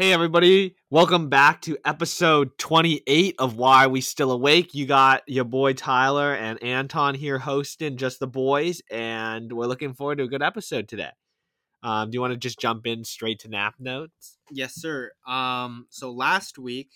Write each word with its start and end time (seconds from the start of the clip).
Hey 0.00 0.14
everybody, 0.14 0.76
welcome 0.88 1.28
back 1.28 1.60
to 1.60 1.76
episode 1.84 2.56
28 2.56 3.34
of 3.38 3.56
Why 3.56 3.86
We 3.86 4.00
Still 4.00 4.32
Awake. 4.32 4.74
You 4.74 4.86
got 4.86 5.22
your 5.26 5.44
boy 5.44 5.74
Tyler 5.74 6.34
and 6.34 6.62
Anton 6.62 7.14
here 7.14 7.38
hosting 7.38 7.98
just 7.98 8.18
the 8.18 8.26
boys, 8.26 8.80
and 8.90 9.52
we're 9.52 9.66
looking 9.66 9.92
forward 9.92 10.16
to 10.16 10.24
a 10.24 10.26
good 10.26 10.42
episode 10.42 10.88
today. 10.88 11.10
Um, 11.82 12.08
do 12.10 12.16
you 12.16 12.22
want 12.22 12.32
to 12.32 12.38
just 12.38 12.58
jump 12.58 12.86
in 12.86 13.04
straight 13.04 13.40
to 13.40 13.50
nap 13.50 13.74
notes? 13.78 14.38
Yes, 14.50 14.72
sir. 14.74 15.10
Um, 15.28 15.84
so 15.90 16.10
last 16.10 16.58
week 16.58 16.88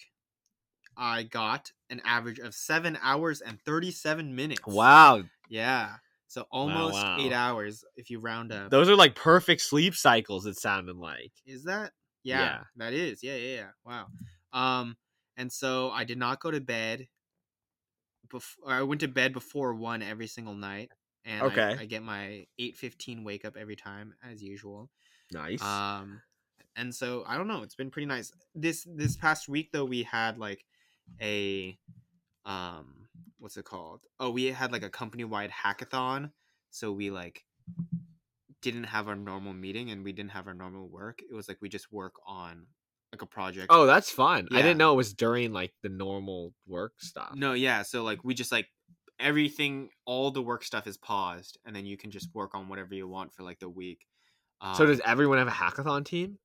I 0.96 1.24
got 1.24 1.72
an 1.90 2.00
average 2.06 2.38
of 2.38 2.54
seven 2.54 2.96
hours 3.02 3.42
and 3.42 3.60
thirty-seven 3.60 4.34
minutes. 4.34 4.62
Wow, 4.66 5.24
Yeah. 5.50 5.96
So 6.26 6.46
almost 6.50 6.94
wow. 6.94 7.18
eight 7.20 7.34
hours 7.34 7.84
if 7.96 8.08
you 8.08 8.18
round 8.18 8.50
up. 8.50 8.70
those 8.70 8.88
are 8.88 8.96
like 8.96 9.14
perfect 9.14 9.60
sleep 9.60 9.94
cycles. 9.94 10.46
It 10.46 10.56
sounded 10.56 10.96
like. 10.96 11.32
Is 11.44 11.64
that? 11.64 11.92
Yeah, 12.24 12.40
Yeah. 12.40 12.64
that 12.76 12.92
is. 12.92 13.22
Yeah, 13.22 13.36
yeah, 13.36 13.54
yeah. 13.56 13.70
Wow. 13.84 14.06
Um, 14.52 14.96
and 15.36 15.52
so 15.52 15.90
I 15.90 16.04
did 16.04 16.18
not 16.18 16.40
go 16.40 16.50
to 16.50 16.60
bed. 16.60 17.08
Before 18.30 18.72
I 18.72 18.82
went 18.82 19.00
to 19.02 19.08
bed 19.08 19.32
before 19.32 19.74
one 19.74 20.02
every 20.02 20.26
single 20.26 20.54
night, 20.54 20.90
and 21.24 21.42
I- 21.42 21.46
Okay. 21.46 21.76
I, 21.82 21.84
get 21.84 22.02
my 22.02 22.46
eight 22.58 22.76
fifteen 22.76 23.22
wake 23.22 23.44
up 23.44 23.56
every 23.56 23.76
time 23.76 24.14
as 24.22 24.42
usual. 24.42 24.90
Nice. 25.30 25.62
Um, 25.62 26.22
and 26.74 26.92
so 26.94 27.22
I 27.26 27.36
don't 27.36 27.46
know. 27.46 27.62
It's 27.62 27.74
been 27.76 27.90
pretty 27.90 28.06
nice. 28.06 28.32
This 28.54 28.86
this 28.88 29.16
past 29.16 29.48
week 29.48 29.70
though, 29.72 29.84
we 29.84 30.02
had 30.02 30.38
like 30.38 30.64
a 31.20 31.78
um, 32.46 33.08
what's 33.38 33.56
it 33.56 33.64
called? 33.66 34.00
Oh, 34.18 34.30
we 34.30 34.46
had 34.46 34.72
like 34.72 34.82
a 34.82 34.90
company 34.90 35.24
wide 35.24 35.50
hackathon. 35.50 36.32
So 36.70 36.90
we 36.92 37.10
like 37.10 37.44
didn't 38.72 38.84
have 38.84 39.06
our 39.08 39.14
normal 39.16 39.52
meeting 39.52 39.90
and 39.90 40.02
we 40.04 40.12
didn't 40.12 40.30
have 40.32 40.46
our 40.46 40.54
normal 40.54 40.88
work. 40.88 41.20
It 41.28 41.34
was 41.34 41.46
like 41.48 41.58
we 41.60 41.68
just 41.68 41.92
work 41.92 42.14
on 42.26 42.66
like 43.12 43.22
a 43.22 43.26
project. 43.26 43.66
oh, 43.70 43.86
that's 43.86 44.10
fun. 44.10 44.48
I 44.52 44.62
didn't 44.62 44.78
know 44.78 44.92
it 44.92 44.96
was 44.96 45.12
during 45.14 45.52
like 45.52 45.72
the 45.82 45.88
normal 45.88 46.52
work 46.66 46.94
stuff. 46.98 47.32
no, 47.36 47.52
yeah. 47.52 47.82
So 47.82 48.02
like 48.02 48.24
we 48.24 48.34
just 48.34 48.50
like 48.50 48.66
everything, 49.20 49.90
all 50.04 50.30
the 50.32 50.42
work 50.42 50.64
stuff 50.64 50.86
is 50.86 50.96
paused, 50.96 51.58
and 51.64 51.74
then 51.76 51.86
you 51.86 51.96
can 51.96 52.10
just 52.10 52.28
work 52.34 52.54
on 52.54 52.68
whatever 52.68 52.94
you 52.94 53.06
want 53.06 53.32
for 53.32 53.42
like 53.44 53.60
the 53.60 53.68
week. 53.68 54.00
Um, 54.60 54.74
So 54.74 54.86
does 54.86 55.00
everyone 55.04 55.38
have 55.38 55.48
a 55.48 55.52
hackathon 55.52 56.04
team, 56.04 56.38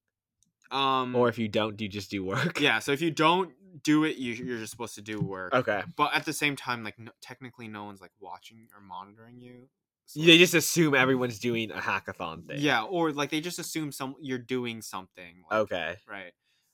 um 0.72 1.16
or 1.16 1.30
if 1.30 1.38
you 1.40 1.48
don't, 1.48 1.76
do 1.78 1.84
you 1.86 1.90
just 1.90 2.12
do 2.12 2.24
work? 2.24 2.60
yeah 2.60 2.80
so 2.80 2.92
if 2.92 3.02
you 3.02 3.12
don't 3.12 3.52
do 3.84 4.04
it 4.04 4.18
you, 4.18 4.34
you're 4.34 4.58
just 4.58 4.72
supposed 4.72 4.96
to 4.96 5.02
do 5.02 5.20
work 5.22 5.54
Okay. 5.54 5.84
but 5.96 6.14
at 6.16 6.26
the 6.26 6.34
same 6.34 6.56
time 6.56 6.84
like 6.84 6.98
no, 7.00 7.12
technically 7.22 7.68
no 7.68 7.84
one's 7.86 8.02
like 8.02 8.12
watching 8.20 8.68
or 8.76 8.82
monitoring 8.82 9.40
you 9.40 9.70
So, 10.12 10.22
They 10.22 10.40
just 10.40 10.56
assume 10.56 10.96
everyone's 10.96 11.38
doing 11.38 11.70
a 11.70 11.76
hackathon 11.76 12.48
thing. 12.48 12.58
yeah 12.62 12.82
or 12.84 13.12
like 13.12 13.30
they 13.30 13.42
just 13.42 13.60
assume 13.60 13.92
some 13.92 14.16
you're 14.20 14.40
doing 14.40 14.82
something 14.82 15.44
like, 15.52 15.60
Okay. 15.62 15.98
right 16.10 16.34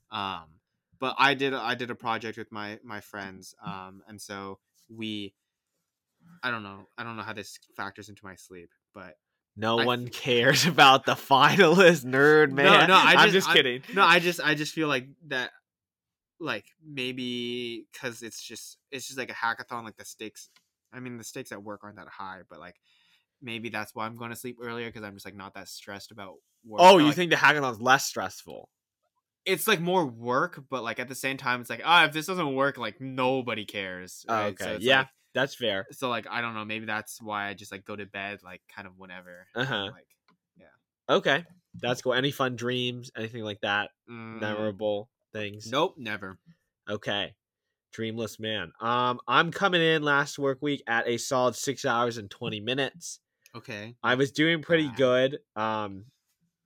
um 0.10 0.46
but 1.02 1.16
i 1.20 1.34
did 1.34 1.54
i 1.54 1.76
did 1.76 1.90
a 1.90 1.96
project 1.96 2.38
with 2.38 2.50
my 2.54 2.80
my 2.84 3.02
friends 3.02 3.54
um 3.66 4.02
and 4.08 4.22
so 4.22 4.60
we 4.88 5.34
i 6.44 6.50
don't 6.50 6.64
know 6.64 6.88
i 6.98 7.04
don't 7.04 7.18
know 7.18 7.24
how 7.24 7.34
this 7.34 7.60
factors 7.76 8.08
into 8.08 8.24
my 8.24 8.36
sleep 8.36 8.70
but 8.94 9.18
No 9.58 9.80
I- 9.80 9.86
one 9.86 10.08
cares 10.08 10.66
about 10.74 11.06
the 11.06 11.16
finalist, 11.16 12.06
nerd 12.06 12.52
man. 12.54 12.66
no, 12.66 12.86
no, 12.88 12.96
I 12.96 13.14
am 13.14 13.20
just- 13.32 13.34
just 13.34 13.50
I- 13.50 13.54
kidding. 13.54 13.82
no 13.94 14.04
i 14.06 14.20
just 14.20 14.40
i 14.40 14.56
just 14.56 14.72
feel 14.74 14.88
like 14.88 15.08
that 15.28 15.52
like 16.40 16.66
maybe 16.86 17.86
because 17.92 18.22
it's 18.22 18.42
just 18.42 18.78
it's 18.92 19.08
just 19.08 19.18
like 19.20 19.30
a 19.30 19.34
hackathon 19.34 19.84
like 19.84 19.98
the 19.98 20.06
stakes 20.06 20.50
i 20.94 21.00
mean 21.02 21.18
the 21.18 21.24
stakes 21.26 21.52
at 21.52 21.62
work 21.62 21.82
aren't 21.84 21.98
that 21.98 22.08
high 22.08 22.42
but 22.50 22.60
like 22.60 22.76
maybe 23.46 23.70
that's 23.70 23.96
why 23.96 24.06
i'm 24.06 24.18
going 24.18 24.32
to 24.32 24.36
sleep 24.36 24.58
earlier 24.62 24.88
because 24.88 25.04
i'm 25.04 25.14
just 25.14 25.26
like 25.26 25.36
not 25.36 25.54
that 25.54 25.68
stressed 25.70 26.12
about 26.12 26.34
work 26.66 26.82
oh, 26.84 26.98
you 26.98 27.06
like, 27.06 27.16
think 27.16 27.30
the 27.32 27.38
hackathon's 27.38 27.80
less 27.80 28.04
stressful? 28.06 28.70
it's 29.46 29.68
like 29.68 29.80
more 29.80 30.06
work 30.06 30.64
but 30.70 30.84
like 30.84 31.00
at 31.00 31.08
the 31.08 31.16
same 31.16 31.38
time 31.38 31.62
it's 31.62 31.70
like 31.70 31.82
ah 31.86 32.04
if 32.06 32.12
this 32.14 32.26
doesn't 32.26 32.56
work 32.56 32.78
like 32.78 33.00
nobody 33.00 33.64
cares 33.64 34.26
Oh, 34.28 34.34
right? 34.34 34.60
okay. 34.60 34.76
it's 34.76 34.84
Yeah. 34.84 34.98
like- 35.00 35.08
That's 35.36 35.56
fair. 35.56 35.86
so 35.92 36.10
like 36.10 36.26
i 36.30 36.42
don't 36.42 36.56
know 36.56 36.66
maybe 36.66 36.86
that's 36.88 37.22
why 37.22 37.48
i 37.48 37.54
just 37.54 37.72
like 37.72 37.86
go 37.86 37.96
to 37.96 38.06
bed 38.08 38.40
like 38.44 38.62
kind 38.76 38.88
of 38.88 38.98
whenever 38.98 39.46
Uh-huh. 39.56 39.92
like 39.94 40.08
Okay. 41.08 41.44
That's 41.76 42.02
cool. 42.02 42.16
Any 42.16 42.32
fun 42.32 42.56
dreams? 42.56 43.12
Anything 43.16 43.44
like 43.44 43.62
that? 43.62 43.92
mm, 44.10 44.40
Memorable 44.42 45.08
things? 45.34 45.70
nope 45.70 45.94
never 46.00 46.40
Okay. 46.90 47.36
Dreamless 47.94 48.40
man. 48.40 48.72
Um, 48.82 49.20
I'm 49.28 49.52
coming 49.52 49.82
in 49.84 50.02
last 50.02 50.40
work 50.40 50.58
week 50.64 50.82
at 50.88 51.08
a 51.08 51.18
solid 51.18 51.56
six 51.56 51.86
hours 51.86 52.18
and 52.18 52.28
twenty 52.32 52.60
minutes. 52.60 53.20
Okay 53.56 53.96
I 54.04 54.16
was 54.16 54.32
doing 54.32 54.62
pretty 54.62 54.90
Wow. 54.90 54.96
good. 54.96 55.40
Um, 55.56 56.06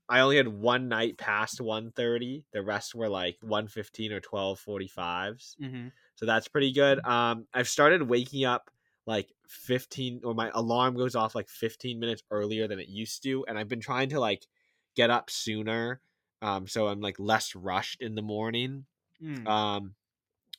I 0.09 0.21
only 0.21 0.37
had 0.37 0.47
one 0.47 0.89
night 0.89 1.17
past 1.17 1.61
1.30. 1.61 2.45
The 2.53 2.63
rest 2.63 2.95
were 2.95 3.09
like 3.09 3.39
1.15 3.43 4.11
or 4.11 4.21
12.45s. 4.21 5.57
mm-hmm. 5.59 5.89
So 6.15 6.25
that's 6.25 6.47
pretty 6.47 6.73
good. 6.73 7.05
Um, 7.05 7.47
I've 7.53 7.69
started 7.69 8.03
waking 8.03 8.45
up 8.45 8.71
like 9.07 9.33
15 9.47 10.21
or 10.23 10.33
my 10.35 10.51
alarm 10.53 10.95
goes 10.95 11.15
off 11.15 11.35
like 11.35 11.49
15 11.49 11.99
minutes 11.99 12.23
earlier 12.31 12.67
than 12.67 12.79
it 12.79 12.89
used 12.89 13.23
to. 13.23 13.45
And 13.47 13.57
I've 13.57 13.69
been 13.69 13.81
trying 13.81 14.09
to 14.09 14.19
like 14.19 14.47
get 14.95 15.09
up 15.09 15.29
sooner. 15.29 16.01
Um, 16.41 16.67
so 16.67 16.87
I'm 16.87 17.01
like 17.01 17.19
less 17.19 17.55
rushed 17.55 18.01
in 18.01 18.15
the 18.15 18.21
morning. 18.21 18.85
Mm. 19.21 19.45
Um, 19.47 19.95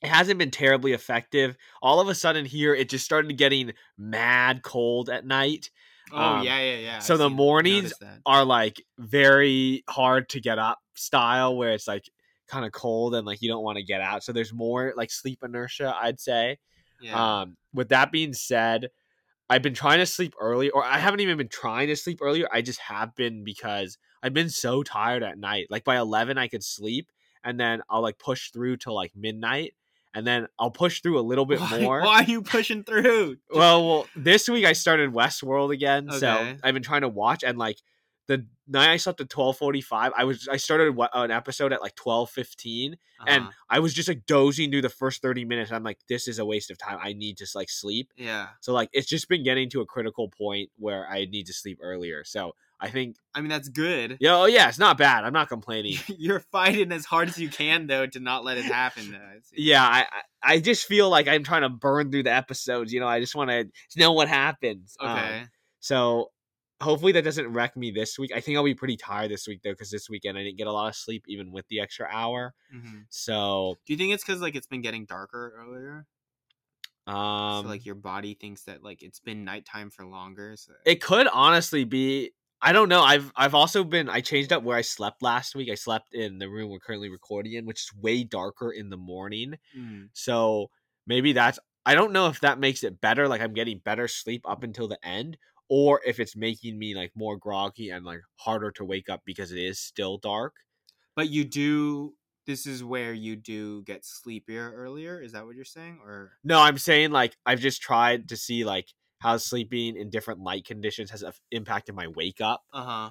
it 0.03 0.09
hasn't 0.09 0.39
been 0.39 0.51
terribly 0.51 0.93
effective. 0.93 1.57
All 1.83 2.01
of 2.01 2.09
a 2.09 2.15
sudden 2.15 2.47
here, 2.47 2.75
it 2.75 2.89
just 2.89 3.05
started 3.05 3.37
getting 3.37 3.75
mad 3.99 4.63
cold 4.63 5.11
at 5.11 5.27
night. 5.27 5.71
Oh 6.13 6.19
um, 6.19 6.45
yeah 6.45 6.61
yeah 6.61 6.77
yeah 6.77 6.99
so 6.99 7.15
I've 7.15 7.21
the 7.21 7.31
mornings 7.31 7.93
that. 8.01 8.21
are 8.27 8.45
like 8.45 8.83
very 8.99 9.85
hard 9.89 10.29
to 10.31 10.41
get 10.41 10.59
up 10.59 10.79
style 10.95 11.57
where 11.57 11.73
it's 11.73 11.89
like 11.89 12.05
kind 12.51 12.65
of 12.65 12.73
cold 12.73 13.15
and 13.15 13.27
like 13.27 13.41
you 13.41 13.49
don't 13.49 13.63
want 13.63 13.79
to 13.79 13.85
get 13.85 14.01
out. 14.01 14.23
So 14.25 14.33
there's 14.33 14.53
more 14.53 14.93
like 14.97 15.11
sleep 15.11 15.39
inertia, 15.43 15.95
I'd 15.99 16.21
say. 16.21 16.59
yeah 17.01 17.41
Um, 17.41 17.57
with 17.73 17.89
that 17.91 18.13
being 18.13 18.35
said, 18.35 18.89
I've 19.49 19.63
been 19.63 19.75
trying 19.75 19.99
to 19.99 20.07
sleep 20.07 20.35
early, 20.41 20.71
or 20.71 20.85
I 20.85 20.99
haven't 20.99 21.21
even 21.21 21.37
been 21.37 21.49
trying 21.49 21.89
to 21.89 21.97
sleep 21.97 22.19
earlier. 22.21 22.47
I 22.53 22.63
just 22.63 22.81
have 22.81 23.15
been 23.17 23.43
because 23.43 23.99
I've 24.23 24.35
been 24.35 24.51
so 24.51 24.83
tired 24.83 25.23
at 25.23 25.39
night. 25.39 25.67
Like 25.71 25.85
by 25.85 25.97
eleven, 25.97 26.39
I 26.39 26.49
could 26.49 26.63
sleep, 26.63 27.11
and 27.43 27.59
then 27.59 27.83
I'll 27.89 28.03
like 28.03 28.19
push 28.19 28.51
through 28.51 28.77
till 28.77 28.95
like 28.95 29.13
midnight, 29.17 29.75
and 30.15 30.27
then 30.27 30.47
I'll 30.59 30.71
push 30.71 31.01
through 31.03 31.19
a 31.19 31.23
little 31.23 31.47
bit 31.53 31.61
why, 31.61 31.81
more. 31.81 32.01
Why 32.03 32.21
are 32.21 32.25
you 32.25 32.43
pushing 32.43 32.85
through? 32.85 33.37
Well, 33.53 33.87
well, 33.89 34.07
this 34.17 34.49
week 34.49 34.65
I 34.65 34.73
started 34.73 35.13
Westworld 35.13 35.73
again, 35.73 36.11
so 36.11 36.57
I've 36.63 36.75
been 36.75 36.83
trying 36.83 37.03
to 37.03 37.09
watch. 37.09 37.43
And 37.45 37.59
like 37.59 37.77
the 38.29 38.47
night 38.69 38.91
I 38.91 38.97
slept 38.97 39.21
at 39.21 39.29
twelve 39.29 39.57
forty 39.59 39.81
five, 39.81 40.13
I 40.17 40.25
was 40.25 40.47
I 40.49 40.57
started 40.57 40.97
an 41.15 41.31
episode 41.31 41.73
at 41.73 41.81
like 41.83 41.95
twelve 41.97 42.31
fifteen, 42.31 42.97
and 43.27 43.43
Uh-huh. 43.45 43.53
I 43.69 43.81
was 43.81 43.93
just 43.93 44.09
like 44.09 44.25
dozing 44.27 44.71
through 44.71 44.83
the 44.83 44.89
first 44.89 45.21
thirty 45.21 45.45
minutes. 45.45 45.73
I'm 45.73 45.83
like, 45.83 45.99
this 46.09 46.29
is 46.29 46.39
a 46.39 46.45
waste 46.45 46.71
of 46.71 46.79
time. 46.79 46.99
I 47.03 47.13
need 47.13 47.39
to 47.39 47.47
like 47.55 47.69
sleep. 47.71 48.13
yeah, 48.17 48.49
So 48.61 48.73
like 48.73 48.89
it's 48.93 49.09
just 49.09 49.29
been 49.29 49.43
getting 49.43 49.69
to 49.71 49.81
a 49.81 49.87
critical 49.87 50.29
point 50.29 50.71
where 50.77 51.09
I 51.09 51.25
need 51.25 51.47
to 51.47 51.53
sleep 51.53 51.79
earlier. 51.83 52.23
So 52.25 52.55
I 52.81 52.89
think, 52.89 53.17
I 53.35 53.41
mean 53.41 53.51
that's 53.51 53.69
good. 53.69 54.17
yeah, 54.21 54.37
oh 54.37 54.47
yeah, 54.47 54.69
it's 54.69 54.79
not 54.79 54.97
bad. 54.99 55.25
I'm 55.25 55.33
not 55.33 55.49
complaining. 55.49 55.97
You're 56.09 56.41
fighting 56.41 56.93
as 56.93 57.05
hard 57.05 57.29
as 57.29 57.39
you 57.39 57.49
can 57.51 57.87
though 57.87 58.07
to 58.07 58.21
not 58.21 58.45
let 58.45 58.57
it 58.59 58.65
happen. 58.65 59.11
Though. 59.13 59.17
It's- 59.19 59.51
yeah, 59.57 59.85
I 59.85 60.01
I 60.43 60.55
I 60.55 60.61
just 60.61 60.87
feel 60.87 61.11
like 61.11 61.29
I'm 61.29 61.45
trying 61.45 61.63
to 61.63 61.69
burn 61.69 62.11
through 62.11 62.23
the 62.23 62.33
episodes. 62.35 62.93
You 62.93 63.01
know, 63.01 63.07
I 63.09 63.21
just 63.21 63.35
want 63.35 63.51
to 63.51 63.69
know 63.97 64.13
what 64.13 64.29
happens. 64.29 64.97
Um, 64.99 65.11
Okay. 65.19 65.45
So 65.81 66.31
hopefully 66.81 67.13
that 67.13 67.25
doesn't 67.25 67.49
wreck 67.49 67.77
me 67.77 67.91
this 67.91 68.19
week. 68.19 68.33
I 68.35 68.41
think 68.41 68.57
I'll 68.57 68.65
be 68.65 68.75
pretty 68.75 68.97
tired 68.97 69.31
this 69.31 69.47
week 69.47 69.61
though, 69.63 69.73
because 69.73 69.91
this 69.91 70.09
weekend 70.09 70.39
I 70.39 70.43
didn't 70.43 70.57
get 70.57 70.67
a 70.67 70.73
lot 70.73 70.89
of 70.89 70.97
sleep 70.97 71.25
even 71.29 71.53
with 71.53 71.67
the 71.69 71.81
extra 71.81 72.09
hour. 72.11 72.55
Mhm. 72.75 73.05
So 73.11 73.77
Do 73.87 73.93
you 73.93 73.99
think 73.99 74.15
it's 74.15 74.25
because 74.25 74.41
like 74.41 74.55
it's 74.57 74.67
been 74.67 74.81
getting 74.81 75.05
darker 75.05 75.53
earlier? 75.59 76.07
um 77.07 77.65
so 77.65 77.69
like 77.69 77.87
your 77.87 77.95
body 77.95 78.35
thinks 78.35 78.65
that 78.65 78.85
like 78.85 79.03
it's 79.03 79.21
been 79.21 79.45
nighttime 79.45 79.91
for 79.91 80.05
longer. 80.07 80.55
So 80.57 80.73
it 80.85 81.03
could 81.03 81.27
honestly 81.33 81.85
be 81.85 82.33
I 82.63 82.73
don't 82.73 82.89
know. 82.89 83.03
I've 83.03 83.33
I've 83.37 83.55
also 83.55 83.85
been 83.85 84.09
I 84.09 84.21
changed 84.21 84.53
up 84.53 84.63
where 84.63 84.77
I 84.77 84.83
slept 84.83 85.23
last 85.23 85.55
week. 85.55 85.71
I 85.71 85.75
slept 85.75 86.15
in 86.15 86.39
the 86.39 86.49
room 86.49 86.71
we're 86.71 86.79
currently 86.79 87.09
recording 87.09 87.55
in, 87.55 87.65
which 87.65 87.81
is 87.81 87.91
way 88.01 88.23
darker 88.23 88.71
in 88.71 88.91
the 88.91 88.97
morning. 88.97 89.55
Mm. 89.77 90.09
So 90.13 90.71
maybe 91.07 91.33
that's 91.33 91.59
I 91.87 91.95
don't 91.95 92.13
know 92.13 92.27
if 92.29 92.41
that 92.41 92.61
makes 92.61 92.85
it 92.85 93.01
better, 93.01 93.29
like 93.29 93.41
I'm 93.41 93.55
getting 93.55 93.81
better 93.83 94.07
sleep 94.09 94.43
up 94.47 94.63
until 94.63 94.89
the 94.89 94.99
end, 95.05 95.39
or 95.69 96.01
if 96.07 96.21
it's 96.21 96.37
making 96.37 96.79
me 96.79 96.95
like 96.95 97.13
more 97.15 97.39
groggy 97.39 97.91
and 97.91 98.05
like 98.05 98.21
harder 98.37 98.71
to 98.73 98.85
wake 98.85 99.09
up 99.09 99.23
because 99.25 99.53
it 99.53 99.59
is 99.59 99.79
still 99.79 100.19
dark. 100.19 100.55
But 101.17 101.31
you 101.31 101.45
do. 101.45 102.15
This 102.47 102.67
is 102.67 102.83
where 102.83 103.13
you 103.13 103.37
do 103.37 103.83
get 103.83 104.05
sleepier 104.05 104.73
earlier. 104.75 105.23
Is 105.23 105.33
that 105.33 105.47
what 105.47 105.55
you're 105.55 105.65
saying? 105.65 106.01
Or 106.05 106.33
No, 106.43 106.61
I'm 106.61 106.79
saying 106.79 107.13
like 107.13 107.37
I've 107.47 107.61
just 107.61 107.81
tried 107.81 108.29
to 108.31 108.37
see 108.37 108.65
like 108.65 108.89
how 109.21 109.37
sleeping 109.37 109.97
in 109.97 110.11
different 110.11 110.41
light 110.41 110.65
conditions 110.65 111.11
has 111.11 111.25
impacted 111.51 111.95
my 111.95 112.09
wake 112.09 112.41
up. 112.41 112.65
uh 112.73 112.85
huh. 112.85 113.11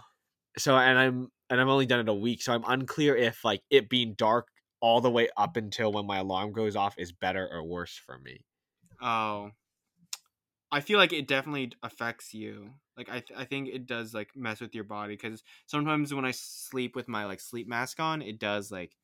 So 0.57 0.77
and 0.77 0.97
I'm 0.97 1.31
and 1.50 1.59
I've 1.61 1.67
only 1.67 1.85
done 1.85 2.00
it 2.01 2.09
a 2.09 2.13
week, 2.13 2.41
so 2.41 2.53
I'm 2.53 2.63
unclear 2.65 3.15
if 3.15 3.44
like 3.44 3.63
it 3.69 3.89
being 3.89 4.13
dark 4.13 4.50
all 4.81 5.01
the 5.01 5.09
way 5.11 5.29
up 5.38 5.57
until 5.57 5.91
when 5.91 6.06
my 6.06 6.17
alarm 6.17 6.51
goes 6.51 6.75
off 6.75 6.97
is 6.97 7.11
better 7.11 7.47
or 7.51 7.63
worse 7.63 7.95
for 7.97 8.17
me. 8.19 8.45
Oh, 9.01 9.51
I 10.71 10.81
feel 10.81 11.00
like 11.00 11.13
it 11.13 11.27
definitely 11.27 11.71
affects 11.81 12.33
you. 12.33 12.75
Like 12.95 13.09
I, 13.09 13.21
th- 13.21 13.38
I 13.39 13.45
think 13.45 13.69
it 13.69 13.88
does 13.88 14.13
like 14.13 14.35
mess 14.35 14.61
with 14.61 14.75
your 14.75 14.83
body 14.83 15.13
because 15.15 15.44
sometimes 15.65 16.13
when 16.13 16.25
I 16.25 16.31
sleep 16.31 16.95
with 16.95 17.07
my 17.07 17.25
like 17.25 17.39
sleep 17.39 17.67
mask 17.67 18.00
on, 18.00 18.21
it 18.21 18.39
does 18.39 18.71
like 18.71 18.95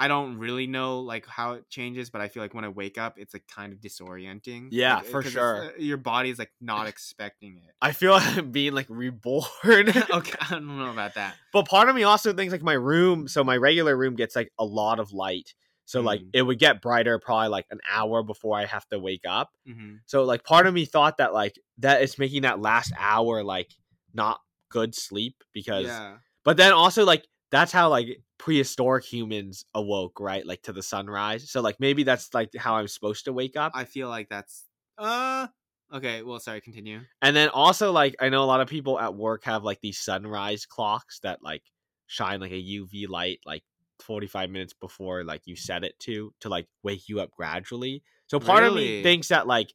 I 0.00 0.08
don't 0.08 0.38
really 0.38 0.66
know 0.66 1.00
like 1.00 1.26
how 1.26 1.52
it 1.52 1.68
changes, 1.68 2.10
but 2.10 2.20
I 2.20 2.28
feel 2.28 2.42
like 2.42 2.54
when 2.54 2.64
I 2.64 2.68
wake 2.68 2.98
up, 2.98 3.18
it's 3.18 3.34
like 3.34 3.46
kind 3.46 3.72
of 3.72 3.80
disorienting. 3.80 4.68
Yeah, 4.70 4.96
Like, 5.00 5.06
for 5.06 5.22
sure. 5.22 5.64
uh, 5.66 5.70
your 5.78 5.98
body's 5.98 6.38
like 6.38 6.50
not 6.60 6.86
expecting 6.92 7.58
it. 7.58 7.74
I 7.82 7.92
feel 7.92 8.12
like 8.12 8.36
I'm 8.36 8.50
being 8.50 8.72
like 8.72 8.86
reborn. 8.88 9.44
okay, 9.64 10.34
I 10.40 10.46
don't 10.50 10.78
know 10.78 10.90
about 10.90 11.14
that. 11.14 11.36
But 11.52 11.68
part 11.68 11.88
of 11.88 11.94
me 11.94 12.02
also 12.02 12.32
thinks 12.32 12.52
like 12.52 12.62
my 12.62 12.72
room, 12.72 13.28
so 13.28 13.44
my 13.44 13.56
regular 13.56 13.96
room 13.96 14.14
gets 14.16 14.34
like 14.34 14.50
a 14.58 14.64
lot 14.64 15.00
of 15.00 15.12
light. 15.12 15.54
So 15.84 16.00
like 16.00 16.20
Mm. 16.20 16.30
it 16.32 16.42
would 16.42 16.58
get 16.58 16.80
brighter 16.82 17.18
probably 17.18 17.48
like 17.48 17.66
an 17.70 17.80
hour 17.90 18.22
before 18.22 18.56
I 18.56 18.64
have 18.66 18.86
to 18.88 18.98
wake 18.98 19.22
up. 19.28 19.50
hmm 19.66 19.96
So 20.06 20.24
like 20.24 20.44
part 20.44 20.66
of 20.66 20.74
me 20.74 20.84
thought 20.84 21.18
that 21.18 21.34
like 21.34 21.56
that 21.78 22.02
it's 22.02 22.18
making 22.18 22.42
that 22.42 22.60
last 22.60 22.92
hour 22.98 23.42
like 23.42 23.70
not 24.14 24.40
good 24.70 24.94
sleep 24.94 25.42
because 25.52 25.86
Yeah, 25.86 26.18
but 26.44 26.56
then 26.56 26.72
also 26.72 27.04
like 27.04 27.26
that's 27.50 27.72
how 27.72 27.88
like 27.90 28.20
prehistoric 28.40 29.04
humans 29.04 29.66
awoke, 29.74 30.18
right? 30.18 30.46
Like 30.46 30.62
to 30.62 30.72
the 30.72 30.82
sunrise. 30.82 31.50
So 31.50 31.60
like 31.60 31.78
maybe 31.78 32.04
that's 32.04 32.32
like 32.32 32.48
how 32.56 32.76
I'm 32.76 32.88
supposed 32.88 33.26
to 33.26 33.34
wake 33.34 33.54
up. 33.54 33.72
I 33.74 33.84
feel 33.84 34.08
like 34.08 34.30
that's 34.30 34.64
uh 34.96 35.46
okay. 35.92 36.22
Well, 36.22 36.40
sorry, 36.40 36.62
continue. 36.62 37.00
And 37.20 37.36
then 37.36 37.50
also 37.50 37.92
like 37.92 38.16
I 38.18 38.30
know 38.30 38.42
a 38.42 38.46
lot 38.46 38.62
of 38.62 38.68
people 38.68 38.98
at 38.98 39.14
work 39.14 39.44
have 39.44 39.62
like 39.62 39.82
these 39.82 39.98
sunrise 39.98 40.64
clocks 40.64 41.20
that 41.20 41.42
like 41.42 41.62
shine 42.06 42.40
like 42.40 42.52
a 42.52 42.54
UV 42.54 43.10
light 43.10 43.40
like 43.44 43.62
45 43.98 44.48
minutes 44.48 44.72
before 44.72 45.22
like 45.22 45.42
you 45.44 45.54
set 45.54 45.84
it 45.84 45.98
to 46.00 46.32
to 46.40 46.48
like 46.48 46.66
wake 46.82 47.10
you 47.10 47.20
up 47.20 47.32
gradually. 47.32 48.02
So 48.26 48.40
part 48.40 48.64
of 48.64 48.74
me 48.74 49.02
thinks 49.02 49.28
that 49.28 49.46
like 49.46 49.74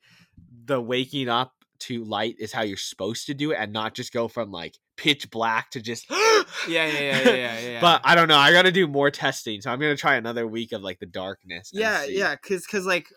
the 0.65 0.81
waking 0.81 1.29
up 1.29 1.53
to 1.81 2.03
light 2.03 2.37
is 2.39 2.51
how 2.51 2.63
you're 2.63 2.77
supposed 2.77 3.27
to 3.27 3.35
do 3.35 3.51
it 3.51 3.57
and 3.59 3.71
not 3.71 3.93
just 3.93 4.11
go 4.11 4.27
from 4.27 4.49
like 4.49 4.79
pitch 4.97 5.29
black 5.29 5.71
to 5.71 5.81
just 5.81 6.09
Yeah, 6.11 6.45
yeah, 6.67 6.87
yeah, 6.87 7.21
yeah, 7.21 7.33
yeah. 7.33 7.59
yeah. 7.59 7.81
But 7.81 8.01
I 8.03 8.15
don't 8.15 8.27
know. 8.27 8.37
I 8.37 8.51
got 8.51 8.63
to 8.63 8.71
do 8.71 8.87
more 8.87 9.11
testing. 9.11 9.61
So 9.61 9.69
I'm 9.71 9.79
going 9.79 9.95
to 9.95 9.99
try 9.99 10.15
another 10.15 10.47
week 10.47 10.71
of 10.71 10.81
like 10.81 10.99
the 10.99 11.05
darkness. 11.05 11.71
yeah 11.73 12.03
see. 12.03 12.17
yeah 12.17 12.35
because 12.35 12.65
because 12.65 12.85
like 12.85 13.07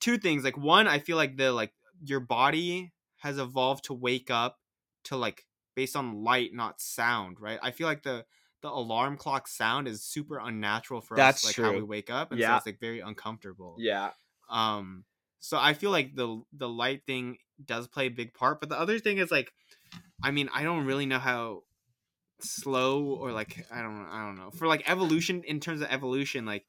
two 0.00 0.16
things 0.18 0.44
like 0.44 0.56
one 0.56 0.86
i 0.86 1.00
feel 1.00 1.16
like 1.16 1.36
the 1.36 1.50
like 1.50 1.72
your 2.04 2.20
body 2.20 2.92
has 3.16 3.36
evolved 3.38 3.84
to 3.84 3.92
wake 3.94 4.30
up 4.30 4.58
to 5.02 5.16
like 5.16 5.44
based 5.74 5.96
on 5.96 6.22
light 6.22 6.50
not 6.54 6.80
sound 6.80 7.38
right 7.40 7.58
i 7.62 7.72
feel 7.72 7.88
like 7.88 8.04
the 8.04 8.24
the 8.62 8.68
alarm 8.68 9.16
clock 9.16 9.48
sound 9.48 9.88
is 9.88 10.04
super 10.04 10.38
unnatural 10.38 11.00
for 11.00 11.16
That's 11.16 11.44
us 11.44 11.58
like 11.58 11.66
how 11.66 11.72
we 11.74 11.82
wake 11.82 12.10
up 12.10 12.30
and 12.30 12.38
so 12.40 12.46
Yeah. 12.46 12.56
it's 12.58 12.66
like 12.66 12.78
very 12.78 13.00
uncomfortable 13.00 13.74
Yeah. 13.80 14.10
um 14.50 15.04
so 15.40 15.58
i 15.58 15.72
feel 15.74 15.90
like 15.90 16.14
the 16.14 16.42
the 16.52 16.68
light 16.68 17.02
thing 17.06 17.38
does 17.64 17.88
play 17.88 18.06
a 18.06 18.10
big 18.10 18.34
part 18.34 18.60
but 18.60 18.68
the 18.68 18.78
other 18.78 19.00
thing 19.00 19.18
is 19.18 19.32
like 19.32 19.50
i 20.22 20.30
mean 20.30 20.48
i 20.54 20.62
don't 20.62 20.84
really 20.86 21.06
know 21.06 21.18
how 21.18 21.62
slow 22.40 23.04
or 23.04 23.32
like 23.32 23.66
i 23.72 23.82
don't 23.82 24.06
i 24.10 24.24
don't 24.24 24.36
know 24.36 24.50
for 24.50 24.66
like 24.66 24.88
evolution 24.88 25.42
in 25.46 25.58
terms 25.60 25.80
of 25.80 25.88
evolution 25.90 26.44
like 26.46 26.64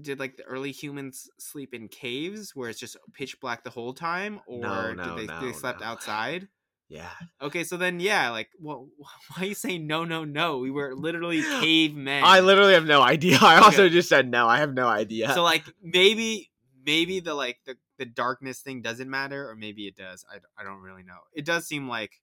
did 0.00 0.18
like 0.18 0.36
the 0.36 0.44
early 0.44 0.70
humans 0.70 1.28
sleep 1.38 1.74
in 1.74 1.88
caves 1.88 2.54
where 2.54 2.70
it's 2.70 2.78
just 2.78 2.96
pitch 3.12 3.40
black 3.40 3.64
the 3.64 3.70
whole 3.70 3.92
time 3.92 4.40
or 4.46 4.94
No, 4.94 5.16
did 5.16 5.28
they, 5.28 5.34
no, 5.34 5.40
they 5.40 5.52
slept 5.52 5.80
no. 5.80 5.86
outside 5.86 6.48
Yeah. 6.88 7.10
okay 7.40 7.64
so 7.64 7.76
then 7.76 7.98
yeah 7.98 8.30
like 8.30 8.50
well 8.60 8.88
why 8.98 9.42
are 9.42 9.46
you 9.46 9.54
saying 9.54 9.86
no 9.86 10.04
no 10.04 10.24
no 10.24 10.58
we 10.58 10.70
were 10.70 10.94
literally 10.94 11.42
cavemen 11.60 12.22
I 12.22 12.40
literally 12.40 12.74
have 12.74 12.84
no 12.86 13.00
idea. 13.02 13.38
I 13.42 13.56
also 13.58 13.84
Okay. 13.86 13.94
just 13.94 14.08
said 14.08 14.30
no. 14.30 14.46
I 14.46 14.58
have 14.58 14.74
no 14.74 14.86
idea. 14.86 15.32
so 15.34 15.42
like 15.42 15.64
maybe 15.82 16.50
maybe 16.84 17.20
the 17.20 17.34
like 17.34 17.58
the, 17.66 17.76
the 17.98 18.04
darkness 18.04 18.60
thing 18.60 18.82
doesn't 18.82 19.08
matter 19.10 19.48
or 19.48 19.54
maybe 19.56 19.86
it 19.86 19.96
does 19.96 20.24
I, 20.30 20.38
I 20.60 20.64
don't 20.64 20.80
really 20.80 21.02
know 21.02 21.18
it 21.32 21.44
does 21.44 21.66
seem 21.66 21.88
like 21.88 22.20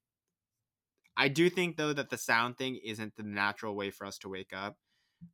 i 1.16 1.28
do 1.28 1.48
think 1.50 1.76
though 1.76 1.92
that 1.92 2.10
the 2.10 2.18
sound 2.18 2.58
thing 2.58 2.76
isn't 2.84 3.16
the 3.16 3.22
natural 3.22 3.74
way 3.74 3.90
for 3.90 4.06
us 4.06 4.18
to 4.18 4.28
wake 4.28 4.52
up 4.52 4.76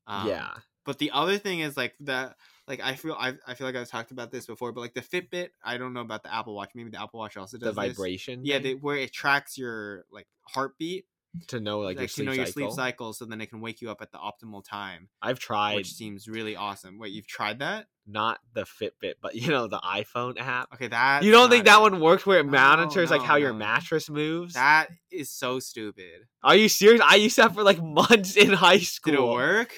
um, 0.06 0.28
yeah. 0.28 0.50
but 0.84 0.98
the 0.98 1.10
other 1.12 1.38
thing 1.38 1.60
is 1.60 1.76
like 1.76 1.94
the 2.00 2.34
like 2.66 2.80
i 2.80 2.94
feel 2.94 3.14
I, 3.18 3.34
I 3.46 3.54
feel 3.54 3.66
like 3.66 3.76
i've 3.76 3.88
talked 3.88 4.10
about 4.10 4.30
this 4.30 4.46
before 4.46 4.72
but 4.72 4.80
like 4.80 4.94
the 4.94 5.00
fitbit 5.00 5.50
i 5.64 5.78
don't 5.78 5.94
know 5.94 6.00
about 6.00 6.22
the 6.22 6.34
apple 6.34 6.54
watch 6.54 6.70
maybe 6.74 6.90
the 6.90 7.00
apple 7.00 7.20
watch 7.20 7.36
also 7.36 7.56
The 7.58 7.66
does 7.66 7.76
this. 7.76 7.96
vibration. 7.96 8.44
yeah 8.44 8.56
thing 8.56 8.62
they, 8.62 8.74
where 8.74 8.96
it 8.96 9.12
tracks 9.12 9.56
your 9.56 10.04
like 10.12 10.26
heartbeat 10.46 11.06
to 11.48 11.60
know 11.60 11.80
like, 11.80 11.96
like, 11.96 11.98
your 11.98 12.06
to 12.08 12.12
sleep 12.12 12.26
know 12.26 12.32
your 12.32 12.46
cycle. 12.46 12.70
sleep 12.70 12.72
cycle 12.72 13.12
so 13.12 13.24
then 13.24 13.40
it 13.40 13.46
can 13.46 13.60
wake 13.60 13.80
you 13.80 13.90
up 13.90 14.00
at 14.00 14.10
the 14.12 14.18
optimal 14.18 14.64
time 14.64 15.08
I've 15.22 15.38
tried 15.38 15.76
which 15.76 15.92
seems 15.92 16.26
really 16.26 16.56
awesome 16.56 16.98
wait 16.98 17.12
you've 17.12 17.26
tried 17.26 17.58
that 17.60 17.86
not 18.08 18.38
the 18.54 18.62
Fitbit, 18.62 19.14
but 19.20 19.34
you 19.34 19.48
know 19.48 19.66
the 19.66 19.78
iPhone 19.78 20.40
app. 20.40 20.72
okay 20.74 20.88
that 20.88 21.22
You 21.22 21.30
don't 21.30 21.50
think 21.50 21.66
that 21.66 21.80
one 21.80 22.00
works 22.00 22.24
where 22.24 22.38
it 22.38 22.46
No, 22.46 22.52
monitors 22.52 23.10
like 23.10 23.20
no, 23.20 23.26
how 23.26 23.36
your 23.36 23.52
mattress 23.52 24.08
moves? 24.08 24.54
That 24.54 24.88
is 25.12 25.30
so 25.30 25.60
stupid. 25.60 26.26
Are 26.42 26.56
you 26.56 26.68
serious? 26.68 27.02
I 27.04 27.16
used 27.16 27.36
that 27.36 27.54
for 27.54 27.62
like 27.62 27.82
months 27.82 28.36
in 28.36 28.52
high 28.52 28.78
school. 28.78 29.12
Did 29.12 29.20
it 29.20 29.26
work? 29.26 29.74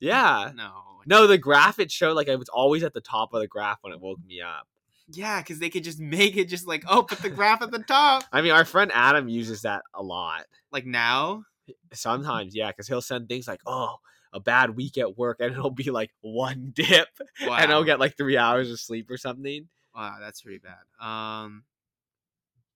Yeah. 0.00 0.52
No. 0.54 0.72
No, 1.06 1.26
the 1.26 1.38
graph 1.38 1.78
it 1.78 1.90
showed 1.90 2.14
like 2.14 2.28
I 2.28 2.36
was 2.36 2.48
always 2.48 2.82
at 2.82 2.92
the 2.92 3.00
top 3.00 3.32
of 3.32 3.40
the 3.40 3.46
graph 3.46 3.78
when 3.80 3.92
it 3.92 4.00
woke 4.00 4.18
me 4.26 4.40
up. 4.42 4.66
Yeah, 5.10 5.40
because 5.40 5.58
they 5.58 5.70
could 5.70 5.84
just 5.84 5.98
make 6.16 6.36
it 6.36 6.48
just 6.48 6.66
like, 6.66 6.84
oh, 6.88 7.02
put 7.02 7.18
the 7.20 7.30
graph 7.30 7.62
at 7.62 7.70
the 7.70 7.78
top. 7.80 8.24
I 8.32 8.42
mean, 8.42 8.52
our 8.52 8.64
friend 8.64 8.90
Adam 8.94 9.28
uses 9.28 9.62
that 9.62 9.82
a 9.94 10.02
lot. 10.02 10.44
Like 10.70 10.86
now? 10.86 11.44
Sometimes, 11.92 12.54
yeah, 12.54 12.68
because 12.68 12.88
he'll 12.88 13.02
send 13.02 13.28
things 13.28 13.46
like, 13.46 13.60
"Oh, 13.66 13.96
a 14.32 14.40
bad 14.40 14.74
week 14.74 14.96
at 14.96 15.18
work," 15.18 15.36
and 15.40 15.52
it'll 15.52 15.70
be 15.70 15.90
like 15.90 16.10
one 16.22 16.70
dip, 16.74 17.08
Wow. 17.42 17.56
and 17.56 17.70
I'll 17.70 17.84
get 17.84 18.00
like 18.00 18.16
three 18.16 18.38
hours 18.38 18.70
of 18.70 18.80
sleep 18.80 19.10
or 19.10 19.18
something. 19.18 19.68
Wow, 19.94 20.16
that's 20.18 20.40
pretty 20.40 20.60
bad. 20.60 20.78
Um, 21.06 21.64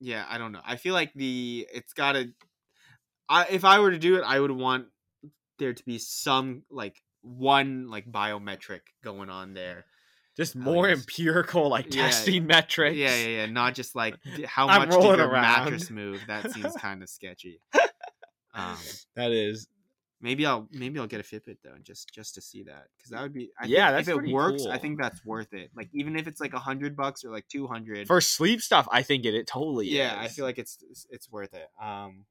yeah, 0.01 0.27
I 0.29 0.37
don't 0.39 0.53
know. 0.53 0.61
I 0.65 0.77
feel 0.77 0.93
like 0.95 1.13
the 1.15 1.67
it's 1.73 1.93
gotta. 1.95 2.33
I 3.29 3.47
if 3.49 3.65
I 3.65 3.79
were 3.81 3.91
to 3.93 3.99
do 3.99 4.17
it, 4.17 4.25
I 4.27 4.39
would 4.41 4.51
want 4.51 4.87
there 5.59 5.73
to 5.73 5.85
be 5.85 5.99
some 5.99 6.65
like 6.71 7.03
one 7.23 7.89
like 7.89 8.11
biometric 8.11 8.81
going 9.03 9.31
on 9.31 9.55
there. 9.55 9.87
Just 10.37 10.57
more 10.57 10.89
empirical, 10.89 11.69
like 11.69 11.95
Yeah. 11.95 12.07
testing 12.07 12.47
metrics. 12.47 12.97
Yeah, 12.97 13.15
yeah, 13.17 13.27
yeah. 13.29 13.47
Not 13.47 13.75
just 13.75 13.95
like 13.95 14.17
how 14.47 14.67
much 14.67 14.91
did 14.91 15.03
your 15.03 15.17
around. 15.29 15.43
mattress 15.43 15.91
move. 15.91 16.21
That 16.27 16.51
seems 16.53 16.75
kind 16.79 17.03
of 17.03 17.09
sketchy. 17.11 17.61
Um, 18.55 18.77
That 19.17 19.31
is. 19.33 19.67
maybe 20.21 20.47
I'll 20.47 20.69
maybe 20.73 20.99
I'll 20.99 21.07
get 21.07 21.21
a 21.21 21.23
Fitbit 21.23 21.59
though, 21.63 21.75
just 21.83 22.13
just 22.15 22.35
to 22.37 22.41
see 22.41 22.63
that 22.65 22.85
because 22.97 23.11
that 23.11 23.21
would 23.23 23.35
be. 23.35 23.51
I 23.61 23.67
Yeah, 23.67 23.87
think 23.95 24.07
that's 24.07 24.19
if 24.19 24.25
it 24.25 24.33
works, 24.33 24.65
I 24.67 24.79
think 24.79 24.99
that's 25.01 25.25
worth 25.25 25.53
it. 25.53 25.71
Like 25.77 25.91
even 25.93 26.17
if 26.17 26.27
it's 26.27 26.41
like 26.41 26.55
a 26.55 26.59
hundred 26.59 26.97
bucks 26.97 27.25
or 27.25 27.31
like 27.31 27.47
two 27.49 27.67
hundred. 27.67 28.07
For 28.07 28.21
sleep 28.23 28.61
stuff, 28.63 28.89
I 28.91 29.03
think 29.03 29.25
it, 29.27 29.35
it 29.35 29.47
totally 29.47 29.89
Yeah, 29.89 30.17
I 30.19 30.29
feel 30.29 30.45
like 30.47 30.59
it's 30.59 30.79
it's- 31.11 31.29
worth 31.31 31.53
it. 31.55 31.69
Um, 31.83 32.25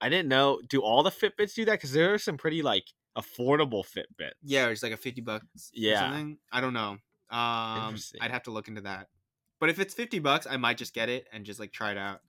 I 0.00 0.08
didn't 0.08 0.28
know. 0.28 0.60
Do 0.66 0.80
all 0.80 1.02
the 1.02 1.10
Fitbits 1.10 1.54
do 1.54 1.64
that? 1.66 1.72
Because 1.72 1.92
there 1.92 2.14
are 2.14 2.18
some 2.18 2.36
pretty 2.38 2.62
like 2.62 2.84
affordable 3.16 3.84
Fitbits. 3.84 4.30
yeah, 4.42 4.68
it's 4.68 4.82
like 4.82 4.92
a 4.92 4.96
fifty 4.96 5.20
bucks. 5.20 5.44
or 5.44 5.70
Yeah. 5.74 6.00
something. 6.00 6.38
I 6.52 6.60
don't 6.60 6.72
know. 6.74 6.98
Um, 7.30 7.96
I'd 8.20 8.30
have 8.30 8.44
to 8.44 8.50
look 8.50 8.68
into 8.68 8.82
that. 8.82 9.08
But 9.60 9.70
if 9.70 9.78
it's 9.78 9.94
fifty 9.94 10.18
bucks, 10.18 10.46
I 10.48 10.56
might 10.56 10.78
just 10.78 10.94
get 10.94 11.08
it 11.08 11.26
and 11.32 11.44
just 11.44 11.60
like 11.60 11.72
try 11.72 11.90
it 11.90 11.98
out 11.98 12.20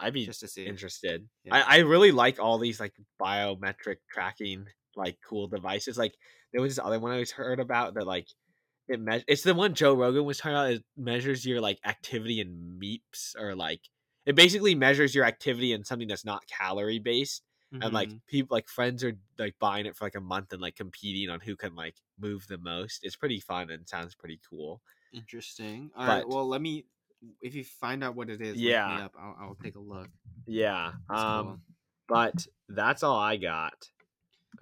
I'd 0.00 0.14
be 0.14 0.24
just 0.24 0.40
to 0.40 0.48
see. 0.48 0.66
interested. 0.66 1.28
Yeah. 1.44 1.56
I, 1.56 1.76
I 1.76 1.78
really 1.80 2.10
like 2.10 2.40
all 2.40 2.58
these 2.58 2.80
like 2.80 2.94
biometric 3.20 3.96
tracking 4.10 4.66
like 4.96 5.18
cool 5.28 5.46
devices. 5.46 5.98
Like 5.98 6.14
there 6.52 6.62
was 6.62 6.76
this 6.76 6.84
other 6.84 6.98
one 6.98 7.12
I 7.12 7.18
was 7.18 7.30
heard 7.30 7.60
about 7.60 7.94
that 7.94 8.06
like 8.06 8.26
it 8.88 9.00
me- 9.00 9.24
it's 9.28 9.42
the 9.42 9.54
one 9.54 9.74
Joe 9.74 9.94
Rogan 9.94 10.24
was 10.24 10.38
talking 10.38 10.56
about. 10.56 10.72
It 10.72 10.84
measures 10.96 11.44
your 11.44 11.60
like 11.60 11.78
activity 11.84 12.40
in 12.40 12.78
MEPs 12.82 13.38
or 13.38 13.54
like 13.54 13.80
it 14.26 14.34
basically 14.34 14.74
measures 14.74 15.14
your 15.14 15.24
activity 15.24 15.72
in 15.72 15.84
something 15.84 16.08
that's 16.08 16.24
not 16.24 16.46
calorie 16.46 16.98
based. 16.98 17.42
And 17.72 17.92
like 17.94 18.08
Mhm. 18.10 18.20
people 18.26 18.54
like 18.56 18.68
friends 18.68 19.04
are 19.04 19.16
like 19.38 19.54
buying 19.60 19.86
it 19.86 19.96
for 19.96 20.04
like 20.04 20.16
a 20.16 20.20
month 20.20 20.52
and 20.52 20.60
like 20.60 20.74
competing 20.76 21.30
on 21.30 21.38
who 21.40 21.54
can 21.56 21.74
like 21.76 21.94
move 22.18 22.46
the 22.48 22.58
most. 22.58 23.04
It's 23.04 23.14
pretty 23.16 23.38
fun 23.40 23.70
and 23.70 23.88
sounds 23.88 24.14
pretty 24.14 24.40
cool. 24.48 24.82
interesting. 25.12 25.90
All 25.96 26.06
right. 26.06 26.20
but- 26.22 26.28
Well, 26.28 26.46
let 26.48 26.60
me. 26.62 26.86
If 27.42 27.54
you 27.54 27.64
find 27.64 28.02
out 28.02 28.14
what 28.14 28.30
it 28.30 28.40
is, 28.40 28.56
Yeah. 28.56 28.96
me 28.96 29.02
up. 29.02 29.14
I'll, 29.18 29.36
I'll 29.40 29.54
take 29.56 29.74
a 29.76 29.80
look. 29.80 30.08
Yeah. 30.46 30.92
That's 31.08 31.20
um 31.20 31.46
cool. 31.46 31.60
but 32.08 32.46
that's 32.68 33.02
all 33.02 33.18
I 33.18 33.36
got 33.36 33.90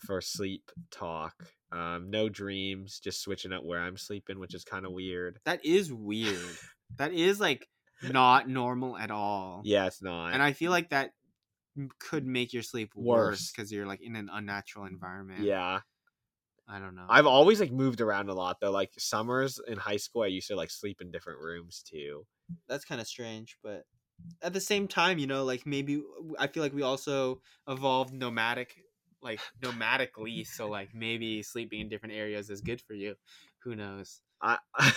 for 0.01 0.21
sleep 0.21 0.71
talk. 0.91 1.47
Um, 1.71 2.09
no 2.11 2.29
dreams, 2.31 2.99
just 2.99 3.21
switching 3.21 3.53
up 3.53 3.63
where 3.63 3.81
I'm 3.81 3.97
sleeping, 3.99 4.39
which 4.39 4.55
is 4.55 4.65
kind 4.65 4.87
of 4.87 4.93
weird. 4.93 5.39
That 5.45 5.65
is 5.65 5.93
weird. 5.93 6.35
that 6.97 7.13
is 7.13 7.39
like 7.41 7.69
not 8.03 8.49
normal 8.49 8.97
at 8.97 9.11
all. 9.11 9.61
Yeah, 9.65 9.87
it's 9.87 10.03
not. 10.03 10.33
And 10.33 10.43
I 10.43 10.53
feel 10.55 10.71
like 10.71 10.91
that 10.91 11.13
could 11.99 12.27
make 12.27 12.53
your 12.53 12.63
sleep 12.63 12.95
worse 12.95 13.51
Worse. 13.51 13.51
because 13.51 13.73
you're 13.73 13.87
like 13.87 14.01
in 14.01 14.17
an 14.17 14.29
unnatural 14.33 14.87
environment. 14.87 15.51
yeah, 15.51 15.81
I 16.69 16.79
don't 16.81 16.95
know. 16.97 17.09
I've 17.09 17.27
always 17.27 17.61
like 17.61 17.73
moved 17.73 18.01
around 18.01 18.29
a 18.29 18.35
lot 18.35 18.61
though. 18.61 18.71
Like 18.71 18.93
summers 18.99 19.59
in 19.67 19.79
high 19.79 19.97
school, 19.97 20.23
I 20.23 20.27
used 20.27 20.49
to 20.49 20.57
like 20.57 20.71
sleep 20.71 21.01
in 21.01 21.11
different 21.11 21.41
rooms 21.41 21.83
too. 21.83 22.27
That's 22.69 22.85
kind 22.85 23.01
of 23.01 23.07
strange, 23.07 23.59
but 23.63 23.87
at 24.43 24.53
the 24.53 24.61
same 24.61 24.89
time, 24.89 25.19
you 25.19 25.27
know, 25.27 25.45
like 25.45 25.67
maybe 25.67 26.03
I 26.39 26.47
feel 26.49 26.63
like 26.63 26.73
we 26.75 26.83
also 26.83 27.43
evolved 27.69 28.13
nomadic, 28.15 28.85
like 29.23 29.43
nomadically. 29.61 30.47
So 30.47 30.69
like 30.69 30.95
maybe 30.95 31.43
sleeping 31.43 31.81
in 31.81 31.89
different 31.89 32.15
areas 32.15 32.51
is 32.51 32.61
good 32.63 32.81
for 32.83 32.95
you. 32.95 33.17
Who 33.61 33.77
knows? 33.77 34.23
I, 34.41 34.59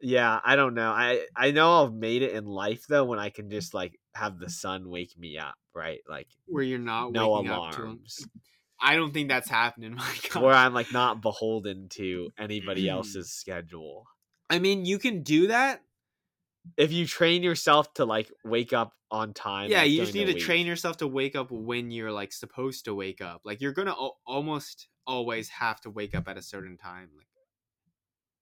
yeah, 0.00 0.40
I 0.44 0.56
don't 0.56 0.74
know. 0.74 0.90
I 0.90 1.26
I 1.36 1.50
know 1.50 1.84
I've 1.84 1.92
made 1.92 2.22
it 2.22 2.32
in 2.34 2.46
life 2.46 2.86
though 2.88 3.04
when 3.04 3.18
I 3.18 3.30
can 3.30 3.50
just 3.50 3.74
like 3.74 3.98
have 4.14 4.38
the 4.38 4.48
sun 4.50 4.88
wake 4.88 5.16
me 5.18 5.38
up, 5.38 5.54
right? 5.74 6.00
Like 6.08 6.28
Where 6.46 6.62
you're 6.62 6.78
not 6.78 7.12
no 7.12 7.30
waking 7.30 7.50
up 7.50 7.72
to 7.72 7.78
'em. 7.78 7.84
alarms. 7.86 8.26
I 8.82 8.96
don't 8.96 9.12
think 9.12 9.28
that's 9.28 9.48
happening. 9.50 9.94
My 9.96 10.14
God. 10.32 10.42
where 10.42 10.54
I'm 10.54 10.72
like 10.74 10.92
not 10.92 11.20
beholden 11.20 11.88
to 11.90 12.30
anybody 12.38 12.84
Mm. 12.86 12.92
else's 12.92 13.30
schedule. 13.30 14.06
I 14.48 14.58
mean, 14.58 14.84
you 14.86 14.98
can 14.98 15.22
do 15.22 15.48
that. 15.48 15.82
If 16.76 16.92
you 16.92 17.06
train 17.06 17.42
yourself 17.42 17.92
to 17.94 18.04
like 18.04 18.30
wake 18.44 18.72
up 18.72 18.92
on 19.10 19.32
time, 19.34 19.70
yeah, 19.70 19.78
like, 19.82 19.90
you 19.90 19.96
just 19.98 20.14
need 20.14 20.26
to 20.26 20.34
week- 20.34 20.42
train 20.42 20.66
yourself 20.66 20.98
to 20.98 21.06
wake 21.06 21.34
up 21.36 21.50
when 21.50 21.90
you're 21.90 22.12
like 22.12 22.32
supposed 22.32 22.84
to 22.86 22.94
wake 22.94 23.20
up. 23.20 23.42
Like 23.44 23.60
you're 23.60 23.72
gonna 23.72 23.92
al- 23.92 24.18
almost 24.26 24.88
always 25.06 25.48
have 25.48 25.80
to 25.82 25.90
wake 25.90 26.14
up 26.14 26.28
at 26.28 26.36
a 26.36 26.42
certain 26.42 26.76
time. 26.76 27.08
Like 27.16 27.26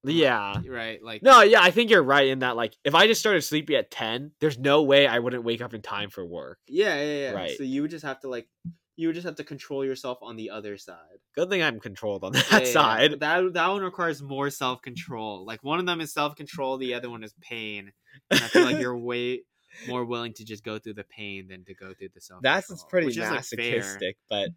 Yeah. 0.04 0.54
right, 0.68 1.02
like 1.02 1.22
No, 1.22 1.42
yeah, 1.42 1.60
I 1.62 1.70
think 1.70 1.90
you're 1.90 2.02
right 2.02 2.28
in 2.28 2.40
that. 2.40 2.56
Like, 2.56 2.74
if 2.84 2.94
I 2.94 3.06
just 3.06 3.20
started 3.20 3.42
sleepy 3.42 3.76
at 3.76 3.90
ten, 3.90 4.32
there's 4.40 4.58
no 4.58 4.82
way 4.82 5.06
I 5.06 5.18
wouldn't 5.18 5.44
wake 5.44 5.60
up 5.60 5.74
in 5.74 5.82
time 5.82 6.10
for 6.10 6.24
work. 6.24 6.58
yeah, 6.68 6.94
yeah, 6.96 7.18
yeah. 7.18 7.30
Right. 7.32 7.56
So 7.56 7.64
you 7.64 7.82
would 7.82 7.90
just 7.90 8.04
have 8.04 8.20
to 8.20 8.28
like 8.28 8.48
you 8.96 9.06
would 9.06 9.14
just 9.14 9.26
have 9.26 9.36
to 9.36 9.44
control 9.44 9.84
yourself 9.84 10.18
on 10.22 10.34
the 10.34 10.50
other 10.50 10.76
side. 10.76 10.96
Good 11.36 11.48
thing 11.50 11.62
I'm 11.62 11.78
controlled 11.78 12.24
on 12.24 12.32
that 12.32 12.46
Yeah, 12.50 12.58
yeah, 12.58 12.64
yeah. 12.66 12.72
side. 12.72 13.20
That 13.20 13.52
that 13.54 13.68
one 13.68 13.82
requires 13.82 14.22
more 14.22 14.50
self 14.50 14.82
control. 14.82 15.44
Like 15.46 15.62
one 15.62 15.78
of 15.78 15.86
them 15.86 16.00
is 16.00 16.12
self 16.12 16.34
control, 16.36 16.78
the 16.78 16.94
other 16.94 17.08
one 17.10 17.22
is 17.22 17.34
pain. 17.40 17.92
And 18.30 18.40
I 18.40 18.48
feel 18.48 18.64
like 18.64 18.78
you're 18.78 18.96
way 19.12 19.42
more 19.86 20.04
willing 20.04 20.32
to 20.34 20.44
just 20.44 20.64
go 20.64 20.78
through 20.78 20.94
the 20.94 21.04
pain 21.04 21.46
than 21.48 21.64
to 21.66 21.74
go 21.74 21.94
through 21.94 22.08
the 22.14 22.20
self. 22.20 22.42
That's 22.42 22.84
pretty 22.88 23.08
is, 23.08 23.96
like, 24.00 24.16
but 24.28 24.48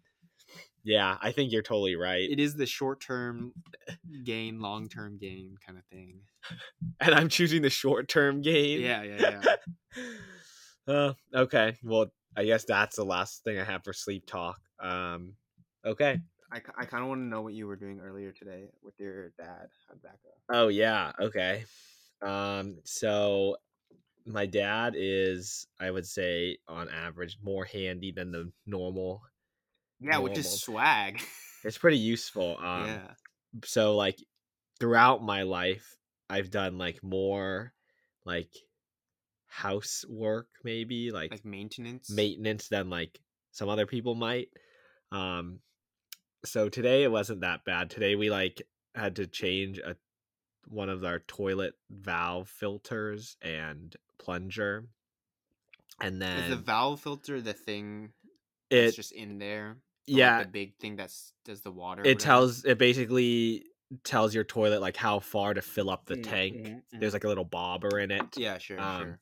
yeah, 0.84 1.16
I 1.20 1.32
think 1.32 1.52
you're 1.52 1.62
totally 1.62 1.96
right. 1.96 2.28
It 2.28 2.40
is 2.40 2.54
the 2.54 2.66
short 2.66 3.00
term 3.00 3.52
gain, 4.24 4.60
long 4.60 4.88
term 4.88 5.18
gain 5.18 5.56
kind 5.64 5.78
of 5.78 5.84
thing. 5.86 6.20
and 7.00 7.14
I'm 7.14 7.28
choosing 7.28 7.62
the 7.62 7.70
short 7.70 8.08
term 8.08 8.42
gain. 8.42 8.80
Yeah, 8.80 9.02
yeah, 9.02 9.40
yeah. 9.96 10.04
Uh, 10.88 11.12
okay. 11.32 11.76
Well, 11.84 12.06
I 12.36 12.44
guess 12.44 12.64
that's 12.64 12.96
the 12.96 13.04
last 13.04 13.44
thing 13.44 13.56
I 13.56 13.62
have 13.62 13.84
for 13.84 13.92
sleep 13.92 14.26
talk. 14.26 14.58
Um, 14.82 15.34
okay. 15.84 16.18
I, 16.52 16.60
I 16.76 16.84
kind 16.86 17.04
of 17.04 17.08
want 17.08 17.20
to 17.20 17.24
know 17.24 17.40
what 17.40 17.54
you 17.54 17.68
were 17.68 17.76
doing 17.76 18.00
earlier 18.00 18.32
today 18.32 18.64
with 18.82 18.94
your 18.98 19.30
dad. 19.38 19.68
How'd 19.88 20.02
that 20.02 20.18
go? 20.24 20.30
Oh 20.50 20.68
yeah. 20.68 21.12
Okay. 21.20 21.64
Um, 22.20 22.78
so 22.84 23.56
my 24.26 24.46
dad 24.46 24.94
is, 24.96 25.66
I 25.80 25.90
would 25.90 26.06
say, 26.06 26.58
on 26.68 26.88
average, 26.88 27.38
more 27.42 27.64
handy 27.64 28.12
than 28.12 28.32
the 28.32 28.50
normal. 28.66 29.22
Yeah, 30.02 30.18
which 30.18 30.38
is 30.38 30.60
swag. 30.60 31.22
It's 31.64 31.78
pretty 31.78 31.98
useful. 31.98 32.56
Um, 32.62 32.86
yeah. 32.86 33.14
so 33.64 33.94
like 33.96 34.18
throughout 34.80 35.22
my 35.22 35.42
life 35.42 35.96
i've 36.30 36.50
done 36.50 36.78
like 36.78 37.02
more 37.04 37.72
like 38.24 38.50
housework 39.46 40.48
maybe 40.64 41.10
like, 41.10 41.30
Like 41.30 41.44
maintenance. 41.44 42.10
maintenance 42.10 42.68
than 42.68 42.88
like 42.88 43.20
some 43.50 43.68
other 43.68 43.86
people 43.86 44.14
might 44.14 44.48
um 45.12 45.60
so 46.44 46.68
today 46.68 47.02
it 47.04 47.12
wasn't 47.12 47.42
that 47.42 47.64
bad 47.64 47.90
today 47.90 48.14
we 48.16 48.30
like 48.30 48.62
had 48.94 49.16
to 49.16 49.26
change 49.26 49.78
a 49.78 49.96
one 50.68 50.88
of 50.88 51.04
our 51.04 51.18
toilet 51.20 51.74
valve 51.90 52.48
filters 52.48 53.36
and 53.42 53.94
plunger 54.18 54.86
and 56.00 56.20
then 56.20 56.44
Is 56.44 56.50
the 56.50 56.56
valve 56.56 57.00
filter 57.00 57.40
the 57.40 57.52
thing 57.52 58.12
it 58.70 58.84
that's 58.86 58.96
just 58.96 59.12
in 59.12 59.38
there? 59.38 59.76
Or, 60.10 60.20
like, 60.20 60.36
yeah 60.36 60.38
the 60.38 60.44
big 60.44 60.78
thing 60.78 60.96
that's 60.96 61.34
does 61.44 61.62
the 61.62 61.72
water. 61.72 62.04
it 62.04 62.18
tells 62.18 62.64
it 62.64 62.78
basically 62.78 63.64
tells 64.04 64.34
your 64.34 64.44
toilet 64.44 64.80
like 64.80 64.96
how 64.96 65.20
far 65.20 65.54
to 65.54 65.62
fill 65.62 65.90
up 65.90 66.06
the 66.06 66.16
Mm, 66.16 66.16
tank 66.16 66.74
mhm, 66.74 66.82
mhm. 66.92 67.00
there's 67.00 67.12
like 67.12 67.24
a 67.24 67.28
little 67.28 67.44
bobber 67.44 67.98
in 67.98 68.10
it 68.10 68.26
Yeah, 68.34 68.58
sure, 68.58 68.88
um, 68.88 68.88
sure. 68.88 69.20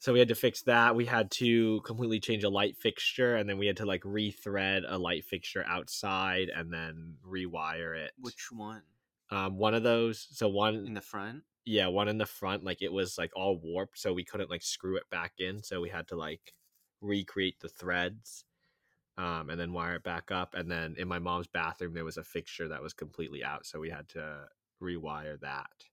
So 0.00 0.12
we 0.12 0.20
had 0.20 0.28
to 0.28 0.34
fix 0.36 0.62
that. 0.64 0.96
We 0.96 1.06
had 1.06 1.30
to 1.32 1.80
completely 1.82 2.20
change 2.20 2.44
a 2.44 2.50
light 2.50 2.76
fixture, 2.76 3.36
and 3.36 3.48
then 3.48 3.58
we 3.58 3.66
had 3.66 3.78
to 3.78 3.86
like 3.86 4.02
rethread 4.02 4.82
a 4.88 4.98
light 4.98 5.24
fixture 5.24 5.64
outside, 5.66 6.50
and 6.50 6.72
then 6.72 7.18
rewire 7.24 7.96
it. 7.98 8.12
Which 8.16 8.50
one? 8.50 8.82
um, 9.30 9.56
one 9.58 9.74
of 9.74 9.82
those. 9.82 10.26
So 10.30 10.48
one 10.48 10.86
In 10.86 10.94
the 10.94 11.00
front? 11.00 11.46
yeah, 11.66 11.88
one 11.88 12.08
in 12.08 12.18
the 12.18 12.26
front, 12.26 12.64
like 12.64 12.82
it 12.82 12.92
was 12.92 13.18
like 13.18 13.32
all 13.36 13.58
warped, 13.58 13.98
so 13.98 14.12
we 14.14 14.24
couldn't 14.24 14.50
like 14.50 14.62
screw 14.62 14.96
it 14.96 15.10
back 15.10 15.34
in. 15.38 15.62
So 15.62 15.80
we 15.80 15.90
had 15.90 16.08
to 16.08 16.16
like 16.16 16.54
recreate 17.00 17.60
the 17.60 17.68
threads, 17.70 18.46
um, 19.16 19.50
and 19.50 19.58
then 19.60 19.72
wire 19.72 19.96
it 19.96 20.02
back 20.04 20.30
up. 20.30 20.54
And 20.54 20.70
then 20.70 20.96
in 20.98 21.08
my 21.08 21.18
mom's 21.18 21.48
bathroom, 21.48 21.94
there 21.94 22.04
was 22.04 22.16
a 22.16 22.24
fixture 22.24 22.68
that 22.68 22.82
was 22.82 22.94
completely 22.94 23.44
out, 23.44 23.66
so 23.66 23.80
we 23.80 23.90
had 23.90 24.08
to 24.10 24.46
rewire 24.82 25.40
that. 25.40 25.84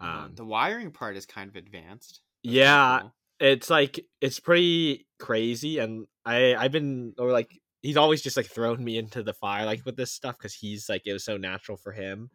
Uh, 0.00 0.28
Um, 0.28 0.34
the 0.34 0.44
wiring 0.44 0.92
part 0.92 1.16
is 1.16 1.26
kind 1.26 1.48
of 1.48 1.56
advanced. 1.56 2.22
That's 2.46 2.70
yeah, 2.70 3.00
cool. 3.00 3.14
it's 3.40 3.70
like 3.70 4.00
it's 4.20 4.40
pretty 4.40 5.06
crazy 5.18 5.78
and 5.78 6.06
i 6.24 6.54
i've 6.56 6.72
been 6.72 7.14
or 7.18 7.30
like 7.32 7.50
he's 7.82 7.96
always 7.96 8.22
just 8.22 8.36
like 8.36 8.46
thrown 8.46 8.82
me 8.82 8.98
into 8.98 9.22
the 9.22 9.32
fire 9.34 9.64
like 9.66 9.84
with 9.84 9.96
this 9.96 10.12
stuff 10.12 10.36
because 10.38 10.54
he's 10.54 10.88
like 10.88 11.02
it 11.06 11.12
was 11.12 11.24
so 11.24 11.36
natural 11.36 11.76
for 11.76 11.92
him 11.92 12.30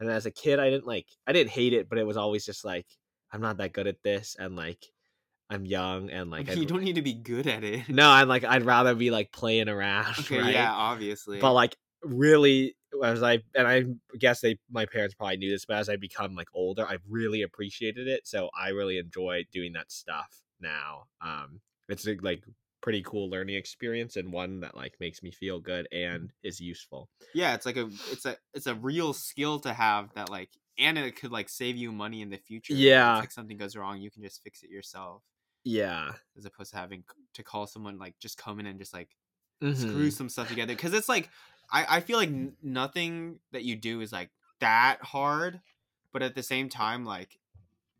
and 0.00 0.10
as 0.10 0.26
a 0.26 0.30
kid 0.30 0.58
i 0.58 0.70
didn't 0.70 0.86
like 0.86 1.06
i 1.26 1.32
didn't 1.32 1.50
hate 1.50 1.72
it 1.72 1.88
but 1.88 1.98
it 1.98 2.04
was 2.06 2.16
always 2.16 2.44
just 2.44 2.64
like 2.64 2.86
i'm 3.32 3.40
not 3.40 3.56
that 3.58 3.72
good 3.72 3.86
at 3.86 4.02
this 4.02 4.36
and 4.38 4.56
like 4.56 4.86
i'm 5.50 5.64
young 5.66 6.10
and 6.10 6.30
like 6.30 6.46
you 6.54 6.62
I'd- 6.62 6.66
don't 6.66 6.82
need 6.82 6.96
to 6.96 7.02
be 7.02 7.14
good 7.14 7.46
at 7.46 7.64
it. 7.64 7.88
no 7.88 8.08
i'm 8.08 8.28
like 8.28 8.44
i'd 8.44 8.64
rather 8.64 8.94
be 8.94 9.10
like 9.10 9.32
playing 9.32 9.68
around 9.68 10.14
Okay, 10.20 10.40
right? 10.40 10.52
yeah, 10.54 10.72
obviously. 10.72 11.38
but 11.40 11.52
like 11.52 11.76
really 12.02 12.74
as 13.04 13.22
i 13.22 13.38
and 13.54 13.66
i 13.68 13.84
guess 14.18 14.40
they 14.40 14.58
my 14.70 14.86
parents 14.86 15.14
probably 15.14 15.36
knew 15.36 15.50
this 15.50 15.64
but 15.64 15.76
as 15.76 15.88
i 15.88 15.96
become 15.96 16.34
like 16.34 16.48
older 16.54 16.86
i 16.86 16.96
really 17.08 17.42
appreciated 17.42 18.06
it 18.08 18.26
so 18.26 18.48
i 18.58 18.68
really 18.70 18.98
enjoy 18.98 19.42
doing 19.52 19.72
that 19.72 19.90
stuff 19.90 20.42
now 20.60 21.04
um 21.20 21.60
it's 21.88 22.06
a 22.06 22.16
like 22.22 22.42
pretty 22.82 23.02
cool 23.04 23.28
learning 23.28 23.56
experience 23.56 24.16
and 24.16 24.32
one 24.32 24.60
that 24.60 24.76
like 24.76 24.94
makes 25.00 25.22
me 25.22 25.30
feel 25.30 25.58
good 25.58 25.88
and 25.92 26.30
is 26.44 26.60
useful 26.60 27.08
yeah, 27.34 27.54
it's 27.54 27.66
like 27.66 27.76
a 27.76 27.90
it's 28.12 28.24
a 28.24 28.36
it's 28.54 28.66
a 28.66 28.74
real 28.76 29.12
skill 29.12 29.58
to 29.60 29.72
have 29.72 30.12
that 30.14 30.30
like 30.30 30.50
and 30.78 30.96
it 30.96 31.16
could 31.16 31.32
like 31.32 31.48
save 31.48 31.76
you 31.76 31.90
money 31.90 32.22
in 32.22 32.30
the 32.30 32.36
future. 32.36 32.72
If, 32.74 32.78
Yeah. 32.78 33.16
like 33.18 33.32
something 33.32 33.56
goes 33.56 33.74
wrong, 33.76 34.00
you 34.00 34.10
can 34.10 34.22
just 34.22 34.42
fix 34.42 34.62
it 34.62 34.70
yourself 34.70 35.22
yeah 35.66 36.12
as 36.38 36.44
opposed 36.44 36.70
to 36.70 36.76
having 36.76 37.02
to 37.34 37.42
call 37.42 37.66
someone 37.66 37.98
like 37.98 38.16
just 38.20 38.38
come 38.38 38.60
in 38.60 38.66
and 38.66 38.78
just 38.78 38.94
like 38.94 39.08
Mhm. 39.60 39.76
screw 39.76 40.10
some 40.10 40.28
stuff 40.28 40.48
together 40.48 40.74
because 40.74 40.92
it's 40.92 41.08
like 41.08 41.28
I, 41.72 41.96
I 41.96 42.00
feel 42.00 42.18
like 42.18 42.28
n- 42.28 42.56
nothing 42.62 43.40
that 43.52 43.64
you 43.64 43.74
do 43.74 44.00
is 44.00 44.12
like 44.12 44.30
that 44.60 44.98
hard 45.02 45.60
but 46.12 46.22
at 46.22 46.34
the 46.36 46.42
same 46.42 46.68
time 46.68 47.04
like 47.04 47.38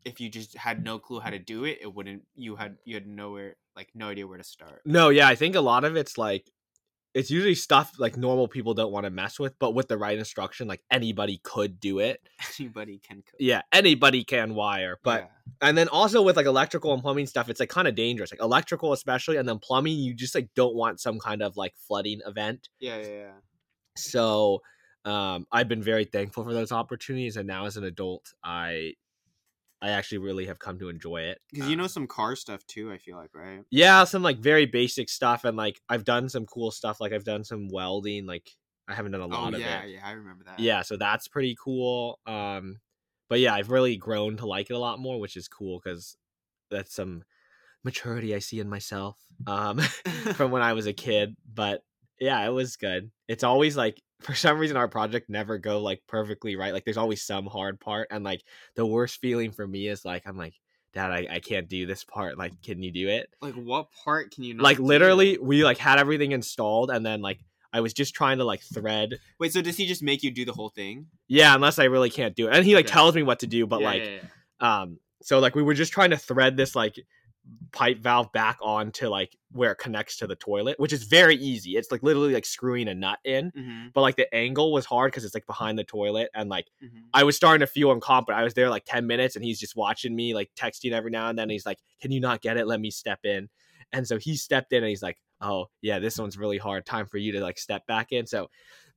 if 0.05 0.21
you 0.21 0.29
just 0.29 0.55
had 0.55 0.83
no 0.83 0.97
clue 0.97 1.19
how 1.19 1.29
to 1.29 1.39
do 1.39 1.65
it 1.65 1.79
it 1.81 1.93
wouldn't 1.93 2.25
you 2.35 2.55
had 2.55 2.77
you 2.85 2.93
had 2.95 3.05
nowhere 3.07 3.57
like 3.75 3.89
no 3.93 4.07
idea 4.07 4.25
where 4.25 4.37
to 4.37 4.43
start 4.43 4.81
no 4.85 5.09
yeah 5.09 5.27
i 5.27 5.35
think 5.35 5.55
a 5.55 5.61
lot 5.61 5.83
of 5.83 5.97
it's 5.97 6.17
like 6.17 6.49
it's 7.17 7.31
usually 7.31 7.55
stuff 7.55 7.93
like 7.97 8.15
normal 8.17 8.47
people 8.47 8.73
don't 8.73 8.91
want 8.91 9.05
to 9.05 9.09
mess 9.09 9.39
with 9.39 9.57
but 9.59 9.71
with 9.73 9.87
the 9.87 9.97
right 9.97 10.17
instruction 10.17 10.67
like 10.67 10.81
anybody 10.91 11.39
could 11.43 11.79
do 11.79 11.99
it. 11.99 12.21
Anybody 12.59 12.99
can 12.99 13.17
cook. 13.17 13.35
Yeah 13.39 13.61
anybody 13.73 14.23
can 14.23 14.53
wire 14.53 14.97
but 15.03 15.21
Yeah. 15.21 15.67
and 15.67 15.77
then 15.77 15.87
also 15.89 16.21
with 16.21 16.35
like 16.37 16.45
electrical 16.45 16.93
and 16.93 17.01
plumbing 17.01 17.25
stuff 17.27 17.49
it's 17.49 17.59
like 17.59 17.69
kind 17.69 17.87
of 17.87 17.95
dangerous 17.95 18.31
like 18.31 18.41
electrical 18.41 18.93
especially 18.93 19.37
and 19.37 19.47
then 19.49 19.59
plumbing 19.59 19.97
you 19.97 20.13
just 20.13 20.35
like 20.35 20.49
don't 20.55 20.75
want 20.75 20.99
some 20.99 21.17
kind 21.19 21.41
of 21.41 21.57
like 21.57 21.73
flooding 21.87 22.21
event. 22.25 22.69
Yeah 22.79 22.97
yeah 22.97 23.07
yeah. 23.07 23.31
So 23.95 24.61
um 25.05 25.45
i've 25.51 25.67
been 25.69 25.81
very 25.83 26.05
thankful 26.05 26.43
for 26.43 26.53
those 26.53 26.71
opportunities 26.71 27.37
and 27.37 27.47
now 27.47 27.65
as 27.65 27.77
an 27.77 27.83
adult 27.83 28.33
i 28.43 28.93
i 29.81 29.89
actually 29.89 30.17
really 30.17 30.45
have 30.45 30.59
come 30.59 30.79
to 30.79 30.89
enjoy 30.89 31.21
it 31.21 31.39
because 31.51 31.69
you 31.69 31.75
know 31.75 31.83
Um, 31.83 31.89
some 31.89 32.07
car 32.07 32.35
stuff 32.35 32.65
too 32.67 32.91
i 32.91 32.97
feel 32.97 33.17
like 33.17 33.33
right 33.33 33.63
yeah 33.69 34.03
some 34.03 34.23
like 34.23 34.39
very 34.39 34.65
basic 34.65 35.09
stuff 35.09 35.45
and 35.45 35.55
like 35.57 35.79
i've 35.89 36.03
done 36.03 36.29
some 36.29 36.45
cool 36.45 36.71
stuff 36.71 36.99
like 36.99 37.13
i've 37.13 37.23
done 37.23 37.43
some 37.43 37.67
welding 37.69 38.25
like 38.25 38.49
i 38.87 38.93
haven't 38.93 39.11
done 39.11 39.21
a 39.21 39.27
lot 39.27 39.45
oh 39.45 39.47
of 39.49 39.53
it. 39.55 39.59
yeah 39.59 39.85
yeah 39.85 39.99
i 40.03 40.11
remember 40.11 40.43
that 40.45 40.59
yeah 40.59 40.81
so 40.81 40.97
that's 40.97 41.27
pretty 41.27 41.55
cool 41.63 42.19
um 42.25 42.79
but 43.29 43.39
yeah 43.39 43.53
i've 43.53 43.69
really 43.69 43.97
grown 43.97 44.37
to 44.37 44.45
like 44.45 44.69
it 44.69 44.73
a 44.73 44.79
lot 44.79 44.99
more 44.99 45.19
which 45.19 45.37
is 45.37 45.47
cool 45.47 45.79
because 45.83 46.17
that's 46.71 46.93
some 46.93 47.23
maturity 47.83 48.33
i 48.35 48.39
see 48.39 48.59
in 48.59 48.67
myself 48.67 49.17
um 49.45 49.77
from 50.33 50.51
when 50.51 50.61
i 50.61 50.73
was 50.73 50.87
a 50.87 50.93
kid 50.93 51.35
but 51.53 51.83
yeah 52.19 52.45
it 52.45 52.49
was 52.51 52.75
good 52.77 53.11
it's 53.27 53.43
always 53.43 53.75
like 53.77 54.01
for 54.21 54.33
some 54.33 54.57
reason 54.57 54.77
our 54.77 54.87
project 54.87 55.29
never 55.29 55.57
go 55.57 55.79
like 55.81 56.01
perfectly 56.07 56.55
right 56.55 56.73
like 56.73 56.83
there's 56.85 56.97
always 56.97 57.23
some 57.23 57.45
hard 57.45 57.79
part 57.79 58.07
and 58.11 58.23
like 58.23 58.41
the 58.75 58.85
worst 58.85 59.19
feeling 59.21 59.51
for 59.51 59.67
me 59.67 59.87
is 59.87 60.03
like 60.03 60.23
i'm 60.25 60.37
like 60.37 60.53
dad 60.93 61.11
i, 61.11 61.27
I 61.35 61.39
can't 61.39 61.67
do 61.67 61.85
this 61.85 62.03
part 62.03 62.37
like 62.37 62.59
can 62.63 62.81
you 62.81 62.91
do 62.91 63.07
it 63.09 63.29
like 63.41 63.53
what 63.53 63.91
part 63.91 64.31
can 64.31 64.43
you 64.43 64.55
not 64.55 64.63
like 64.63 64.77
do? 64.77 64.83
literally 64.83 65.37
we 65.37 65.63
like 65.63 65.77
had 65.77 65.99
everything 65.99 66.31
installed 66.31 66.89
and 66.89 67.05
then 67.05 67.21
like 67.21 67.39
i 67.71 67.81
was 67.81 67.93
just 67.93 68.15
trying 68.15 68.39
to 68.39 68.43
like 68.43 68.61
thread 68.61 69.19
wait 69.39 69.53
so 69.53 69.61
does 69.61 69.77
he 69.77 69.85
just 69.85 70.01
make 70.01 70.23
you 70.23 70.31
do 70.31 70.45
the 70.45 70.53
whole 70.53 70.69
thing 70.69 71.05
yeah 71.27 71.53
unless 71.53 71.77
i 71.77 71.83
really 71.83 72.09
can't 72.09 72.35
do 72.35 72.47
it 72.47 72.55
and 72.55 72.65
he 72.65 72.73
like 72.73 72.85
Okay. 72.85 72.93
tells 72.93 73.13
me 73.15 73.21
what 73.21 73.39
to 73.39 73.47
do 73.47 73.67
but 73.67 73.81
Yeah, 73.81 73.85
like 73.87 74.03
yeah, 74.03 74.19
yeah. 74.61 74.81
um 74.81 74.97
so 75.21 75.37
like 75.39 75.53
we 75.55 75.61
were 75.61 75.73
just 75.75 75.91
trying 75.93 76.09
to 76.11 76.17
thread 76.17 76.57
this 76.57 76.75
like 76.75 76.95
pipe 77.71 77.99
valve 77.99 78.31
back 78.31 78.57
on 78.61 78.91
to 78.91 79.09
like 79.09 79.35
where 79.51 79.71
it 79.71 79.77
connects 79.77 80.17
to 80.17 80.27
the 80.27 80.35
toilet 80.35 80.79
which 80.79 80.93
is 80.93 81.03
very 81.03 81.35
easy 81.35 81.75
it's 81.75 81.91
like 81.91 82.01
literally 82.01 82.33
like 82.33 82.45
screwing 82.45 82.87
a 82.87 82.95
nut 82.95 83.19
in 83.23 83.51
Mhm, 83.55 83.91
but 83.93 84.01
like 84.01 84.15
the 84.15 84.33
angle 84.33 84.71
was 84.71 84.85
hard 84.85 85.11
because 85.11 85.25
it's 85.25 85.35
like 85.35 85.45
behind 85.45 85.77
the 85.77 85.83
toilet 85.83 86.29
and 86.33 86.49
like 86.49 86.67
mhm. 86.83 87.03
i 87.13 87.23
was 87.23 87.35
starting 87.35 87.59
to 87.59 87.67
feel 87.67 87.91
incompetent 87.91 88.39
i 88.39 88.43
was 88.43 88.53
there 88.53 88.69
like 88.69 88.85
10 88.85 89.05
minutes 89.05 89.35
and 89.35 89.43
he's 89.43 89.59
just 89.59 89.75
watching 89.75 90.15
me 90.15 90.33
like 90.33 90.49
texting 90.55 90.91
every 90.91 91.11
now 91.11 91.29
and 91.29 91.37
then 91.37 91.49
he's 91.49 91.65
like 91.65 91.79
can 92.01 92.11
you 92.11 92.19
not 92.19 92.41
get 92.41 92.57
it 92.57 92.67
let 92.67 92.79
me 92.79 92.89
step 92.89 93.19
in 93.25 93.49
and 93.91 94.07
so 94.07 94.17
he 94.17 94.35
stepped 94.35 94.73
in 94.73 94.83
and 94.83 94.89
he's 94.89 95.03
like 95.03 95.17
oh 95.41 95.67
yeah, 95.81 95.99
this 95.99 96.17
one's 96.17 96.37
really 96.37 96.57
hard. 96.57 96.85
Time 96.85 97.05
for 97.05 97.17
you 97.17 97.31
to 97.33 97.41
like 97.41 97.57
step 97.57 97.85
back 97.87 98.11
in. 98.11 98.25
So 98.25 98.49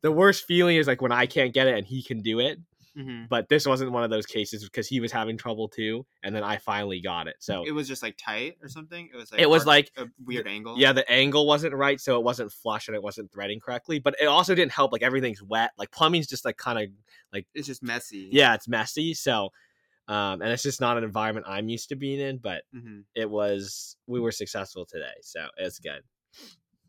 the 0.03 0.13
worst 0.13 0.45
feeling 0.45 0.77
is 0.77 0.87
like 0.87 1.03
when 1.03 1.13
I 1.13 1.27
can't 1.27 1.53
get 1.53 1.67
it 1.67 1.77
and 1.77 1.87
he 1.87 2.03
can 2.03 2.23
do 2.23 2.41
it. 2.41 2.59
Hmm 2.97 3.25
But 3.29 3.49
this 3.49 3.67
wasn't 3.67 3.93
one 3.93 4.03
of 4.05 4.11
those 4.11 4.27
cases 4.27 4.65
because 4.65 4.89
he 4.89 5.01
was 5.01 5.13
having 5.13 5.37
trouble 5.37 5.69
too, 5.69 6.05
and 6.23 6.35
then 6.35 6.43
I 6.43 6.57
finally 6.59 7.01
got 7.01 7.29
it. 7.29 7.37
So 7.39 7.65
It 7.67 7.73
was 7.73 7.87
just 7.87 8.03
like 8.03 8.17
tight 8.19 8.57
or 8.63 8.69
something. 8.69 9.09
It 9.13 9.17
was 9.17 9.31
like 9.31 9.41
It 9.41 9.49
was 9.49 9.63
arc- 9.63 9.67
like- 9.67 9.93
a 9.97 10.07
weird 10.25 10.49
angle. 10.49 10.79
yeah, 10.79 10.93
the 10.93 11.09
angle 11.11 11.47
wasn't 11.47 11.75
right, 11.75 12.01
so 12.01 12.19
it 12.19 12.25
wasn't 12.25 12.53
flush 12.53 12.89
and 12.89 12.95
it 12.97 13.03
wasn't 13.03 13.31
threading 13.33 13.61
correctly. 13.61 13.99
But 14.01 14.17
it 14.21 14.27
also 14.27 14.55
didn't 14.55 14.73
help. 14.73 14.93
Like 14.93 15.03
everything's 15.03 15.43
wet. 15.43 15.71
Like 15.79 15.91
plumbing's 15.93 16.27
just 16.27 16.45
like 16.45 16.57
kind 16.57 16.79
of 16.79 16.91
like 17.33 17.47
it's 17.55 17.67
just 17.67 17.83
messy. 17.83 18.29
yeah, 18.33 18.55
it's 18.55 18.69
messy. 18.69 19.15
So, 19.15 19.51
um, 20.09 20.43
and 20.43 20.51
it's 20.51 20.63
just 20.63 20.81
not 20.81 20.99
an 20.99 21.05
environment 21.05 21.47
I'm 21.49 21.69
used 21.69 21.91
to 21.91 21.97
being 21.97 22.19
in. 22.21 22.39
But 22.39 22.63
hmm 22.73 23.01
it 23.15 23.31
was 23.31 23.97
we 24.07 24.21
were 24.21 24.33
successful 24.33 24.87
today, 24.87 25.15
so 25.23 25.47
it's 25.57 25.79
good. 25.79 26.03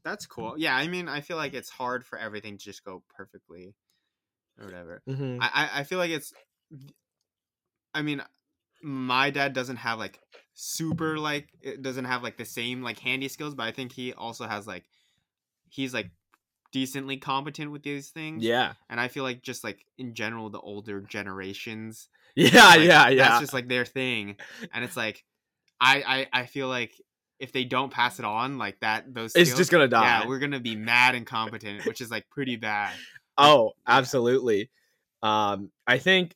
That's 0.03 0.25
cool. 0.25 0.57
Yeah, 0.57 0.75
I 0.75 0.87
mean, 0.87 1.07
I 1.07 1.21
feel 1.21 1.37
like 1.37 1.53
it's 1.53 1.69
hard 1.69 2.03
for 2.05 2.17
everything 2.17 2.57
to 2.57 2.63
just 2.63 2.83
go 2.83 3.03
perfectly 3.15 3.75
or 4.61 4.65
whatever. 4.65 5.01
Mm-hmm. 5.09 5.39
I, 5.41 5.69
I 5.75 5.83
feel 5.83 5.97
like 5.97 6.11
it's. 6.11 6.33
I 7.93 8.01
mean, 8.01 8.21
my 8.81 9.29
dad 9.29 9.53
doesn't 9.53 9.77
have 9.77 9.99
like 9.99 10.19
super 10.53 11.17
like 11.17 11.49
it 11.61 11.81
doesn't 11.81 12.05
have 12.05 12.23
like 12.23 12.37
the 12.37 12.45
same 12.45 12.81
like 12.81 12.99
handy 12.99 13.27
skills, 13.27 13.55
but 13.55 13.63
I 13.63 13.71
think 13.71 13.91
he 13.91 14.13
also 14.13 14.47
has 14.47 14.67
like 14.67 14.85
he's 15.69 15.93
like 15.93 16.11
decently 16.71 17.17
competent 17.17 17.71
with 17.71 17.83
these 17.83 18.09
things. 18.09 18.43
Yeah, 18.43 18.73
and 18.89 18.99
I 18.99 19.07
feel 19.07 19.23
like 19.23 19.41
just 19.41 19.63
like 19.63 19.85
in 19.97 20.13
general, 20.13 20.49
the 20.49 20.59
older 20.59 21.01
generations, 21.01 22.09
yeah, 22.35 22.65
like, 22.65 22.81
yeah, 22.81 23.09
yeah. 23.09 23.23
that's 23.23 23.41
just 23.41 23.53
like 23.53 23.67
their 23.67 23.85
thing, 23.85 24.37
and 24.73 24.83
it's 24.83 24.97
like 24.97 25.23
I 25.79 26.27
I 26.33 26.41
I 26.41 26.45
feel 26.45 26.67
like 26.67 26.93
if 27.39 27.51
they 27.51 27.63
don't 27.63 27.91
pass 27.91 28.19
it 28.19 28.25
on 28.25 28.57
like 28.57 28.79
that, 28.81 29.13
those 29.13 29.35
it's 29.35 29.55
just 29.55 29.71
gonna 29.71 29.87
die. 29.87 30.03
yeah, 30.03 30.27
we're 30.27 30.39
gonna 30.39 30.59
be 30.59 30.75
mad 30.75 31.15
incompetent, 31.15 31.85
which 31.85 32.01
is 32.01 32.11
like 32.11 32.29
pretty 32.29 32.55
bad. 32.55 32.93
Oh, 33.41 33.73
absolutely. 33.87 34.69
Um, 35.21 35.71
I 35.87 35.97
think 35.97 36.35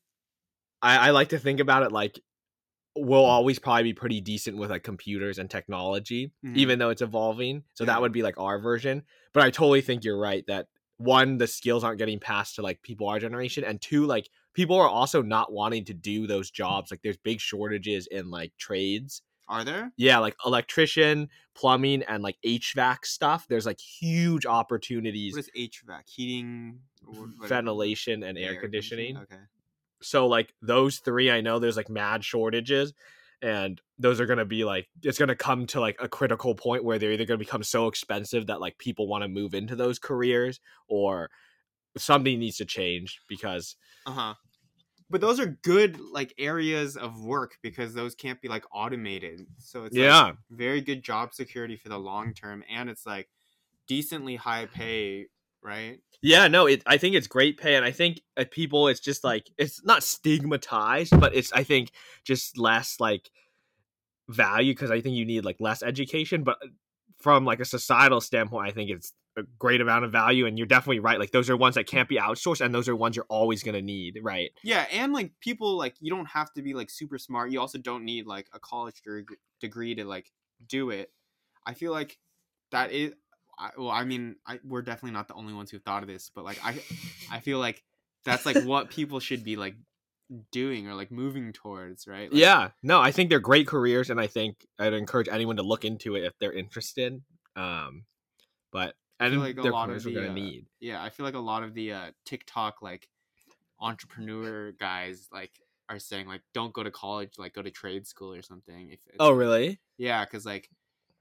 I, 0.82 1.10
I 1.10 1.12
like 1.12 1.30
to 1.30 1.40
think 1.40 1.60
about 1.60 1.84
it 1.84 1.92
like 1.92 2.20
we'll 2.96 3.26
always 3.26 3.60
probably 3.60 3.84
be 3.84 3.94
pretty 3.94 4.22
decent 4.22 4.58
with 4.58 4.72
like 4.72 4.84
computers 4.84 5.40
and 5.40 5.50
technology, 5.50 6.32
Mhm. 6.44 6.56
even 6.56 6.80
though 6.80 6.90
it's 6.92 7.02
evolving. 7.02 7.64
So 7.76 7.86
Yeah. 7.86 7.88
that 7.88 8.02
would 8.02 8.14
be 8.14 8.24
like 8.24 8.40
our 8.40 8.60
version. 8.60 9.04
But 9.34 9.44
I 9.44 9.52
totally 9.52 9.82
think 9.82 10.04
you're 10.04 10.20
right 10.20 10.46
that 10.48 10.68
one, 10.98 11.38
the 11.38 11.48
skills 11.48 11.84
aren't 11.84 12.00
getting 12.00 12.20
passed 12.20 12.56
to 12.56 12.62
like 12.64 12.82
people 12.84 13.08
our 13.10 13.20
generation, 13.20 13.64
and 13.66 13.82
two, 13.82 14.06
like 14.06 14.30
people 14.54 14.78
are 14.78 14.90
also 14.90 15.22
not 15.22 15.52
wanting 15.54 15.86
to 15.86 15.94
do 15.94 16.28
those 16.28 16.52
jobs. 16.52 16.92
Like 16.92 17.02
there's 17.04 17.18
big 17.18 17.42
shortages 17.42 18.08
in 18.08 18.30
like 18.32 18.54
trades. 18.58 19.22
Are 19.48 19.64
there? 19.64 19.92
Yeah, 19.98 20.20
like 20.20 20.36
electrician, 20.46 21.30
plumbing, 21.54 22.04
and 22.04 22.24
like 22.24 22.38
HVAC 22.44 23.06
stuff. 23.06 23.48
There's 23.48 23.66
like 23.66 23.80
huge 23.80 24.46
opportunities, 24.46 25.34
What 25.34 25.40
is 25.40 25.50
HVAC? 25.56 26.08
Heating, 26.08 26.82
ventilation, 27.42 28.24
and 28.24 28.38
air 28.38 28.60
conditioning. 28.60 29.18
Okay. 29.18 29.38
so 30.02 30.28
like 30.28 30.54
those 30.62 31.00
three 31.00 31.32
i 31.32 31.42
know 31.42 31.58
there's 31.58 31.78
like 31.78 31.90
mad 31.90 32.24
shortages 32.24 32.94
and 33.42 33.82
those 33.98 34.20
are 34.20 34.26
going 34.26 34.38
to 34.40 34.46
be 34.46 34.64
like 34.66 34.88
it's 35.04 35.18
going 35.18 35.30
to 35.30 35.36
come 35.36 35.66
to 35.66 35.80
like 35.80 35.96
a 36.00 36.08
critical 36.10 36.54
point 36.54 36.84
where 36.84 37.00
they're 37.00 37.12
either 37.14 37.26
going 37.26 37.40
to 37.40 37.46
become 37.46 37.64
so 37.64 37.88
expensive 37.88 38.48
that 38.48 38.60
like 38.60 38.78
people 38.78 39.08
want 39.08 39.24
to 39.24 39.28
move 39.28 39.54
into 39.54 39.76
those 39.76 39.98
careers 40.00 40.60
or 40.88 41.30
something 41.98 42.40
needs 42.40 42.58
to 42.58 42.66
change 42.66 43.22
because 43.28 43.76
Uh 44.06 44.12
huh. 44.12 44.34
But 45.10 45.22
those 45.22 45.40
are 45.40 45.58
good 45.64 46.00
like 46.00 46.34
areas 46.38 46.98
of 46.98 47.24
work 47.24 47.58
because 47.62 47.94
those 47.94 48.16
can't 48.16 48.42
be 48.42 48.48
like 48.48 48.64
automated. 48.74 49.46
So 49.60 49.86
it's 49.86 49.96
like, 49.96 50.04
yeah 50.04 50.32
very 50.50 50.82
good 50.82 51.04
job 51.04 51.34
security 51.34 51.76
for 51.76 51.90
the 51.90 52.00
long 52.00 52.34
term, 52.34 52.64
and 52.70 52.90
it's 52.90 53.06
like 53.06 53.30
decently 53.88 54.36
high 54.36 54.66
pay, 54.66 55.28
right? 55.62 56.00
yeah 56.26 56.48
no 56.48 56.66
it 56.66 56.82
i 56.88 56.98
think 56.98 57.16
it's 57.16 57.28
great 57.28 57.58
pay 57.58 57.76
and 57.76 57.86
i 57.86 57.92
think 57.92 58.20
uh, 58.38 58.46
people 58.50 58.88
it's 58.88 59.00
just 59.00 59.24
like 59.24 59.50
it's 59.58 59.84
not 59.86 60.02
stigmatized 60.02 61.18
but 61.20 61.36
it's 61.36 61.54
i 61.54 61.64
think 61.64 61.92
just 62.24 62.58
less 62.58 63.00
like 63.00 63.30
value 64.28 64.74
because 64.74 64.90
i 64.90 65.00
think 65.00 65.16
you 65.16 65.26
need 65.26 65.46
like 65.46 65.58
less 65.60 65.84
education 65.84 66.44
but 66.44 66.58
uh, 66.64 66.68
from 67.20 67.46
like 67.46 67.60
a 67.60 67.66
societal 67.66 68.20
standpoint 68.20 68.68
i 68.68 68.72
think 68.72 68.90
it's 68.90 69.14
a 69.38 69.44
great 69.60 69.82
amount 69.82 70.06
of 70.06 70.12
value 70.12 70.46
and 70.46 70.58
you're 70.58 70.68
definitely 70.68 71.00
right 71.00 71.20
like 71.20 71.32
those 71.32 71.50
are 71.50 71.58
ones 71.58 71.76
that 71.76 71.86
can't 71.86 72.08
be 72.08 72.18
outsourced 72.18 72.62
and 72.62 72.74
those 72.74 72.88
are 72.88 72.96
ones 72.96 73.16
you're 73.16 73.26
always 73.28 73.64
going 73.64 73.76
to 73.76 73.82
need 73.82 74.18
right 74.22 74.52
Yeah, 74.64 74.86
and 74.92 75.14
like 75.14 75.32
people 75.42 75.78
like 75.78 75.96
you 76.00 76.10
don't 76.10 76.28
have 76.28 76.54
to 76.54 76.62
be 76.62 76.74
like 76.74 76.90
super 76.90 77.18
smart. 77.18 77.52
You 77.52 77.60
also 77.60 77.78
don't 77.78 78.06
need 78.06 78.26
like 78.26 78.48
a 78.54 78.60
college 78.60 79.02
deg- 79.06 79.38
degree 79.60 79.96
to 79.96 80.06
like 80.06 80.32
do 80.68 80.90
it. 80.90 81.12
I 81.66 81.74
feel 81.74 81.92
like 81.92 82.18
that 82.72 82.92
is 82.92 83.14
I, 83.58 83.72
well, 83.78 83.90
I 83.90 84.04
mean, 84.04 84.36
I, 84.46 84.60
we're 84.66 84.82
definitely 84.82 85.12
not 85.12 85.28
the 85.28 85.34
only 85.34 85.54
ones 85.54 85.72
who 85.72 85.80
thought 85.80 86.04
of 86.04 86.08
this, 86.08 86.30
but 86.34 86.44
like 86.46 86.60
I 86.64 86.82
I 87.30 87.40
feel 87.40 87.60
like 87.60 87.84
that's 88.24 88.46
like 88.46 88.58
what 88.64 88.90
people 88.90 89.20
should 89.20 89.44
be 89.44 89.56
like 89.56 89.76
doing 90.52 90.88
or 90.88 90.94
like 90.94 91.12
moving 91.12 91.54
towards, 91.54 92.08
right? 92.08 92.32
Like, 92.32 92.40
yeah 92.40 92.70
no 92.82 93.00
i 93.00 93.12
think 93.12 93.30
they're 93.30 93.40
great 93.40 93.68
careers 93.68 94.10
and 94.10 94.20
i 94.20 94.26
think 94.26 94.66
i'd 94.80 94.94
encourage 94.94 95.28
anyone 95.30 95.58
to 95.58 95.62
look 95.62 95.86
into 95.86 96.16
it 96.16 96.24
if 96.24 96.34
they're 96.40 96.52
interested 96.52 97.22
um 97.56 98.06
but 98.72 98.96
I 99.20 99.30
feel 99.30 99.40
like 99.40 99.58
a 99.58 99.64
lot 99.64 99.90
of 99.90 100.04
the, 100.04 100.28
uh, 100.28 100.34
need 100.34 100.66
Yeah, 100.80 101.02
I 101.04 101.10
feel 101.10 101.26
like 101.26 101.36
a 101.36 101.40
lot 101.40 101.64
of 101.64 101.74
the 101.74 101.92
uh, 101.94 102.12
TikTok 102.26 102.82
like 102.82 103.10
entrepreneur 103.80 104.72
guys 104.74 105.28
like 105.32 105.62
are 105.90 106.00
saying 106.00 106.28
like 106.28 106.42
don't 106.54 106.74
go 106.74 106.84
to 106.84 106.92
college, 106.92 107.38
like 107.38 107.54
go 107.54 107.62
to 107.62 107.72
trade 107.72 108.08
school 108.08 108.34
or 108.34 108.42
something. 108.42 108.92
If 108.92 109.00
oh 109.20 109.32
really 109.32 109.80
yeah, 109.98 110.26
because 110.26 110.46
like 110.46 110.70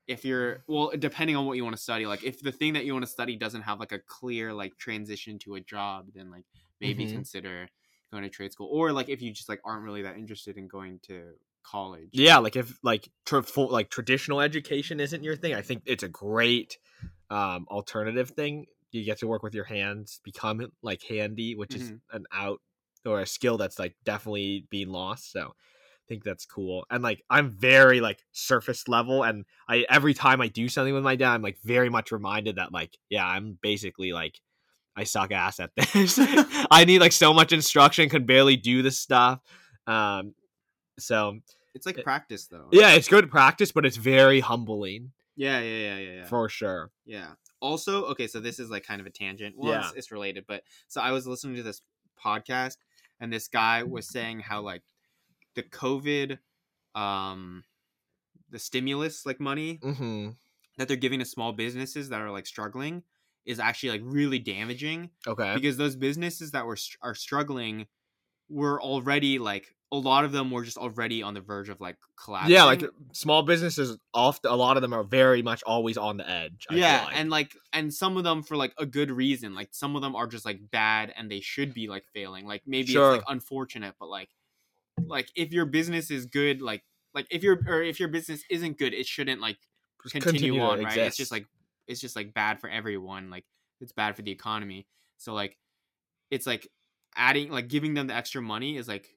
if 0.07 0.25
you're 0.25 0.65
well, 0.69 0.93
depending 0.99 1.37
on 1.37 1.47
what 1.47 1.55
you 1.57 1.65
want 1.65 1.77
to 1.77 1.83
study, 1.83 2.07
like 2.07 2.25
if 2.25 2.43
the 2.43 2.53
thing 2.53 2.75
that 2.75 2.85
you 2.85 2.93
want 2.93 3.05
to 3.05 3.11
study 3.11 3.37
doesn't 3.37 3.63
have 3.63 3.81
like 3.81 3.93
a 3.93 3.99
clear 4.01 4.53
like 4.53 4.77
transition 4.79 5.39
to 5.41 5.55
a 5.57 5.61
job, 5.61 6.09
then 6.15 6.31
like 6.31 6.45
maybe 6.81 7.05
Mhm. 7.05 7.13
consider 7.13 7.69
going 8.13 8.23
to 8.25 8.31
trade 8.31 8.53
school, 8.53 8.69
or 8.73 8.93
like 8.93 9.09
if 9.09 9.23
you 9.23 9.33
just 9.33 9.49
like 9.49 9.61
aren't 9.65 9.85
really 9.85 10.03
that 10.03 10.17
interested 10.17 10.57
in 10.59 10.69
going 10.69 11.01
to 11.01 11.35
college. 11.65 12.13
yeah 12.13 12.39
like 12.39 12.57
if 12.57 12.79
like 12.83 13.09
tra- 13.25 13.43
full, 13.43 13.69
like 13.69 13.91
traditional 13.91 14.41
education 14.41 15.01
isn't 15.01 15.25
your 15.25 15.37
thing 15.37 15.55
i 15.55 15.63
think 15.63 15.83
it's 15.87 16.03
a 16.03 16.09
great 16.09 16.79
um 17.31 17.67
alternative 17.71 18.31
thing 18.31 18.67
you 18.93 19.05
get 19.05 19.19
to 19.19 19.27
work 19.27 19.43
with 19.43 19.55
your 19.55 19.65
hands 19.65 20.21
become 20.25 20.61
like 20.83 21.03
handy 21.03 21.55
which 21.55 21.75
is 21.75 21.91
Mhm. 21.91 22.01
an 22.13 22.27
out 22.33 22.61
or 23.07 23.21
a 23.21 23.27
skill 23.27 23.57
that's 23.59 23.79
like 23.79 23.97
definitely 24.05 24.67
being 24.71 24.89
lost 24.89 25.33
so 25.33 25.41
i 25.49 26.05
think 26.09 26.23
that's 26.25 26.47
cool 26.47 26.87
and 26.91 27.03
like 27.03 27.23
i'm 27.31 27.51
very 27.51 28.01
like 28.01 28.25
surface 28.33 28.89
level 28.89 29.23
and 29.23 29.45
i 29.69 29.85
every 29.91 30.15
time 30.15 30.41
i 30.41 30.49
do 30.49 30.69
something 30.69 30.95
with 30.95 31.03
my 31.05 31.17
dad 31.17 31.35
i'm 31.35 31.43
like 31.43 31.59
very 31.65 31.89
much 31.91 32.13
reminded 32.13 32.57
that 32.57 32.73
like 32.73 32.97
yeah 33.11 33.27
i'm 33.27 33.59
basically 33.63 34.13
like 34.13 34.41
i 34.97 35.05
suck 35.05 35.33
ass 35.33 35.61
at 35.61 35.71
this 35.77 36.19
i 36.71 36.85
need 36.87 37.01
like 37.01 37.13
so 37.13 37.33
much 37.35 37.53
instruction 37.53 38.09
can 38.09 38.25
barely 38.25 38.57
do 38.57 38.81
this 38.83 38.99
stuff 38.99 39.41
um 39.87 40.35
so 40.99 41.39
It's 41.75 41.87
like 41.87 42.03
practice 42.05 42.47
though. 42.47 42.69
yeah, 42.71 42.93
it's 42.95 43.09
good 43.09 43.31
practice, 43.31 43.73
but 43.73 43.85
it's 43.85 43.97
very 43.97 44.39
humbling 44.41 45.11
Yeah, 45.37 45.61
yeah, 45.61 45.77
yeah, 45.77 45.99
yeah, 45.99 46.13
yeah. 46.19 46.25
for 46.27 46.49
sure. 46.49 46.91
Yeah. 47.05 47.33
Also, 47.61 48.05
okay, 48.07 48.27
so 48.27 48.41
this 48.41 48.59
is 48.59 48.71
like 48.71 48.85
kind 48.87 49.01
of 49.01 49.07
a 49.07 49.11
tangent. 49.11 49.55
Well, 49.59 49.73
Yeah. 49.73 49.81
it's, 49.89 49.93
it's 49.97 50.11
related, 50.13 50.45
but 50.47 50.63
so 50.89 51.01
I 51.01 51.13
was 51.13 51.27
listening 51.27 51.57
to 51.57 51.63
this 51.63 51.81
podcast, 52.23 52.77
and 53.21 53.33
this 53.33 53.49
guy 53.49 53.83
was 53.83 54.09
saying 54.09 54.41
how 54.41 54.61
like 54.61 54.83
the 55.55 55.63
COVID, 55.63 56.39
um, 56.95 57.65
the 58.51 58.59
stimulus 58.59 59.25
like 59.27 59.41
money 59.41 59.79
Mm-hmm. 59.83 60.31
that 60.79 60.89
they're 60.89 60.97
giving 60.97 61.19
to 61.21 61.25
small 61.25 61.53
businesses 61.53 62.09
that 62.11 62.21
are 62.21 62.31
like 62.31 62.47
struggling 62.47 63.03
is 63.45 63.59
actually 63.59 63.91
like 63.91 64.03
really 64.05 64.39
damaging 64.39 65.11
Okay. 65.27 65.55
because 65.55 65.77
those 65.77 65.97
businesses 65.97 66.53
that 66.53 66.65
were 66.67 66.77
are 67.03 67.15
struggling 67.15 67.87
were 68.49 68.81
already 68.81 69.39
like 69.39 69.75
a 69.95 70.01
lot 70.01 70.25
of 70.25 70.33
them 70.33 70.51
were 70.51 70.65
just 70.65 70.77
already 70.77 71.23
on 71.23 71.35
the 71.35 71.41
verge 71.41 71.69
of 71.69 71.81
like 71.81 71.97
collapsing. 72.23 72.53
Yeah, 72.53 72.65
like 72.65 72.83
small 73.13 73.43
businesses, 73.43 73.97
often 74.13 74.51
a 74.51 74.57
lot 74.57 74.77
of 74.77 74.83
them 74.83 74.93
are 74.93 75.05
very 75.05 75.41
much 75.41 75.63
always 75.63 75.97
on 75.97 76.17
the 76.17 76.29
edge. 76.29 76.67
I 76.69 76.75
yeah 76.75 77.05
like. 77.05 77.17
and 77.17 77.31
like 77.31 77.53
and 77.73 77.95
some 77.95 78.17
of 78.17 78.25
them 78.25 78.43
for 78.43 78.57
like 78.57 78.75
a 78.79 78.87
good 78.87 79.11
reason 79.11 79.55
like 79.55 79.69
some 79.73 79.95
of 79.95 80.03
them 80.03 80.17
are 80.17 80.27
just 80.27 80.45
like 80.45 80.59
bad 80.71 81.13
and 81.17 81.31
they 81.31 81.41
should 81.41 81.73
be 81.75 81.87
like 81.89 82.05
failing 82.13 82.47
like 82.47 82.63
maybe 82.67 82.89
Sure. 82.89 83.15
it's 83.15 83.25
like 83.25 83.33
unfortunate 83.33 83.95
but 84.01 84.09
like 84.09 84.29
like 85.07 85.29
if 85.37 85.53
your 85.53 85.65
business 85.67 86.11
is 86.11 86.27
good 86.27 86.61
like 86.61 86.83
like 87.15 87.27
if 87.31 87.43
your 87.43 87.61
or 87.67 87.83
if 87.83 88.01
your 88.01 88.09
business 88.09 88.43
isn't 88.51 88.79
good 88.79 88.93
it 88.95 89.07
shouldn't 89.07 89.41
like 89.41 89.59
Just 90.03 90.15
continue, 90.15 90.61
on 90.61 90.83
right 90.83 90.97
it's 90.99 91.17
just 91.17 91.31
like 91.33 91.47
it's 91.87 92.01
just 92.01 92.17
like 92.17 92.35
bad 92.35 92.61
for 92.61 92.69
everyone 92.69 93.31
like 93.31 93.45
it's 93.81 93.93
bad 93.93 94.17
for 94.17 94.23
the 94.23 94.31
economy 94.33 94.87
so 95.19 95.35
like 95.35 95.57
it's 96.31 96.47
like 96.47 96.69
adding 97.17 97.51
like 97.51 97.69
giving 97.69 97.95
them 97.95 98.09
the 98.09 98.15
extra 98.15 98.43
money 98.43 98.77
is 98.77 98.89
like 98.89 99.09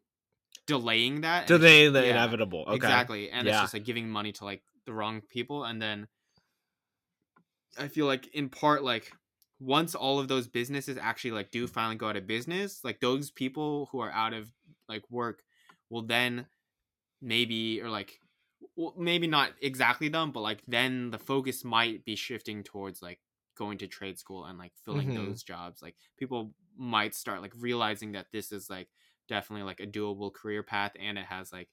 delaying 0.67 1.21
that 1.21 1.47
Delaying 1.47 1.93
the 1.93 2.05
yeah, 2.05 2.11
inevitable. 2.11 2.65
Okay. 2.67 2.75
Exactly. 2.75 3.31
And 3.31 3.47
it's 3.47 3.59
just 3.59 3.73
like 3.73 3.85
giving 3.85 4.09
money 4.09 4.31
to 4.33 4.45
like 4.45 4.63
the 4.85 4.93
wrong 4.93 5.21
people. 5.21 5.63
And 5.63 5.81
then 5.81 6.07
I 7.77 7.87
feel 7.87 8.05
like 8.05 8.27
in 8.35 8.49
part, 8.49 8.83
like 8.83 9.11
once 9.59 9.95
all 9.95 10.19
of 10.19 10.27
those 10.27 10.47
businesses 10.47 10.97
actually 10.97 11.31
like 11.31 11.51
do 11.51 11.67
finally 11.67 11.95
go 11.95 12.09
out 12.09 12.17
of 12.17 12.27
business, 12.27 12.83
like 12.83 12.99
those 12.99 13.31
people 13.31 13.87
who 13.91 13.99
are 13.99 14.11
out 14.11 14.33
of 14.33 14.51
like 14.87 15.09
work 15.09 15.43
will 15.89 16.03
then 16.03 16.47
maybe 17.21 17.81
or 17.81 17.89
like 17.89 18.19
well, 18.75 18.93
maybe 18.97 19.27
not 19.27 19.53
exactly 19.61 20.09
them, 20.09 20.31
but 20.31 20.41
like 20.41 20.63
then 20.67 21.11
the 21.11 21.19
focus 21.19 21.63
might 21.63 22.05
be 22.05 22.15
shifting 22.15 22.63
towards 22.63 23.01
like 23.01 23.19
going 23.55 23.77
to 23.79 23.87
trade 23.87 24.19
school 24.19 24.45
and 24.45 24.57
like 24.57 24.73
filling 24.85 25.09
Mhm. 25.09 25.15
those 25.15 25.43
jobs. 25.43 25.81
Like 25.81 25.95
people 26.17 26.53
might 26.77 27.15
start 27.15 27.41
like 27.41 27.53
realizing 27.57 28.13
that 28.13 28.27
this 28.31 28.51
is 28.51 28.69
like 28.69 28.89
definitely 29.27 29.63
like 29.63 29.79
a 29.79 29.87
doable 29.87 30.33
career 30.33 30.63
path 30.63 30.93
and 30.99 31.17
it 31.17 31.25
has 31.25 31.51
like 31.51 31.69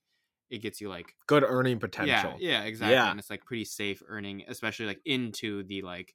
it 0.51 0.59
gets 0.59 0.81
you 0.81 0.89
like 0.89 1.15
Good 1.27 1.43
earning 1.43 1.79
potential. 1.81 2.33
yeah, 2.33 2.61
yeah, 2.61 2.63
exactly. 2.65 2.93
Yeah. 2.95 3.11
And 3.11 3.19
it's 3.19 3.31
like 3.31 3.45
pretty 3.45 3.65
safe 3.65 4.03
earning, 4.07 4.45
especially 4.49 4.87
like 4.87 5.01
into 5.05 5.63
the 5.65 5.83
like 5.83 6.15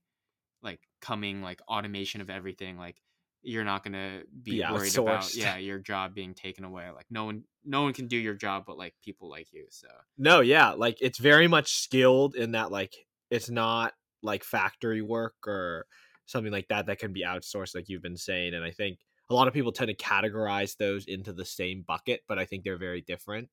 like 0.62 0.82
coming 1.02 1.41
like 1.41 1.62
automation 1.67 2.21
of 2.21 2.30
everything. 2.30 2.78
Like 2.78 3.02
you're 3.41 3.65
not 3.65 3.84
gonna 3.84 4.23
be 4.43 4.62
Be 4.62 4.63
worried 4.63 4.95
about 4.95 5.34
yeah 5.36 5.58
your 5.58 5.80
job 5.80 6.15
being 6.15 6.34
taken 6.36 6.65
away. 6.65 6.89
Like 6.91 7.08
no 7.12 7.25
one 7.25 7.45
no 7.65 7.84
one 7.84 7.93
can 7.93 8.08
do 8.08 8.17
your 8.17 8.36
job 8.36 8.65
but 8.67 8.78
like 8.78 8.95
people 9.04 9.30
like 9.30 9.54
you. 9.54 9.67
So 9.71 9.88
No, 10.17 10.41
yeah, 10.41 10.71
like 10.71 10.97
it's 11.02 11.17
very 11.17 11.47
much 11.47 11.73
skilled 11.73 12.36
in 12.36 12.52
that 12.52 12.71
like 12.71 13.08
it's 13.30 13.49
not 13.49 13.93
like 14.21 14.43
factory 14.43 15.02
work 15.02 15.36
or 15.47 15.86
something 16.25 16.52
like 16.52 16.67
that 16.67 16.86
that 16.88 16.99
can 16.99 17.13
be 17.13 17.23
outsourced 17.23 17.73
like 17.73 17.88
you've 17.89 18.02
been 18.02 18.17
saying 18.17 18.54
and 18.54 18.63
I 18.63 18.71
think 18.71 18.99
a 19.30 19.34
lot 19.34 19.48
of 19.48 19.54
people 19.54 19.72
tend 19.72 19.89
to 19.89 19.96
categorize 19.96 20.78
those 20.78 21.06
into 21.06 21.34
the 21.34 21.46
same 21.46 21.84
bucket, 21.84 22.22
but 22.28 22.39
I 22.39 22.46
think 22.46 22.63
they're 22.63 22.78
very 22.78 23.02
different. 23.02 23.50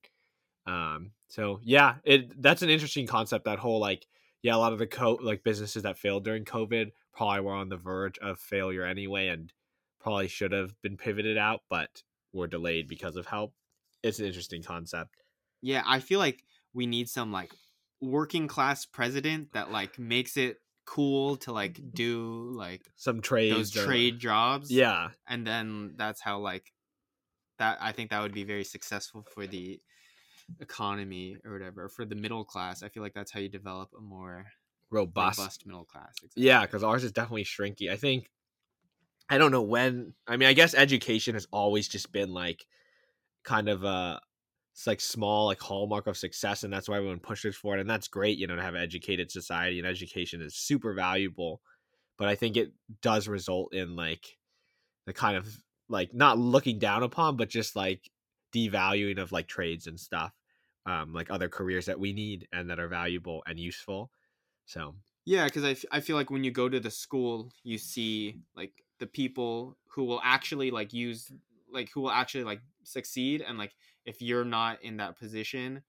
Um 0.67 1.13
so 1.29 1.61
yeah, 1.63 1.97
it 2.05 2.41
that's 2.43 2.63
an 2.63 2.71
interesting 2.71 3.07
concept 3.07 3.45
that 3.45 3.59
whole 3.59 3.81
like 3.81 4.07
yeah, 4.43 4.55
a 4.55 4.59
lot 4.59 4.73
of 4.73 4.79
the 4.79 4.87
co 4.87 5.19
like 5.23 5.45
businesses 5.45 5.83
that 5.85 5.99
failed 5.99 6.25
during 6.25 6.45
COVID 6.45 6.93
probably 7.13 7.41
were 7.41 7.53
on 7.55 7.69
the 7.69 7.77
verge 7.77 8.19
of 8.19 8.39
failure 8.39 8.85
anyway 8.85 9.29
and 9.29 9.53
probably 10.01 10.29
should 10.29 10.53
have 10.53 10.81
been 10.83 10.97
pivoted 10.97 11.37
out 11.39 11.63
but 11.71 12.03
were 12.33 12.47
delayed 12.47 12.89
because 12.89 13.17
of 13.17 13.27
help. 13.27 13.55
It's 14.03 14.19
an 14.19 14.27
interesting 14.27 14.63
concept. 14.63 15.17
yeah, 15.63 15.83
I 15.87 16.01
feel 16.01 16.19
like 16.19 16.45
we 16.75 16.87
need 16.87 17.09
some 17.09 17.33
like 17.33 17.53
working 18.01 18.47
class 18.47 18.85
president 18.85 19.53
that 19.53 19.71
like 19.71 19.99
makes 19.99 20.37
it 20.37 20.59
cool 20.87 21.37
to 21.37 21.53
like 21.53 21.75
mm-hmm. 21.75 21.91
do 21.95 22.51
like 22.55 22.83
Some 22.97 23.21
trades 23.21 23.57
those 23.57 23.77
or- 23.77 23.87
trade 23.87 24.19
jobs. 24.19 24.71
Yeah. 24.71 25.09
and 25.29 25.47
then 25.47 25.95
that's 25.97 26.21
how 26.21 26.39
like 26.39 26.73
that 27.59 27.79
i 27.81 27.93
think 27.93 28.11
that 28.11 28.23
would 28.23 28.35
be 28.35 28.45
very 28.45 28.65
successful 28.65 29.25
for 29.35 29.47
the 29.47 29.81
economy 30.61 31.37
or 31.45 31.53
whatever 31.53 31.89
for 31.89 32.05
the 32.05 32.15
middle 32.15 32.45
class 32.45 32.83
i 32.83 32.89
feel 32.89 33.03
like 33.03 33.15
that's 33.15 33.33
how 33.33 33.41
you 33.41 33.49
develop 33.49 33.89
a 33.99 34.01
more 34.01 34.47
robust. 34.91 35.39
robust 35.39 35.67
middle 35.67 35.85
class 35.85 36.15
exactly. 36.23 36.45
Yeah, 36.45 36.63
because 36.63 36.85
ours 36.85 37.05
is 37.05 37.13
definitely 37.13 37.45
shrinky. 37.45 37.91
I 37.91 37.97
think 37.97 38.31
I 39.29 39.39
don't 39.39 39.51
know 39.51 39.63
when. 39.63 40.15
I 40.27 40.37
mean, 40.37 40.49
I 40.49 40.53
guess 40.53 40.75
education 40.75 41.35
has 41.35 41.49
always 41.51 41.89
just 41.89 42.13
been 42.13 42.33
like 42.33 42.65
kind 43.43 43.69
of 43.69 43.83
a 43.83 44.21
it's 44.77 44.87
like 44.87 45.01
small 45.01 45.47
like 45.47 45.59
hallmark 45.61 46.07
of 46.07 46.19
success, 46.19 46.63
and 46.63 46.71
that's 46.71 46.87
why 46.87 46.99
everyone 46.99 47.19
pushes 47.19 47.57
for 47.57 47.79
it, 47.79 47.81
and 47.81 47.89
that's 47.89 48.09
great. 48.09 48.37
You 48.37 48.47
know, 48.47 48.57
to 48.57 48.63
have 48.63 48.75
an 48.75 48.83
educated 48.83 49.31
society 49.31 49.79
and 49.79 49.89
education 49.89 50.43
is 50.43 50.55
super 50.55 50.93
valuable. 50.93 51.63
But 52.19 52.29
I 52.29 52.35
think 52.35 52.57
it 52.59 52.73
does 53.03 53.29
result 53.29 53.75
in 53.75 53.97
like 53.97 54.39
the 55.07 55.15
kind 55.15 55.37
of 55.37 55.65
like 55.89 56.15
not 56.15 56.39
looking 56.39 56.79
down 56.79 57.03
upon, 57.03 57.37
but 57.37 57.49
just 57.49 57.77
like 57.77 58.11
devaluing 58.55 59.19
of 59.19 59.33
like 59.33 59.49
trades 59.49 59.87
and 59.87 59.99
stuff, 60.01 60.35
um, 60.87 61.15
like 61.15 61.31
other 61.31 61.49
careers 61.49 61.87
that 61.87 62.01
we 62.01 62.13
need 62.13 62.49
and 62.53 62.71
that 62.71 62.81
are 62.81 62.89
valuable 62.89 63.43
and 63.47 63.59
useful. 63.59 64.11
So 64.67 64.97
yeah 65.25 65.45
because 65.47 65.65
I, 65.65 65.71
f- 65.71 65.85
I 65.91 66.01
feel 66.01 66.17
like 66.17 66.31
when 66.31 66.45
you 66.45 66.51
go 66.51 66.69
to 66.69 66.81
the 66.81 66.91
school 66.91 67.53
you 67.63 67.79
see 67.79 68.41
like 68.55 68.85
the 68.99 69.07
people 69.07 69.77
who 69.89 70.05
will 70.05 70.21
actually 70.23 70.71
like 70.71 70.93
use 70.93 71.33
like 71.77 71.91
who 71.93 72.01
will 72.01 72.11
actually 72.11 72.45
like 72.45 72.61
succeed 72.83 73.41
and 73.41 73.59
like 73.59 73.77
if 74.05 74.21
you're 74.21 74.45
not 74.45 74.83
in 74.83 74.97
that 74.97 75.17
position 75.19 75.83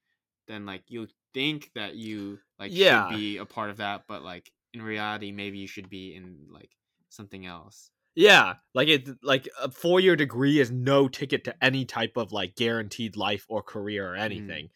then 0.47 0.65
like 0.65 0.83
you 0.87 1.07
think 1.33 1.71
that 1.75 1.95
you 1.95 2.39
like 2.59 2.71
Yeah. 2.71 3.07
should 3.09 3.17
be 3.17 3.37
a 3.37 3.45
part 3.45 3.69
of 3.71 3.77
that 3.77 4.03
but 4.07 4.21
like 4.23 4.51
in 4.73 4.81
reality 4.81 5.31
maybe 5.31 5.57
you 5.57 5.67
should 5.67 5.89
be 5.89 6.13
in 6.15 6.47
like 6.51 6.69
something 7.09 7.45
else 7.45 7.89
Yeah, 8.15 8.55
like 8.73 8.87
it 8.87 9.07
like 9.23 9.47
a 9.61 9.71
four 9.71 9.99
year 9.99 10.15
degree 10.15 10.59
is 10.59 10.71
no 10.71 11.07
ticket 11.07 11.43
to 11.45 11.63
any 11.63 11.85
type 11.85 12.17
of 12.17 12.31
like 12.31 12.55
guaranteed 12.55 13.15
life 13.15 13.45
or 13.47 13.61
career 13.63 14.11
or 14.13 14.15
anything. 14.15 14.69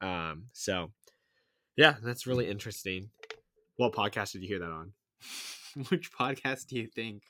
Um, 0.00 0.46
so 0.52 0.90
yeah, 1.76 1.96
that's 2.02 2.26
really 2.26 2.48
interesting. 2.48 3.10
What 3.76 3.92
podcast 3.92 4.32
did 4.32 4.42
you 4.42 4.48
hear 4.48 4.58
that 4.60 4.70
on? 4.70 4.92
Which 5.90 6.12
podcast 6.12 6.66
do 6.68 6.76
you 6.76 6.86
think? 6.86 7.22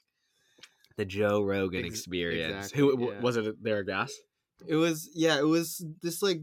The 0.98 1.04
Joe 1.06 1.42
Rogan 1.42 1.84
Ex- 1.86 1.94
Experience. 2.00 2.66
exactly, 2.66 2.80
Who 2.80 3.10
yeah. 3.12 3.20
was 3.20 3.36
it? 3.38 3.62
Their 3.62 3.82
guest? 3.84 4.14
It 4.66 4.74
was 4.74 5.08
yeah, 5.14 5.38
it 5.38 5.46
was 5.46 5.82
this 6.02 6.20
like 6.22 6.40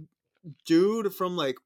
dude 0.65 1.13
from 1.13 1.35
like 1.35 1.57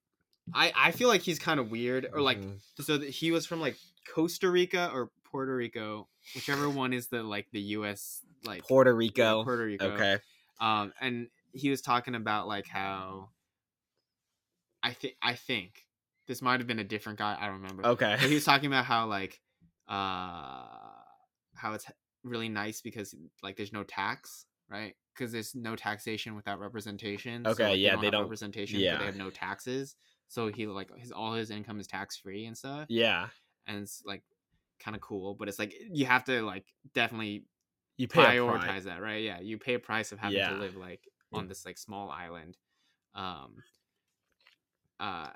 I 0.54 0.74
I 0.76 0.92
feel 0.92 1.08
like 1.08 1.22
he's 1.22 1.38
kind 1.40 1.60
of 1.60 1.70
weird 1.72 2.08
or 2.12 2.22
like 2.22 2.40
Mhm. 2.42 2.60
so 2.82 2.98
that 2.98 3.10
he 3.10 3.32
was 3.32 3.46
from 3.46 3.62
like 3.62 3.78
Costa 4.14 4.50
Rica 4.50 4.90
or 4.92 5.12
Puerto 5.24 5.56
Rico, 5.56 6.08
whichever 6.34 6.68
one 6.68 6.92
is 6.92 7.08
the 7.08 7.22
like 7.22 7.48
the 7.52 7.62
U.S. 7.78 8.22
like 8.44 8.64
Puerto 8.64 8.94
Rico. 8.96 9.44
Puerto 9.44 9.64
Rico. 9.66 9.86
Okay. 9.92 10.18
Um, 10.60 10.92
and 11.00 11.28
he 11.54 11.70
was 11.70 11.82
talking 11.82 12.16
about 12.16 12.48
like 12.48 12.68
how 12.68 13.30
I 14.82 14.94
think 14.94 15.14
I 15.22 15.36
think 15.36 15.86
this 16.28 16.42
might 16.42 16.60
have 16.60 16.66
been 16.68 16.80
a 16.80 16.84
different 16.84 17.20
guy. 17.20 17.38
I 17.40 17.46
don't 17.46 17.62
remember. 17.62 17.86
Okay. 17.86 18.18
But 18.20 18.28
he 18.30 18.34
was 18.34 18.46
talking 18.52 18.66
about 18.66 18.86
how 18.86 19.06
like 19.06 19.40
uh 19.88 20.66
how 21.54 21.74
it's 21.74 21.86
really 22.24 22.50
nice 22.50 22.82
because 22.82 23.16
like 23.44 23.56
there's 23.58 23.74
no 23.74 23.84
tax, 23.84 24.46
right? 24.70 24.96
Because 25.14 25.32
there's 25.32 25.56
no 25.56 25.76
taxation 25.76 26.36
without 26.36 26.60
representation. 26.60 27.44
so, 27.46 27.52
Okay, 27.52 27.70
like, 27.72 27.80
yeah, 27.80 27.92
don't 27.94 28.02
they 28.02 28.10
don't- 28.10 28.24
representation, 28.24 28.80
yeah. 28.80 28.98
they 28.98 29.06
have 29.06 29.16
no 29.16 29.30
taxes. 29.30 29.96
So 30.28 30.52
he 30.52 30.68
like 30.68 30.90
his 30.98 31.12
all 31.12 31.34
his 31.34 31.50
income 31.50 31.80
is 31.80 31.88
tax 31.88 32.18
free 32.18 32.46
and 32.46 32.56
stuff, 32.58 32.86
yeah. 32.90 33.28
and 33.66 33.80
it's 33.82 34.04
like 34.06 34.22
kind 34.80 34.96
of 34.96 35.02
cool. 35.02 35.34
But 35.34 35.48
it's 35.48 35.58
like 35.60 35.74
you 35.92 36.06
have 36.06 36.24
to 36.26 36.44
like 36.44 36.66
definitely 36.94 37.46
You 37.98 38.08
prioritize 38.08 38.84
that, 38.84 39.02
right? 39.02 39.24
Yeah, 39.24 39.40
you 39.40 39.58
pay 39.58 39.74
a 39.74 39.80
price 39.80 40.12
of 40.12 40.20
having 40.20 40.38
Yeah. 40.38 40.50
to 40.50 40.56
live 40.58 40.76
like 40.76 41.02
on 41.34 41.48
this 41.48 41.66
like 41.66 41.78
small 41.80 42.12
island. 42.12 42.58
Um 43.16 43.56
uh 45.00 45.30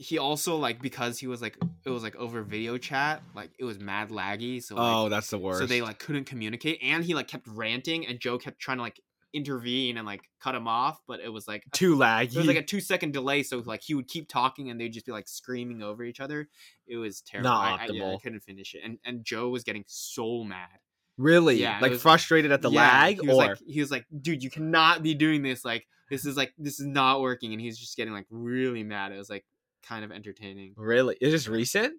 he 0.00 0.16
also 0.16 0.56
like 0.56 0.80
because 0.80 1.18
he 1.18 1.26
was 1.26 1.42
like 1.42 1.58
it 1.84 1.90
was 1.90 2.02
like 2.04 2.14
over 2.16 2.42
video 2.42 2.78
chat, 2.78 3.20
like 3.34 3.50
it 3.58 3.64
was 3.64 3.78
mad 3.80 4.10
laggy, 4.10 4.62
so 4.62 4.76
like, 4.76 4.84
Oh, 4.96 5.08
that's 5.08 5.28
the 5.30 5.38
worst. 5.38 5.58
so 5.58 5.66
they 5.66 5.82
like 5.82 5.98
couldn't 5.98 6.24
communicate 6.24 6.78
and 6.82 7.04
he 7.04 7.14
like 7.14 7.28
kept 7.28 7.46
ranting 7.48 8.06
and 8.06 8.20
Joe 8.20 8.38
kept 8.38 8.60
trying 8.60 8.76
to 8.78 8.82
like 8.82 9.00
intervene 9.34 9.96
and 9.98 10.06
like 10.06 10.22
cut 10.40 10.54
him 10.54 10.66
off, 10.68 11.00
but 11.06 11.20
it 11.20 11.28
was 11.32 11.46
like 11.48 11.64
too 11.72 11.96
laggy. 11.96 12.30
there 12.30 12.40
was 12.40 12.46
like 12.46 12.56
a 12.56 12.62
two 12.62 12.80
second 12.80 13.12
delay, 13.12 13.42
so 13.42 13.58
like 13.66 13.82
he 13.82 13.94
would 13.94 14.08
keep 14.08 14.28
talking 14.28 14.70
and 14.70 14.80
they'd 14.80 14.92
just 14.92 15.04
be 15.04 15.12
like 15.12 15.28
screaming 15.28 15.82
over 15.82 16.02
each 16.04 16.20
other. 16.20 16.48
It 16.86 16.96
was 16.96 17.20
terrible. 17.20 17.50
Not 17.50 17.80
I, 17.80 17.84
I- 17.84 17.88
yeah, 17.90 18.12
I 18.14 18.16
couldn't 18.22 18.40
finish 18.40 18.74
it, 18.74 18.82
and 18.84 18.98
and 19.04 19.24
Joe 19.24 19.48
was 19.48 19.64
getting 19.64 19.84
so 19.88 20.44
mad. 20.44 20.78
really 21.16 21.56
yeah, 21.60 21.78
like 21.82 21.90
was- 21.92 22.02
frustrated 22.02 22.52
at 22.52 22.62
the 22.62 22.70
Yeah, 22.70 22.80
lag 22.80 23.20
he 23.20 23.26
was 23.26 23.30
or 23.30 23.34
like, 23.34 23.58
he 23.66 23.80
was 23.80 23.90
like, 23.90 24.06
dude, 24.22 24.42
you 24.44 24.50
cannot 24.50 25.02
be 25.02 25.14
doing 25.14 25.42
this. 25.42 25.64
Like 25.64 25.86
this 26.08 26.24
is 26.24 26.36
like 26.36 26.54
this 26.56 26.78
is 26.80 26.86
not 26.86 27.20
working, 27.20 27.52
and 27.52 27.60
he's 27.60 27.76
just 27.76 27.96
getting 27.96 28.14
like 28.14 28.26
really 28.30 28.84
mad. 28.84 29.10
It 29.12 29.18
was 29.18 29.28
like 29.28 29.44
kind 29.88 30.04
of 30.04 30.12
entertaining. 30.12 30.74
really? 30.76 31.16
Is 31.20 31.32
this 31.32 31.48
recent? 31.48 31.94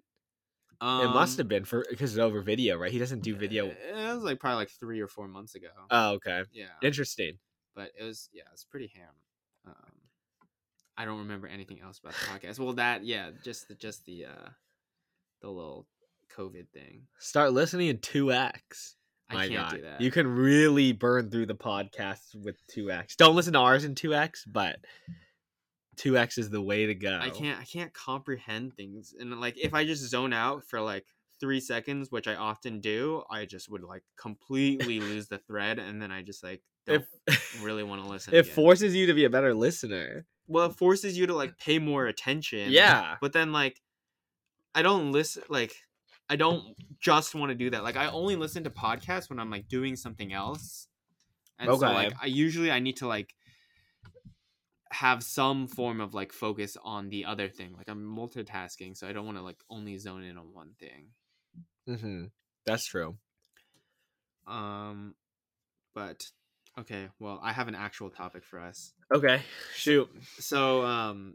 Um, 0.80 1.06
it 1.06 1.08
must 1.10 1.36
have 1.38 1.48
been 1.48 1.64
for 1.64 1.84
because 1.90 2.12
it's 2.12 2.18
over 2.18 2.40
video, 2.40 2.78
right? 2.78 2.90
He 2.90 2.98
doesn't 2.98 3.22
do 3.22 3.36
video. 3.36 3.66
It 3.66 3.76
was 3.94 4.22
like 4.22 4.40
probably 4.40 4.56
like 4.56 4.70
three 4.70 5.00
or 5.00 5.08
four 5.08 5.28
months 5.28 5.54
ago. 5.54 5.68
Oh, 5.90 6.12
okay. 6.12 6.42
yeah, 6.52 6.66
Interesting. 6.82 7.38
but 7.74 7.90
it 7.98 8.04
was 8.04 8.30
yeah, 8.32 8.42
it 8.44 8.52
was 8.52 8.64
pretty 8.64 8.90
ham. 8.94 9.12
Um, 9.66 9.92
I 10.96 11.04
don't 11.04 11.18
remember 11.18 11.46
anything 11.48 11.80
else 11.82 11.98
about 11.98 12.14
the 12.14 12.26
podcast. 12.48 12.58
Well, 12.58 12.72
that 12.74 13.04
yeah, 13.04 13.30
just 13.44 13.68
the 13.68 13.74
just 13.74 14.06
the 14.06 14.24
uh 14.26 14.48
the 15.42 15.50
little 15.50 15.86
COVID 16.34 16.68
thing. 16.72 17.02
Start 17.18 17.52
listening 17.52 17.88
in 17.88 17.98
2x. 17.98 18.94
I 19.28 19.34
My 19.34 19.48
can't 19.48 19.68
God. 19.70 19.76
do 19.76 19.82
that. 19.82 20.00
You 20.00 20.10
can 20.10 20.26
really 20.26 20.92
burn 20.92 21.30
through 21.30 21.46
the 21.46 21.54
podcast 21.54 22.34
with 22.34 22.56
2x. 22.74 23.16
Don't 23.16 23.36
listen 23.36 23.52
to 23.52 23.58
ours 23.58 23.84
in 23.84 23.94
2x, 23.94 24.40
but 24.46 24.76
2x 26.02 26.38
is 26.38 26.50
the 26.50 26.62
way 26.62 26.86
to 26.86 26.94
go. 26.94 27.18
I 27.20 27.30
can't 27.30 27.60
I 27.60 27.64
can't 27.64 27.92
comprehend 27.92 28.74
things 28.74 29.14
and 29.18 29.38
like 29.40 29.58
if 29.58 29.74
I 29.74 29.84
just 29.84 30.08
zone 30.08 30.32
out 30.32 30.64
for 30.64 30.80
like 30.80 31.06
three 31.40 31.60
seconds, 31.60 32.10
which 32.10 32.28
I 32.28 32.34
often 32.34 32.80
do, 32.80 33.22
I 33.30 33.44
just 33.46 33.70
would 33.70 33.82
like 33.82 34.02
completely 34.16 35.00
lose 35.00 35.28
the 35.28 35.38
thread 35.38 35.78
and 35.78 36.00
then 36.00 36.10
I 36.10 36.22
just 36.22 36.42
like 36.44 36.62
don't 36.86 37.04
If 37.26 37.42
really 37.62 37.82
want 37.82 38.02
to 38.02 38.08
listen. 38.10 38.34
it 38.34 38.40
again. 38.40 38.54
forces 38.54 38.94
you 38.94 39.06
to 39.06 39.14
be 39.14 39.24
a 39.24 39.30
better 39.30 39.54
listener. 39.54 40.26
well, 40.48 40.66
it 40.70 40.76
forces 40.76 41.16
you 41.18 41.26
to 41.26 41.34
like 41.34 41.58
pay 41.58 41.78
more 41.78 42.06
attention. 42.06 42.70
Yeah. 42.72 43.16
but 43.20 43.32
then 43.32 43.52
like 43.52 43.80
I 44.74 44.82
don't 44.82 45.12
listen 45.12 45.42
like 45.48 45.74
I 46.28 46.36
don't 46.36 46.76
just 47.00 47.34
want 47.34 47.50
to 47.50 47.54
do 47.56 47.70
that. 47.70 47.82
Like 47.82 47.96
I 47.96 48.06
only 48.08 48.36
listen 48.36 48.62
to 48.64 48.70
podcasts 48.70 49.28
when 49.28 49.38
I'm 49.40 49.50
like 49.50 49.66
doing 49.68 49.96
something 49.96 50.32
else. 50.32 50.86
And 51.58 51.68
so 51.78 51.86
Okay. 51.86 51.94
like 51.94 52.12
I 52.22 52.26
usually 52.26 52.70
I 52.70 52.78
need 52.78 52.96
to 52.98 53.08
like 53.08 53.34
have 54.92 55.22
some 55.22 55.68
form 55.68 56.00
of 56.00 56.14
like 56.14 56.32
focus 56.32 56.76
on 56.82 57.08
the 57.10 57.24
other 57.24 57.48
thing. 57.48 57.72
Like 57.76 57.88
I'm 57.88 58.04
multitasking, 58.04 58.96
so 58.96 59.06
I 59.08 59.12
don't 59.12 59.26
want 59.26 59.38
to 59.38 59.42
like 59.44 59.58
only 59.70 59.96
zone 59.98 60.22
in 60.22 60.36
on 60.36 60.52
one 60.52 60.72
thing. 60.78 61.08
Mm-hmm. 61.88 62.24
That's 62.66 62.86
true. 62.86 63.16
Um 64.46 65.14
but 65.94 66.24
okay, 66.78 67.08
well, 67.18 67.40
I 67.42 67.52
have 67.52 67.68
an 67.68 67.74
actual 67.74 68.10
topic 68.10 68.44
for 68.44 68.60
us. 68.60 68.92
Okay. 69.12 69.42
Shoot. 69.74 70.08
So 70.38 70.82
um 70.84 71.34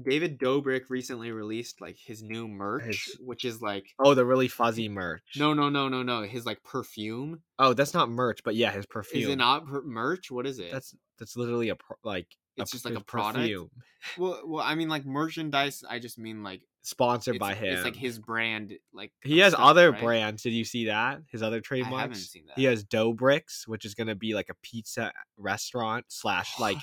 David 0.00 0.38
Dobrik 0.38 0.82
recently 0.88 1.30
released 1.32 1.80
like 1.80 1.96
his 1.98 2.22
new 2.22 2.48
merch, 2.48 2.84
His- 3.06 3.16
which 3.20 3.44
is 3.44 3.60
like 3.60 3.86
Oh, 3.98 4.14
the 4.14 4.24
really 4.24 4.48
fuzzy 4.48 4.88
merch. 4.88 5.22
no, 5.36 5.52
no, 5.54 5.68
no, 5.68 5.88
no, 5.88 6.02
no. 6.02 6.22
His 6.22 6.46
like 6.46 6.62
perfume. 6.62 7.42
Oh, 7.58 7.72
that's 7.74 7.94
not 7.94 8.08
merch, 8.10 8.40
but 8.44 8.54
yeah, 8.54 8.72
his 8.72 8.86
perfume. 8.86 9.22
Is 9.24 9.28
it 9.30 9.36
not 9.36 9.66
per- 9.66 9.82
merch? 9.82 10.30
What 10.30 10.46
is 10.46 10.58
it? 10.58 10.70
That's 10.72 10.94
that's 11.18 11.36
literally 11.36 11.70
a 11.70 11.76
like 12.04 12.28
It's 12.62 12.72
a, 12.72 12.76
just 12.76 12.84
like 12.84 12.94
a 12.94 13.00
product? 13.00 13.38
perfume 13.38 13.70
well, 14.18 14.40
well. 14.44 14.64
I 14.64 14.74
mean, 14.74 14.88
like 14.88 15.04
merchandise. 15.04 15.84
I 15.88 15.98
just 15.98 16.18
mean 16.18 16.42
like 16.42 16.62
sponsored 16.82 17.38
by 17.38 17.54
him. 17.54 17.74
It's 17.74 17.84
like 17.84 17.96
his 17.96 18.18
brand. 18.18 18.72
Like 18.92 19.12
he 19.22 19.38
has 19.40 19.52
stuff, 19.52 19.64
other 19.64 19.92
right? 19.92 20.00
brands. 20.00 20.42
Did 20.42 20.52
you 20.52 20.64
see 20.64 20.86
that? 20.86 21.20
His 21.30 21.42
other 21.42 21.58
I 21.58 21.60
trademarks. 21.60 22.00
haven't 22.00 22.16
seen 22.16 22.46
that. 22.46 22.58
He 22.58 22.64
has 22.64 22.84
Doughbrik's, 22.84 23.66
which 23.66 23.84
is 23.84 23.94
gonna 23.94 24.14
be 24.14 24.34
like 24.34 24.48
a 24.48 24.54
pizza 24.62 25.12
restaurant 25.36 26.06
slash 26.08 26.58
like 26.58 26.78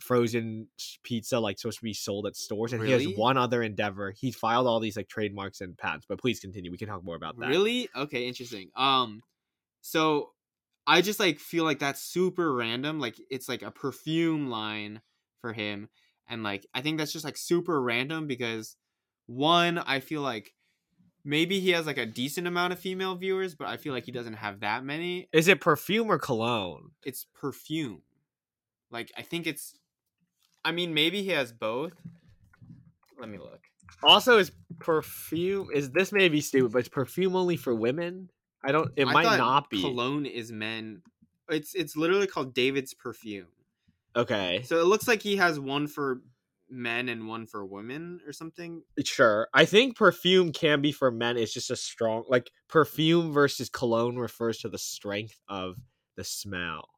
frozen 0.00 0.68
pizza, 1.02 1.38
like 1.38 1.58
supposed 1.58 1.78
to 1.78 1.84
be 1.84 1.94
sold 1.94 2.26
at 2.26 2.36
stores. 2.36 2.72
And 2.72 2.82
he 2.84 2.92
has 2.92 3.06
one 3.16 3.36
other 3.36 3.62
endeavor. 3.62 4.12
He 4.16 4.32
filed 4.32 4.66
all 4.66 4.80
these 4.80 4.96
like 4.96 5.08
trademarks 5.08 5.60
and 5.60 5.76
patents. 5.76 6.06
But 6.08 6.18
please 6.18 6.40
continue. 6.40 6.70
We 6.70 6.78
can 6.78 6.88
talk 6.88 7.04
more 7.04 7.16
about 7.16 7.38
that. 7.38 7.48
Really? 7.48 7.88
Okay, 7.94 8.26
interesting. 8.26 8.70
Um, 8.76 9.22
so 9.80 10.30
I 10.86 11.00
just 11.00 11.18
like 11.20 11.40
feel 11.40 11.64
like 11.64 11.78
that's 11.78 12.00
super 12.00 12.54
random. 12.54 13.00
Like 13.00 13.16
it's 13.30 13.48
like 13.48 13.62
a 13.62 13.70
perfume 13.70 14.48
line 14.48 15.00
for 15.40 15.52
him, 15.52 15.88
and 16.28 16.42
like 16.42 16.66
I 16.74 16.80
think 16.80 16.98
that's 16.98 17.12
just 17.12 17.24
like 17.24 17.36
super 17.36 17.80
random 17.80 18.26
because 18.26 18.76
one, 19.26 19.78
I 19.78 20.00
feel 20.00 20.20
like 20.20 20.54
maybe 21.24 21.58
he 21.60 21.70
has 21.70 21.86
like 21.86 21.98
a 21.98 22.06
decent 22.06 22.46
amount 22.46 22.72
of 22.72 22.78
female 22.78 23.16
viewers, 23.16 23.54
but 23.54 23.66
I 23.66 23.76
feel 23.76 23.92
like 23.92 24.04
he 24.04 24.12
doesn't 24.12 24.34
have 24.34 24.60
that 24.60 24.84
many. 24.84 25.28
Is 25.32 25.48
it 25.48 25.60
perfume 25.60 26.10
or 26.10 26.18
cologne? 26.18 26.92
It's 27.04 27.26
perfume. 27.34 28.02
Like 28.90 29.10
I 29.16 29.22
think 29.22 29.46
it's. 29.46 29.76
I 30.64 30.72
mean, 30.72 30.94
maybe 30.94 31.22
he 31.22 31.30
has 31.30 31.52
both. 31.52 31.92
Let 33.18 33.28
me 33.28 33.38
look. 33.38 33.60
Also, 34.02 34.38
is 34.38 34.52
perfume 34.78 35.68
is 35.72 35.90
this 35.90 36.12
may 36.12 36.28
be 36.28 36.40
stupid, 36.40 36.72
but 36.72 36.82
is 36.82 36.88
perfume 36.88 37.34
only 37.34 37.56
for 37.56 37.74
women? 37.74 38.30
I 38.66 38.72
don't. 38.72 38.92
It 38.96 39.06
I 39.06 39.14
might 39.14 39.32
not 39.32 39.70
be. 39.70 39.82
Cologne 39.82 40.26
is 40.26 40.52
men. 40.52 41.02
It's 41.48 41.74
it's 41.74 41.96
literally 41.96 42.26
called 42.26 42.54
David's 42.54 42.94
perfume. 42.94 43.48
Okay, 44.14 44.68
So 44.68 44.80
it 44.80 44.84
looks 44.86 45.06
like 45.06 45.22
he 45.22 45.36
has 45.36 45.58
one 45.60 45.86
for 45.86 46.22
men 46.68 47.08
and 47.08 47.28
one 47.28 47.46
for 47.46 47.64
women 47.64 48.20
or 48.26 48.32
something. 48.32 48.82
sure. 49.04 49.48
I 49.52 49.64
think 49.64 49.96
perfume 49.96 50.52
can 50.52 50.80
be 50.80 50.92
for 50.92 51.10
men. 51.10 51.36
It's 51.36 51.52
just 51.52 51.70
a 51.70 51.76
strong 51.76 52.24
like 52.28 52.50
perfume 52.68 53.32
versus 53.32 53.68
cologne 53.68 54.16
refers 54.16 54.58
to 54.58 54.68
the 54.68 54.78
strength 54.78 55.40
of 55.48 55.76
the 56.16 56.24
smell 56.24 56.88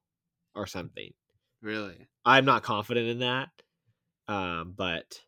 or 0.55 0.67
something. 0.67 1.13
Really? 1.61 2.09
I'm 2.25 2.45
not 2.45 2.63
confident 2.63 3.09
in 3.09 3.19
that, 3.21 3.49
um, 4.29 4.73
but 4.75 5.21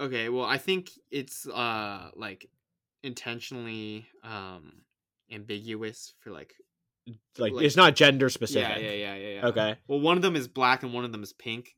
Okay, 0.00 0.28
well 0.30 0.44
I 0.46 0.56
think 0.58 0.90
it's 1.10 1.46
uh 1.46 2.10
like 2.14 2.50
intentionally 3.02 4.08
um 4.22 4.84
ambiguous 5.32 6.14
for 6.20 6.30
like 6.30 6.54
like, 7.38 7.52
Like- 7.52 7.64
it's 7.64 7.76
not 7.76 7.96
gender 7.96 8.28
specific. 8.28 8.76
Yeah, 8.76 8.90
yeah, 8.90 8.92
yeah, 8.92 9.14
yeah, 9.14 9.28
yeah. 9.34 9.46
Okay. 9.48 9.76
Well, 9.88 10.00
one 10.00 10.16
of 10.16 10.22
them 10.22 10.36
is 10.36 10.48
black 10.48 10.82
and 10.82 10.92
one 10.92 11.04
of 11.04 11.12
them 11.12 11.22
is 11.22 11.32
pink. 11.32 11.74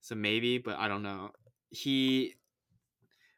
So 0.00 0.14
maybe, 0.14 0.58
but 0.58 0.78
I 0.78 0.88
don't 0.88 1.02
know. 1.02 1.30
He 1.70 2.34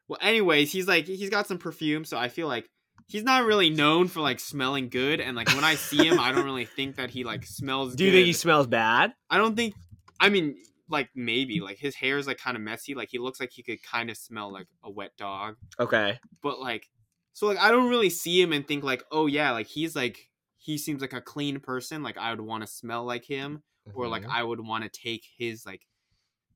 Well, 0.07 0.19
anyways, 0.21 0.71
he's 0.71 0.87
like 0.87 1.05
he's 1.05 1.29
got 1.29 1.47
some 1.47 1.57
perfume, 1.57 2.05
so 2.05 2.17
I 2.17 2.29
feel 2.29 2.47
like 2.47 2.69
he's 3.07 3.23
not 3.23 3.43
really 3.45 3.69
known 3.69 4.07
for 4.07 4.21
like 4.21 4.39
smelling 4.39 4.89
good 4.89 5.19
and 5.19 5.35
like 5.35 5.49
when 5.49 5.63
I 5.63 5.75
see 5.75 6.07
him, 6.07 6.19
I 6.19 6.31
don't 6.31 6.45
really 6.45 6.65
think 6.65 6.95
that 6.95 7.09
he 7.09 7.23
like 7.23 7.45
smells 7.45 7.95
Do 7.95 8.05
you 8.05 8.11
think 8.11 8.25
he 8.25 8.33
smells 8.33 8.67
bad? 8.67 9.13
I 9.29 9.37
don't 9.37 9.55
think. 9.55 9.75
I 10.19 10.29
mean, 10.29 10.55
like 10.87 11.09
maybe 11.15 11.59
like 11.61 11.77
his 11.77 11.95
hair 11.95 12.17
is 12.17 12.27
like 12.27 12.37
kind 12.37 12.55
of 12.55 12.63
messy. 12.63 12.93
Like 12.95 13.09
he 13.11 13.19
looks 13.19 13.39
like 13.39 13.51
he 13.51 13.63
could 13.63 13.83
kind 13.83 14.09
of 14.09 14.17
smell 14.17 14.51
like 14.51 14.67
a 14.83 14.89
wet 14.89 15.11
dog. 15.17 15.55
Okay. 15.79 16.19
But 16.41 16.59
like, 16.59 16.85
so 17.33 17.47
like 17.47 17.57
I 17.57 17.71
don't 17.71 17.89
really 17.89 18.09
see 18.09 18.41
him 18.41 18.51
and 18.53 18.67
think 18.67 18.83
like, 18.83 19.03
oh 19.11 19.27
yeah, 19.27 19.51
like 19.51 19.67
he's 19.67 19.95
like 19.95 20.29
he 20.57 20.77
seems 20.77 21.01
like 21.01 21.13
a 21.13 21.21
clean 21.21 21.59
person. 21.59 22.03
Like 22.03 22.17
I 22.17 22.29
would 22.31 22.41
want 22.41 22.61
to 22.63 22.67
smell 22.67 23.03
like 23.05 23.25
him, 23.25 23.63
or 23.93 24.07
like 24.07 24.23
Mhm. 24.23 24.29
I 24.31 24.43
would 24.43 24.59
want 24.59 24.83
to 24.83 24.89
take 24.89 25.25
his 25.37 25.65
like 25.65 25.85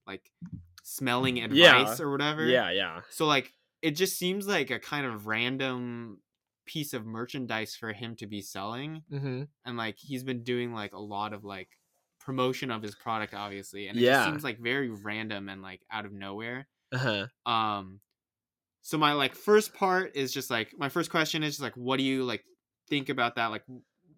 like 0.08 0.30
smelling 0.84 1.38
Yeah. 1.38 1.46
advice 1.82 2.00
or 2.00 2.12
whatever. 2.12 2.46
yeah, 2.46 2.70
yeah. 2.72 3.02
So 3.10 3.26
like 3.26 3.52
it 3.82 3.92
just 3.92 4.18
seems 4.18 4.48
like 4.48 4.70
a 4.72 4.80
kind 4.80 5.06
of 5.06 5.28
random 5.28 6.22
piece 6.66 6.94
of 6.94 7.06
merchandise 7.06 7.76
for 7.76 7.94
him 7.94 8.16
to 8.18 8.26
be 8.28 8.42
selling 8.42 9.04
Mm-hmm. 9.12 9.44
and 9.66 9.78
like 9.78 9.98
he's 10.00 10.24
been 10.24 10.44
doing 10.44 10.74
like 10.74 10.94
a 10.94 11.00
lot 11.00 11.34
of 11.34 11.44
like 11.44 11.70
promotion 12.20 12.72
of 12.72 12.82
his 12.82 12.96
product 12.96 13.36
obviously 13.36 13.88
and 13.88 13.98
it 14.00 14.02
Yeah. 14.02 14.14
just 14.14 14.26
seems 14.30 14.44
like 14.44 14.58
very 14.60 14.90
random 14.90 15.48
and 15.48 15.62
like 15.62 15.82
out 15.92 16.06
of 16.06 16.12
nowhere 16.12 16.68
Uh 16.92 16.98
huh. 17.46 17.52
um 17.52 18.00
so 18.88 18.98
my 19.00 19.14
like 19.14 19.34
first 19.34 19.74
part 19.74 20.16
is 20.16 20.32
just 20.32 20.52
like 20.52 20.74
my 20.78 20.90
first 20.90 21.10
question 21.10 21.42
is 21.42 21.54
just 21.54 21.62
like 21.64 21.76
what 21.76 21.98
do 21.98 22.04
you 22.04 22.24
like 22.24 22.44
think 22.88 23.10
about 23.10 23.36
that 23.36 23.48
like 23.48 23.64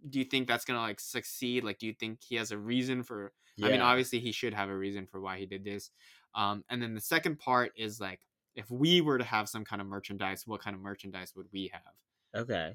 do 0.10 0.20
you 0.20 0.26
think 0.26 0.48
that's 0.48 0.66
gonna 0.66 0.80
like 0.80 1.00
succeed 1.00 1.64
like 1.64 1.78
do 1.80 1.88
you 1.88 1.94
think 1.94 2.20
he 2.22 2.36
has 2.36 2.52
a 2.52 2.58
reason 2.58 3.02
for 3.02 3.32
i 3.64 3.70
mean 3.70 3.82
obviously 3.82 4.20
he 4.20 4.32
should 4.32 4.54
have 4.54 4.70
a 4.70 4.76
reason 4.78 5.06
for 5.08 5.22
why 5.22 5.38
he 5.38 5.46
did 5.46 5.64
this 5.64 5.90
um 6.36 6.64
and 6.70 6.82
then 6.82 6.94
the 6.94 7.02
second 7.02 7.40
part 7.40 7.72
is 7.78 8.00
like 8.00 8.20
if 8.56 8.70
we 8.70 9.00
were 9.02 9.18
to 9.18 9.24
have 9.24 9.48
some 9.48 9.64
kind 9.64 9.82
of 9.82 9.88
merchandise 9.88 10.44
what 10.46 10.62
kind 10.62 10.76
of 10.76 10.82
merchandise 10.82 11.34
would 11.36 11.48
we 11.54 11.72
have 11.74 12.42
okay. 12.44 12.74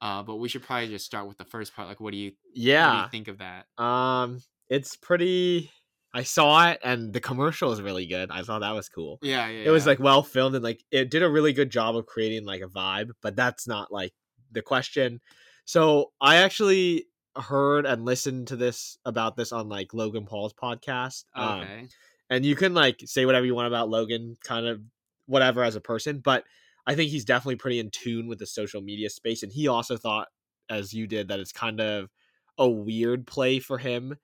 uh 0.00 0.22
but 0.22 0.36
we 0.36 0.48
should 0.48 0.62
probably 0.62 0.88
just 0.88 1.06
start 1.06 1.26
with 1.26 1.38
the 1.38 1.44
first 1.44 1.74
part 1.74 1.88
like 1.88 2.00
what 2.00 2.12
do 2.12 2.18
you 2.18 2.30
what 2.30 2.36
do 2.54 2.60
Yeah. 2.60 3.04
you 3.04 3.10
think 3.10 3.28
of 3.28 3.38
that 3.38 3.66
Um, 3.82 4.40
it's 4.68 4.96
pretty. 4.96 5.70
I 6.12 6.24
saw 6.24 6.70
it, 6.70 6.80
and 6.82 7.12
the 7.12 7.20
commercial 7.20 7.72
is 7.72 7.80
really 7.80 8.06
good. 8.06 8.30
I 8.30 8.42
thought 8.42 8.60
that 8.60 8.74
was 8.74 8.88
cool. 8.88 9.18
yeah 9.22 9.48
yeah 9.48 9.64
It 9.66 9.70
was 9.70 9.86
like 9.86 9.98
well 10.00 10.22
filmed, 10.22 10.54
and 10.54 10.64
like 10.64 10.82
it 10.90 11.10
did 11.10 11.22
a 11.22 11.30
really 11.30 11.52
good 11.52 11.70
job 11.70 11.96
of 11.96 12.06
creating 12.06 12.44
like 12.44 12.62
a 12.62 12.66
vibe. 12.68 13.10
But 13.22 13.36
that's 13.36 13.66
not 13.66 13.92
like 13.92 14.12
the 14.50 14.62
question. 14.62 15.20
So 15.64 16.12
I 16.20 16.36
actually 16.36 17.06
heard 17.36 17.86
and 17.86 18.04
listened 18.04 18.48
to 18.48 18.56
this 18.56 18.98
about 19.04 19.36
this 19.36 19.52
on 19.52 19.68
like 19.68 19.94
Logan 19.94 20.26
Paul's 20.26 20.52
podcast. 20.52 21.24
Um, 21.34 21.60
okay 21.60 21.88
and 22.30 22.46
you 22.46 22.54
can 22.54 22.72
like 22.72 23.02
say 23.04 23.26
whatever 23.26 23.44
you 23.44 23.54
want 23.54 23.66
about 23.66 23.90
Logan, 23.90 24.36
kind 24.42 24.66
of 24.66 24.80
whatever 25.26 25.62
as 25.62 25.74
a 25.76 25.80
person, 25.80 26.20
but 26.20 26.44
I 26.86 26.94
think 26.94 27.10
he's 27.10 27.24
definitely 27.24 27.56
pretty 27.56 27.78
in 27.80 27.90
tune 27.90 28.28
with 28.28 28.38
the 28.38 28.46
social 28.46 28.80
media 28.80 29.10
space, 29.10 29.42
and 29.42 29.52
he 29.52 29.68
also 29.68 29.96
thought, 29.96 30.28
as 30.70 30.94
you 30.94 31.06
did, 31.06 31.28
that 31.28 31.40
it's 31.40 31.52
kind 31.52 31.80
of 31.80 32.08
a 32.56 32.68
weird 32.68 33.26
play 33.26 33.58
for 33.58 33.78
him, 33.78 34.16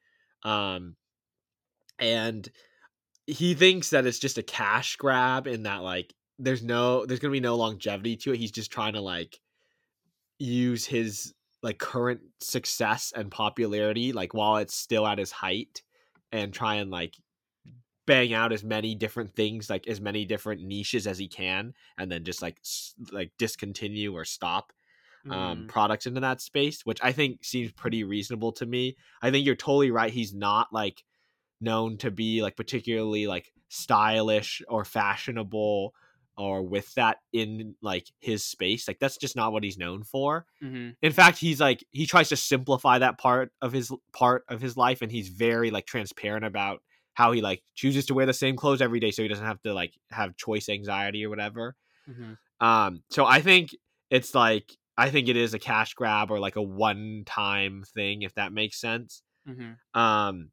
um, 0.45 0.95
and 1.99 2.49
he 3.27 3.55
thinks 3.55 3.91
that 3.91 4.07
it's 4.07 4.19
just 4.21 4.39
a 4.39 4.43
cash 4.45 4.97
grab 4.97 5.47
in 5.47 5.65
that 5.65 5.79
like 5.83 6.15
there's 6.39 6.63
no 6.65 7.07
there's 7.07 7.21
gonna 7.21 7.33
be 7.33 7.41
no 7.41 7.57
longevity 7.57 8.17
to 8.19 8.33
it. 8.35 8.39
He's 8.39 8.53
just 8.53 8.73
trying 8.73 8.95
to 8.95 9.01
like 9.03 9.41
use 10.39 10.85
his 10.87 11.35
like 11.63 11.79
current 11.79 12.21
success 12.41 13.13
and 13.17 13.31
popularity 13.31 14.13
like 14.13 14.35
while 14.35 14.57
it's 14.59 14.77
still 14.77 15.07
at 15.07 15.19
his 15.19 15.33
height 15.33 15.83
and 16.33 16.53
try 16.53 16.77
and 16.77 16.91
like 16.91 17.17
bang 18.07 18.33
out 18.33 18.53
as 18.53 18.65
many 18.65 18.95
different 18.95 19.35
things 19.35 19.71
like 19.71 19.87
as 19.89 20.01
many 20.01 20.25
different 20.25 20.63
niches 20.63 21.07
as 21.07 21.19
he 21.19 21.29
can 21.29 21.75
and 21.99 22.11
then 22.13 22.25
just 22.25 22.43
like 22.43 22.59
s- 22.61 22.95
like 23.13 23.33
discontinue 23.39 24.15
or 24.15 24.25
stop 24.25 24.73
um 25.31 25.65
Mhm. 25.65 25.69
products 25.69 26.07
into 26.07 26.21
that 26.21 26.41
space 26.41 26.87
which 26.87 27.01
i 27.03 27.13
think 27.13 27.45
seems 27.45 27.73
pretty 27.73 28.05
reasonable 28.05 28.53
to 28.53 28.67
me 28.67 28.97
i 29.23 29.31
think 29.31 29.47
you're 29.47 29.57
totally 29.57 29.91
right 29.91 30.13
he's 30.13 30.35
not 30.35 30.73
like 30.73 31.05
known 31.61 31.97
to 31.99 32.11
be 32.11 32.43
like 32.43 32.57
particularly 32.57 33.27
like 33.27 33.53
stylish 33.69 34.63
or 34.69 34.85
fashionable 34.85 35.95
or 36.37 36.63
with 36.63 36.93
that 36.95 37.19
in 37.33 37.75
like 37.81 38.07
his 38.21 38.45
space 38.45 38.87
like 38.87 38.99
that's 38.99 39.17
just 39.17 39.37
not 39.37 39.53
what 39.53 39.65
he's 39.65 39.79
known 39.79 40.03
for 40.03 40.45
Mhm. 40.63 40.97
in 41.01 41.13
fact 41.13 41.39
he's 41.39 41.61
like 41.61 41.83
he 41.93 42.07
tries 42.07 42.29
to 42.29 42.37
simplify 42.37 42.99
that 42.99 43.19
part 43.19 43.53
of 43.63 43.73
his 43.73 43.91
part 44.13 44.45
of 44.49 44.61
his 44.61 44.77
life 44.77 45.01
and 45.03 45.11
he's 45.11 45.29
very 45.29 45.71
like 45.71 45.87
transparent 45.87 46.45
about 46.45 46.83
how 47.15 47.33
he 47.33 47.41
like 47.41 47.63
chooses 47.75 48.05
to 48.07 48.15
wear 48.15 48.27
the 48.27 48.35
same 48.35 48.57
clothes 48.57 48.83
every 48.83 49.01
day 49.01 49.11
so 49.11 49.23
he 49.23 49.29
doesn't 49.29 49.47
have 49.47 49.63
to 49.63 49.73
like 49.73 49.95
have 50.11 50.37
choice 50.37 50.69
anxiety 50.69 51.25
or 51.25 51.31
whatever 51.31 51.75
Mhm. 52.09 52.37
um 52.61 53.03
so 53.11 53.25
i 53.25 53.41
think 53.41 53.75
it's 54.11 54.35
like 54.35 54.71
i 54.99 55.09
think 55.11 55.29
it 55.29 55.37
is 55.37 55.55
a 55.55 55.59
cash 55.59 55.95
grab 55.95 56.31
or 56.31 56.39
like 56.39 56.57
a 56.57 56.63
one 56.63 57.23
time 57.25 57.83
thing 57.95 58.23
if 58.23 58.35
that 58.35 58.53
makes 58.53 58.79
sense 58.81 59.23
Mhm. 59.49 59.77
um 59.95 60.51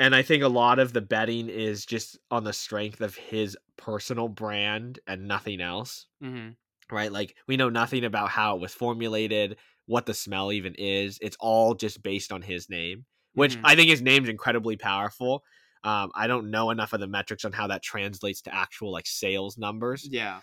and 0.00 0.14
i 0.16 0.22
think 0.22 0.42
a 0.42 0.48
lot 0.48 0.80
of 0.80 0.92
the 0.92 1.00
betting 1.00 1.48
is 1.48 1.86
just 1.86 2.18
on 2.30 2.44
the 2.44 2.52
strength 2.52 3.00
of 3.00 3.14
his 3.16 3.56
personal 3.76 4.28
brand 4.28 4.98
and 5.06 5.28
nothing 5.28 5.60
else 5.60 6.08
Mhm. 6.22 6.56
right? 6.90 7.12
Like 7.12 7.36
we 7.46 7.56
know 7.56 7.70
nothing 7.70 8.04
about 8.04 8.30
how 8.30 8.56
it 8.56 8.60
was 8.60 8.74
formulated, 8.74 9.58
what 9.86 10.06
the 10.06 10.14
smell 10.14 10.52
even 10.52 10.74
is. 10.76 11.18
It's 11.22 11.36
all 11.40 11.74
just 11.74 12.02
based 12.02 12.32
on 12.32 12.42
his 12.42 12.68
name, 12.68 13.06
which 13.34 13.56
Mhm. 13.56 13.62
I 13.64 13.76
think 13.76 13.90
his 13.90 14.02
name's 14.02 14.28
incredibly 14.28 14.76
powerful. 14.76 15.44
Um, 15.84 16.10
I 16.14 16.26
don't 16.26 16.50
know 16.50 16.70
enough 16.70 16.92
of 16.92 17.00
the 17.00 17.06
metrics 17.06 17.44
on 17.44 17.52
how 17.52 17.68
that 17.68 17.82
translates 17.82 18.42
to 18.42 18.54
actual 18.54 18.92
like 18.92 19.06
sales 19.06 19.56
numbers. 19.56 20.08
Yeah. 20.10 20.40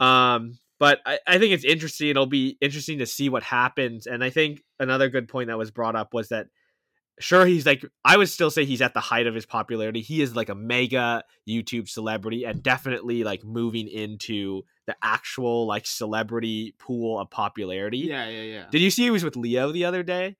Um, 0.00 0.58
but 0.78 1.00
I, 1.06 1.18
I 1.26 1.38
think 1.38 1.52
it's 1.52 1.64
interesting. 1.64 2.08
It'll 2.08 2.26
be 2.26 2.56
interesting 2.60 2.98
to 2.98 3.06
see 3.06 3.28
what 3.28 3.42
happens. 3.42 4.06
And 4.06 4.22
I 4.22 4.30
think 4.30 4.62
another 4.78 5.08
good 5.08 5.28
point 5.28 5.48
that 5.48 5.58
was 5.58 5.70
brought 5.70 5.96
up 5.96 6.14
was 6.14 6.28
that 6.28 6.48
sure 7.20 7.46
he's 7.46 7.66
like 7.66 7.84
I 8.04 8.16
would 8.16 8.28
still 8.28 8.50
say 8.50 8.64
he's 8.64 8.82
at 8.82 8.94
the 8.94 9.00
height 9.00 9.26
of 9.26 9.34
his 9.34 9.46
popularity. 9.46 10.00
He 10.00 10.22
is 10.22 10.34
like 10.36 10.48
a 10.48 10.54
mega 10.54 11.24
YouTube 11.48 11.88
celebrity 11.88 12.44
and 12.44 12.62
definitely 12.62 13.24
like 13.24 13.44
moving 13.44 13.88
into 13.88 14.62
the 14.86 14.96
actual 15.02 15.66
like 15.66 15.86
celebrity 15.86 16.74
pool 16.78 17.18
of 17.20 17.30
popularity. 17.30 17.98
Yeah, 17.98 18.28
yeah, 18.28 18.42
yeah. 18.42 18.64
Did 18.70 18.80
you 18.80 18.90
see 18.90 19.04
he 19.04 19.10
was 19.10 19.24
with 19.24 19.36
Leo 19.36 19.72
the 19.72 19.84
other 19.84 20.02
day? 20.02 20.36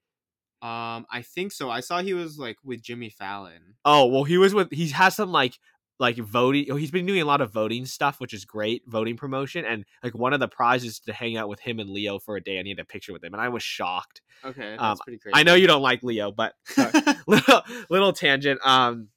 Um, 0.60 1.06
I 1.10 1.22
think 1.22 1.52
so. 1.52 1.70
I 1.70 1.80
saw 1.80 2.02
he 2.02 2.14
was 2.14 2.38
like 2.38 2.56
with 2.64 2.82
Jimmy 2.82 3.10
Fallon. 3.10 3.76
Oh, 3.84 4.06
well 4.06 4.24
he 4.24 4.38
was 4.38 4.54
with 4.54 4.72
he 4.72 4.88
has 4.88 5.14
some 5.14 5.30
like 5.30 5.58
like 6.00 6.16
voting 6.16 6.66
oh, 6.70 6.76
he's 6.76 6.90
been 6.90 7.06
doing 7.06 7.20
a 7.22 7.24
lot 7.24 7.40
of 7.40 7.52
voting 7.52 7.84
stuff, 7.86 8.20
which 8.20 8.32
is 8.32 8.44
great, 8.44 8.82
voting 8.86 9.16
promotion 9.16 9.64
and 9.64 9.84
like 10.02 10.14
one 10.14 10.32
of 10.32 10.40
the 10.40 10.48
prizes 10.48 11.00
to 11.00 11.12
hang 11.12 11.36
out 11.36 11.48
with 11.48 11.60
him 11.60 11.78
and 11.80 11.90
Leo 11.90 12.18
for 12.18 12.36
a 12.36 12.40
day. 12.42 12.58
I 12.58 12.62
need 12.62 12.78
a 12.78 12.84
picture 12.84 13.12
with 13.12 13.24
him 13.24 13.34
and 13.34 13.40
I 13.40 13.48
was 13.48 13.62
shocked. 13.62 14.22
Okay, 14.44 14.76
that's 14.78 14.82
Um, 14.82 14.96
pretty 15.04 15.18
crazy. 15.18 15.32
I 15.34 15.42
know 15.42 15.54
you 15.54 15.66
don't 15.66 15.82
like 15.82 16.02
Leo, 16.02 16.30
but 16.30 16.54
little 17.26 17.62
little 17.90 18.12
tangent. 18.12 18.60
Um, 18.64 19.08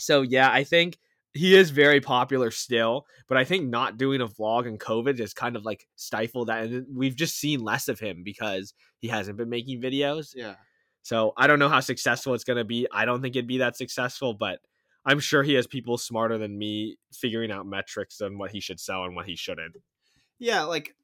so 0.00 0.22
yeah, 0.22 0.50
I 0.50 0.64
think 0.64 0.98
he 1.34 1.54
is 1.56 1.70
very 1.70 2.00
popular 2.00 2.50
still, 2.50 3.06
but 3.28 3.38
I 3.38 3.44
think 3.44 3.68
not 3.68 3.96
doing 3.96 4.20
a 4.20 4.26
vlog 4.26 4.66
and 4.66 4.78
COVID 4.78 5.18
has 5.20 5.32
kind 5.32 5.56
of 5.56 5.64
like 5.64 5.86
stifled 5.96 6.48
that, 6.48 6.64
and 6.64 6.86
we've 6.94 7.16
just 7.16 7.38
seen 7.38 7.60
less 7.60 7.88
of 7.88 7.98
him 8.00 8.22
because 8.24 8.74
he 8.98 9.08
hasn't 9.08 9.36
been 9.38 9.48
making 9.48 9.80
videos. 9.80 10.32
yeah. 10.34 10.56
So 11.04 11.32
I 11.36 11.46
don't 11.46 11.58
know 11.58 11.68
how 11.68 11.80
successful 11.80 12.34
it's 12.34 12.44
gonna 12.44 12.64
be. 12.64 12.86
I 12.92 13.04
don't 13.04 13.22
think 13.22 13.34
it'd 13.34 13.46
be 13.48 13.58
that 13.58 13.76
successful, 13.76 14.34
but 14.34 14.58
I'm 15.04 15.18
sure 15.20 15.42
he 15.42 15.54
has 15.54 15.66
people 15.66 15.98
smarter 15.98 16.38
than 16.38 16.56
me 16.56 16.96
figuring 17.12 17.50
out 17.50 17.66
metrics 17.66 18.20
on 18.20 18.38
what 18.38 18.50
he 18.52 18.60
should 18.60 18.78
sell 18.80 19.04
and 19.04 19.16
what 19.16 19.26
he 19.26 19.36
shouldn't. 19.36 19.76
yeah 20.38 20.62
like 20.62 20.94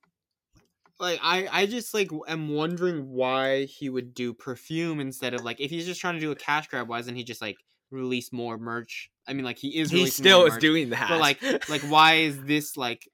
like 1.01 1.21
i 1.23 1.47
i 1.53 1.67
just 1.67 1.95
like 1.95 2.11
am 2.27 2.49
wondering 2.49 3.09
why 3.09 3.65
he 3.67 3.89
would 3.89 4.15
do 4.15 4.35
perfume 4.35 4.99
instead 5.01 5.33
of 5.35 5.45
like 5.45 5.61
if 5.61 5.71
he's 5.71 5.87
just 5.87 6.01
trying 6.01 6.15
to 6.15 6.21
do 6.21 6.33
a 6.33 6.37
cash 6.37 6.67
grab 6.67 6.89
why 6.89 6.97
doesn't 6.99 7.15
he 7.15 7.23
just 7.23 7.41
like 7.41 7.57
release 7.93 8.33
more 8.33 8.59
merch 8.59 9.09
i 9.29 9.33
mean 9.33 9.45
like 9.45 9.59
he 9.59 9.79
is 9.79 9.91
He 9.91 10.07
still 10.09 10.45
is 10.47 10.55
merch, 10.55 10.61
doing 10.61 10.91
that. 10.91 11.09
but 11.09 11.21
like 11.21 11.41
like 11.69 11.83
why 11.83 12.15
is 12.15 12.43
this 12.45 12.77
like 12.77 13.09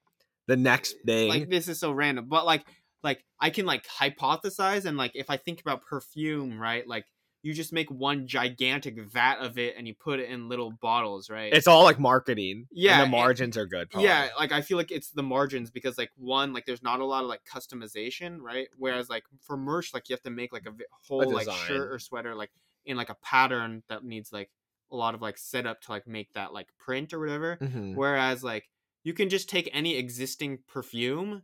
the 0.47 0.57
next 0.57 0.95
thing. 1.05 1.29
like 1.29 1.47
this 1.49 1.67
is 1.67 1.79
so 1.79 1.91
random 1.91 2.25
but 2.27 2.45
like 2.45 2.65
like 3.03 3.23
i 3.39 3.51
can 3.51 3.65
like 3.67 3.85
hypothesize 3.87 4.85
and 4.85 4.97
like 4.97 5.11
if 5.13 5.29
i 5.29 5.37
think 5.37 5.61
about 5.61 5.83
perfume 5.85 6.59
right 6.59 6.87
like 6.87 7.05
you 7.45 7.53
just 7.53 7.71
make 7.71 7.91
one 7.91 8.25
gigantic 8.25 8.99
vat 8.99 9.35
of 9.39 9.59
it 9.59 9.75
and 9.77 9.87
you 9.87 9.93
put 9.93 10.19
it 10.19 10.29
in 10.31 10.49
little 10.49 10.71
bottles 10.81 11.29
right 11.29 11.53
it's 11.53 11.67
all 11.67 11.83
like 11.83 11.99
marketing. 11.99 12.65
Yeah, 12.71 13.01
the 13.03 13.07
margins 13.07 13.55
are 13.55 13.67
good. 13.67 13.89
probably. 13.91 14.09
yeah 14.09 14.29
like 14.39 14.51
i 14.51 14.61
feel 14.61 14.77
like 14.77 14.89
it's 14.91 15.11
the 15.11 15.21
margins 15.21 15.69
because 15.69 15.95
like 15.97 16.09
one 16.17 16.53
like 16.53 16.65
there's 16.65 16.81
not 16.81 17.01
a 17.01 17.05
lot 17.05 17.21
of 17.23 17.29
like 17.29 17.41
customization 17.45 18.39
right 18.41 18.67
whereas 18.77 19.09
like 19.09 19.23
for 19.41 19.57
merch 19.57 19.93
like 19.93 20.09
you 20.09 20.13
have 20.13 20.21
to 20.23 20.29
make 20.31 20.51
like 20.53 20.65
a 20.65 20.73
whole 21.07 21.31
like 21.31 21.49
shirt 21.67 21.91
or 21.91 21.99
sweater 21.99 22.33
like 22.35 22.49
in 22.85 22.97
like 22.97 23.09
a 23.09 23.15
pattern 23.23 23.83
that 23.89 24.03
needs 24.03 24.31
like 24.33 24.49
a 24.91 24.95
lot 24.95 25.13
of 25.15 25.21
like 25.21 25.37
setup 25.37 25.81
to 25.81 25.91
like 25.91 26.07
make 26.07 26.31
that 26.33 26.51
like 26.53 26.67
print 26.79 27.13
or 27.13 27.19
whatever 27.19 27.57
Mhm. 27.61 27.95
whereas 27.95 28.43
like 28.43 28.69
you 29.03 29.13
can 29.13 29.29
just 29.29 29.49
take 29.49 29.69
any 29.71 29.97
existing 29.97 30.59
perfume 30.67 31.43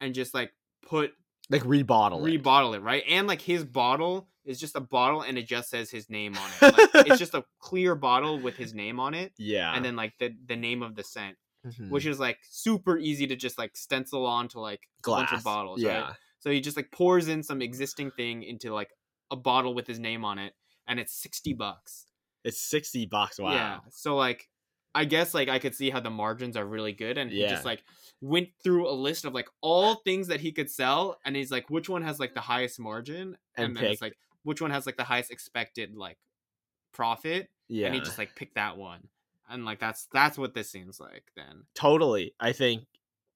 and 0.00 0.14
just 0.14 0.34
like 0.34 0.52
put 0.86 1.12
like 1.50 1.62
rebottle 1.62 2.26
it. 2.28 2.42
rebottle 2.42 2.74
it 2.76 2.80
right 2.82 3.02
and 3.08 3.26
like 3.26 3.40
his 3.40 3.64
bottle 3.64 4.28
is 4.48 4.58
just 4.58 4.74
a 4.74 4.80
bottle 4.80 5.20
and 5.22 5.38
it 5.38 5.46
just 5.46 5.70
says 5.70 5.90
his 5.90 6.08
name 6.10 6.34
on 6.36 6.50
it 6.60 6.78
like, 6.94 7.06
it's 7.06 7.18
just 7.18 7.34
a 7.34 7.44
clear 7.60 7.94
bottle 7.94 8.40
with 8.40 8.56
his 8.56 8.74
name 8.74 8.98
on 8.98 9.14
it 9.14 9.32
yeah, 9.38 9.72
and 9.74 9.84
then 9.84 9.94
like 9.94 10.14
the 10.18 10.34
the 10.46 10.56
name 10.56 10.82
of 10.82 10.96
the 10.96 11.04
scent 11.04 11.36
Mhm. 11.66 11.90
which 11.90 12.06
is 12.06 12.20
like 12.20 12.38
super 12.48 12.96
easy 12.98 13.26
to 13.26 13.34
just 13.36 13.58
like 13.58 13.76
stencil 13.76 14.24
onto 14.24 14.60
like 14.60 14.80
a 15.04 15.10
bunch 15.10 15.30
glass 15.30 15.40
of 15.40 15.44
bottles. 15.44 15.82
Yeah, 15.82 16.00
Right? 16.02 16.12
So 16.38 16.50
he 16.52 16.60
just 16.60 16.76
like 16.76 16.92
pours 16.92 17.26
in 17.26 17.42
some 17.42 17.60
existing 17.60 18.12
thing 18.12 18.44
into 18.44 18.72
like 18.72 18.90
a 19.32 19.36
bottle 19.36 19.74
with 19.74 19.86
his 19.88 19.98
name 19.98 20.24
on 20.24 20.38
it, 20.38 20.52
and 20.86 21.00
it's 21.00 21.12
sixty 21.12 21.52
bucks. 21.54 22.06
it's 22.44 22.60
sixty 22.62 23.06
bucks. 23.06 23.40
Wow. 23.40 23.50
Yeah. 23.52 23.78
So 23.90 24.14
like, 24.16 24.48
I 24.94 25.04
guess 25.04 25.34
like 25.34 25.48
I 25.48 25.58
could 25.58 25.74
see 25.74 25.90
how 25.90 25.98
the 25.98 26.10
margins 26.10 26.56
are 26.56 26.64
really 26.64 26.92
good, 26.92 27.18
and 27.18 27.28
he 27.30 27.40
just 27.48 27.64
like 27.64 27.82
went 28.20 28.50
through 28.62 28.88
a 28.88 28.94
list 28.94 29.24
of 29.24 29.34
like 29.34 29.48
all 29.60 29.96
things 29.96 30.28
that 30.28 30.40
he 30.40 30.52
could 30.52 30.70
sell, 30.70 31.18
and 31.24 31.34
he's 31.34 31.50
like, 31.50 31.68
which 31.70 31.88
one 31.88 32.02
has 32.02 32.20
like 32.20 32.34
the 32.34 32.40
highest 32.40 32.78
margin, 32.78 33.36
And 33.56 33.76
then 33.76 33.84
it's 33.84 34.00
like 34.00 34.16
which 34.48 34.62
one 34.62 34.70
has 34.70 34.86
like 34.86 34.96
the 34.96 35.04
highest 35.04 35.30
expected 35.30 35.94
like 35.94 36.16
profit, 36.94 37.50
yeah, 37.68 37.86
and 37.86 37.94
he 37.94 38.00
just 38.00 38.16
like 38.16 38.34
picked 38.34 38.54
that 38.54 38.78
one. 38.78 39.08
And 39.50 39.66
like 39.66 39.78
that's 39.78 40.08
that's 40.10 40.38
what 40.38 40.54
this 40.54 40.70
seems 40.70 40.98
like 40.98 41.24
then. 41.36 41.64
totally. 41.74 42.34
I 42.40 42.52
think, 42.52 42.84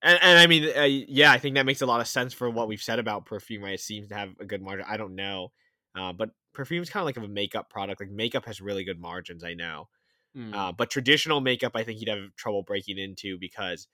and, 0.01 0.17
and 0.21 0.39
I 0.39 0.47
mean, 0.47 0.67
uh, 0.75 0.81
yeah, 0.83 1.31
I 1.31 1.37
think 1.37 1.55
that 1.55 1.67
makes 1.67 1.81
a 1.81 1.85
lot 1.85 2.01
of 2.01 2.07
sense 2.07 2.33
for 2.33 2.49
what 2.49 2.67
we've 2.67 2.81
said 2.81 2.97
about 2.97 3.27
perfume. 3.27 3.63
Right, 3.63 3.75
it 3.75 3.79
seems 3.79 4.09
to 4.09 4.15
have 4.15 4.29
a 4.39 4.45
good 4.45 4.63
margin. 4.63 4.85
I 4.89 4.97
don't 4.97 5.15
know, 5.15 5.51
uh, 5.95 6.13
but 6.13 6.31
perfume's 6.53 6.89
kind 6.89 7.01
of 7.01 7.05
like 7.05 7.17
a 7.17 7.31
makeup 7.31 7.69
product. 7.69 8.01
Like 8.01 8.09
makeup 8.09 8.45
has 8.45 8.59
really 8.59 8.83
good 8.83 8.99
margins. 8.99 9.43
I 9.43 9.53
know. 9.53 9.87
Mm. 10.35 10.55
Uh, 10.55 10.71
but 10.71 10.89
traditional 10.89 11.41
makeup, 11.41 11.73
I 11.75 11.83
think 11.83 11.99
he'd 11.99 12.09
have 12.09 12.35
trouble 12.35 12.63
breaking 12.63 12.97
into 12.97 13.37
because 13.37 13.87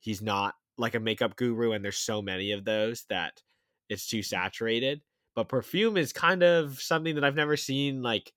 he's 0.00 0.22
not 0.22 0.54
like 0.78 0.94
a 0.94 1.00
makeup 1.00 1.36
guru, 1.36 1.72
and 1.72 1.84
there's 1.84 1.98
so 1.98 2.22
many 2.22 2.52
of 2.52 2.64
those 2.64 3.04
that 3.10 3.42
it's 3.90 4.06
too 4.06 4.22
saturated. 4.22 5.02
But 5.36 5.48
perfume 5.48 5.96
is 5.96 6.12
kind 6.12 6.42
of 6.42 6.80
something 6.80 7.14
that 7.14 7.24
I've 7.24 7.34
never 7.36 7.56
seen. 7.56 8.02
Like 8.02 8.32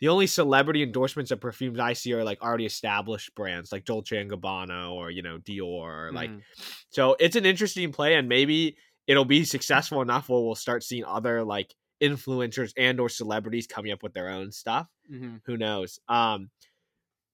the 0.00 0.08
only 0.08 0.26
celebrity 0.28 0.82
endorsements 0.82 1.30
of 1.32 1.40
perfumes 1.40 1.78
I 1.80 1.94
see 1.94 2.12
are 2.14 2.24
like 2.24 2.42
already 2.42 2.66
established 2.66 3.34
brands, 3.36 3.72
like 3.72 3.84
Dolce 3.86 4.18
and 4.18 4.30
Gabbana 4.30 4.92
or 4.92 5.10
you 5.10 5.22
know 5.22 5.38
Dior. 5.38 6.08
Or, 6.08 6.12
like 6.12 6.32
Mhm. 6.32 6.42
so, 6.90 7.16
it's 7.20 7.36
an 7.36 7.46
interesting 7.46 7.92
play, 7.92 8.14
and 8.16 8.28
maybe 8.28 8.76
it'll 9.08 9.24
be 9.26 9.44
successful 9.44 10.02
enough 10.02 10.28
where 10.28 10.40
we'll 10.42 10.54
start 10.56 10.82
seeing 10.84 11.04
other 11.04 11.44
like 11.44 11.74
influencers 12.02 12.72
and 12.76 13.00
or 13.00 13.08
celebrities 13.08 13.66
coming 13.66 13.92
up 13.92 14.02
with 14.02 14.14
their 14.14 14.28
own 14.28 14.52
stuff 14.52 14.88
Mhm. 15.08 15.42
who 15.46 15.56
knows 15.56 16.00
um 16.08 16.50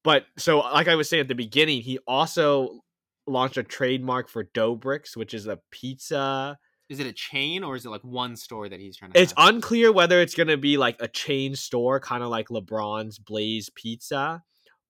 but 0.04 0.26
so 0.38 0.60
like 0.60 0.88
i 0.88 0.94
was 0.96 1.08
saying 1.08 1.22
at 1.22 1.28
the 1.28 1.34
beginning 1.34 1.82
he 1.82 1.98
also 2.06 2.80
launched 3.26 3.56
a 3.58 3.62
trademark 3.64 4.28
for 4.28 4.44
Doughbrik's 4.44 5.16
which 5.16 5.34
is 5.34 5.46
a 5.46 5.60
pizza 5.70 6.58
Is 6.88 7.00
it 7.00 7.06
a 7.06 7.12
chain 7.12 7.64
or 7.64 7.76
is 7.76 7.84
it 7.84 7.90
like 7.90 8.02
one 8.02 8.36
store 8.36 8.68
that 8.68 8.80
he's 8.80 8.96
trying 8.96 9.12
to? 9.12 9.20
it's 9.20 9.34
have? 9.36 9.54
unclear 9.54 9.92
whether 9.92 10.20
it's 10.20 10.34
going 10.34 10.48
to 10.48 10.56
be 10.56 10.76
like 10.76 10.96
a 11.00 11.08
chain 11.08 11.54
store 11.54 12.00
kind 12.00 12.22
of 12.22 12.28
like 12.30 12.48
lebron's 12.48 13.18
blaze 13.18 13.70
pizza 13.74 14.42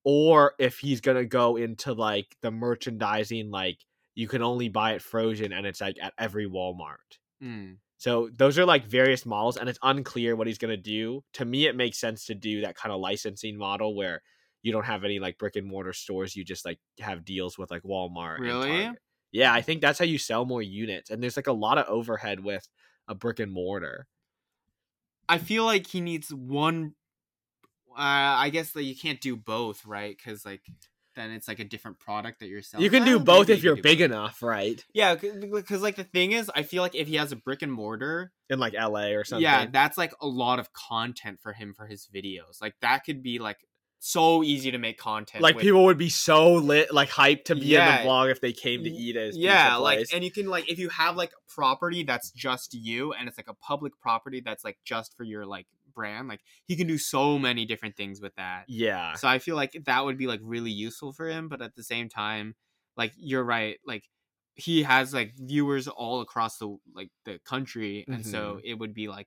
or 0.04 0.54
if 0.58 0.78
he's 0.78 1.00
going 1.00 1.16
to 1.16 1.26
go 1.26 1.56
into 1.56 1.92
like 1.92 2.37
the 2.42 2.50
merchandising 2.50 3.50
like 3.50 3.78
you 4.14 4.28
can 4.28 4.42
only 4.42 4.68
buy 4.68 4.92
it 4.92 5.02
frozen 5.02 5.52
and 5.52 5.66
it's 5.66 5.80
like 5.80 5.96
at 6.00 6.12
every 6.18 6.48
walmart 6.48 7.18
Mm. 7.42 7.76
So 7.98 8.30
those 8.37 8.58
are 8.58 8.64
like 8.64 8.87
various 8.87 9.26
models, 9.26 9.56
and 9.56 9.68
it's 9.68 9.78
unclear 9.82 10.37
what 10.37 10.46
he's 10.46 10.58
gonna 10.58 10.76
do. 10.76 11.22
To 11.34 11.44
me, 11.44 11.66
it 11.66 11.76
makes 11.76 11.98
sense 11.98 12.26
to 12.26 12.34
do 12.34 12.61
that 12.62 12.76
kind 12.76 12.92
of 12.92 13.00
licensing 13.00 13.56
model 13.56 13.96
where 13.96 14.22
you 14.62 14.72
don't 14.72 14.84
have 14.84 15.04
any 15.04 15.18
like 15.18 15.38
brick 15.38 15.56
and 15.56 15.66
mortar 15.66 15.92
stores. 15.92 16.37
You 16.37 16.44
just 16.44 16.64
like 16.64 16.78
have 17.00 17.24
deals 17.24 17.58
with 17.58 17.70
like 17.70 17.82
Walmart. 17.82 18.37
and 18.37 18.44
Really? 18.44 18.90
Yeah, 19.32 19.52
I 19.52 19.60
think 19.62 19.80
that's 19.80 19.98
how 19.98 20.04
you 20.04 20.18
sell 20.18 20.44
more 20.44 20.62
units, 20.62 21.10
and 21.10 21.22
there's 21.22 21.36
like 21.36 21.46
a 21.46 21.52
lot 21.52 21.78
of 21.78 21.86
overhead 21.88 22.40
with 22.40 22.66
a 23.06 23.14
brick 23.14 23.40
and 23.40 23.52
mortar. 23.52 24.06
I 25.28 25.38
feel 25.38 25.64
like 25.64 25.86
he 25.86 26.00
needs 26.00 26.32
one. 26.32 26.94
Uh, 27.90 27.96
I 28.00 28.50
guess 28.50 28.72
that 28.72 28.84
you 28.84 28.94
can't 28.96 29.20
do 29.20 29.36
both, 29.36 29.84
right? 29.84 30.16
Because 30.16 30.44
like 30.46 30.62
then 31.16 31.32
it's 31.32 31.48
like 31.48 31.58
a 31.58 31.64
different 31.64 31.98
product 31.98 32.38
that 32.40 32.46
you're 32.46 32.62
selling. 32.62 32.84
you 32.84 32.90
can 32.90 33.04
do 33.04 33.18
both 33.18 33.48
if 33.50 33.58
you 33.62 33.74
you're 33.74 33.82
big 33.82 33.98
both. 33.98 34.04
enough, 34.04 34.42
right? 34.42 34.82
Yeah, 34.94 35.16
because 35.16 35.82
like 35.82 35.96
the 35.96 36.04
thing 36.04 36.32
is, 36.32 36.50
I 36.54 36.62
feel 36.62 36.80
like 36.82 36.94
if 36.94 37.08
he 37.08 37.16
has 37.16 37.32
a 37.32 37.36
brick 37.36 37.62
and 37.62 37.72
mortar, 37.72 38.30
In 38.48 38.58
like 38.60 38.72
LA 38.74 39.08
or 39.08 39.24
something. 39.24 39.42
yeah, 39.42 39.66
that's 39.66 39.98
like 39.98 40.12
a 40.20 40.26
lot 40.28 40.58
of 40.60 40.72
content 40.72 41.40
for 41.42 41.52
him 41.52 41.74
for 41.74 41.86
his 41.86 42.06
videos. 42.14 42.62
Like 42.62 42.76
that 42.82 43.04
could 43.04 43.22
be 43.22 43.38
like 43.40 43.58
so 44.00 44.42
easy 44.44 44.70
to 44.70 44.78
make 44.78 44.96
content. 44.98 45.42
like 45.42 45.56
with- 45.56 45.64
people 45.64 45.84
would 45.84 45.98
be 45.98 46.08
so 46.08 46.54
lit, 46.54 46.92
like 46.94 47.11
hyped 47.11 47.44
to 47.46 47.54
be 47.56 47.66
Yeah. 47.66 47.98
in 47.98 48.02
the 48.04 48.08
vlog 48.08 48.30
if 48.30 48.40
they 48.40 48.52
came 48.52 48.84
to 48.84 48.90
eat 48.90 49.16
at 49.16 49.26
his 49.26 49.37
yeah 49.37 49.76
like 49.76 49.98
place. 49.98 50.14
and 50.14 50.22
you 50.24 50.30
can 50.30 50.46
like 50.48 50.70
if 50.70 50.78
you 50.78 50.88
have 50.90 51.16
like 51.16 51.32
property 51.48 52.04
that's 52.04 52.30
just 52.30 52.74
you 52.74 53.12
and 53.12 53.28
it's 53.28 53.37
like 53.38 53.48
a 53.48 53.54
public 53.54 53.98
property 54.00 54.40
that's 54.40 54.62
like 54.64 54.78
just 54.84 55.16
for 55.16 55.24
your 55.24 55.44
like 55.46 55.66
brand 55.94 56.28
like 56.28 56.40
he 56.66 56.76
can 56.76 56.87
do 56.87 56.96
so 56.96 57.38
many 57.40 57.64
different 57.66 57.96
things 57.96 58.20
with 58.20 58.34
that 58.37 58.64
yeah, 58.68 59.14
so 59.14 59.26
i 59.26 59.40
feel 59.40 59.56
like 59.56 59.72
that 59.87 60.04
would 60.04 60.16
be 60.16 60.28
like 60.28 60.40
really 60.44 60.70
useful 60.70 61.12
for 61.12 61.28
him 61.28 61.48
but 61.48 61.61
at 61.61 61.74
the 61.74 61.82
same 61.82 62.08
time 62.08 62.54
like 62.96 63.12
you're 63.16 63.42
right 63.42 63.79
like 63.85 64.04
he 64.54 64.85
has 64.85 65.12
like 65.12 65.35
viewers 65.37 65.88
all 65.88 66.20
across 66.20 66.58
the 66.58 66.77
like 66.94 67.10
the 67.25 67.40
country 67.44 68.04
and 68.06 68.18
Mm-hmm. 68.20 68.31
so 68.31 68.60
it 68.62 68.75
would 68.75 68.94
be 68.94 69.08
like 69.08 69.27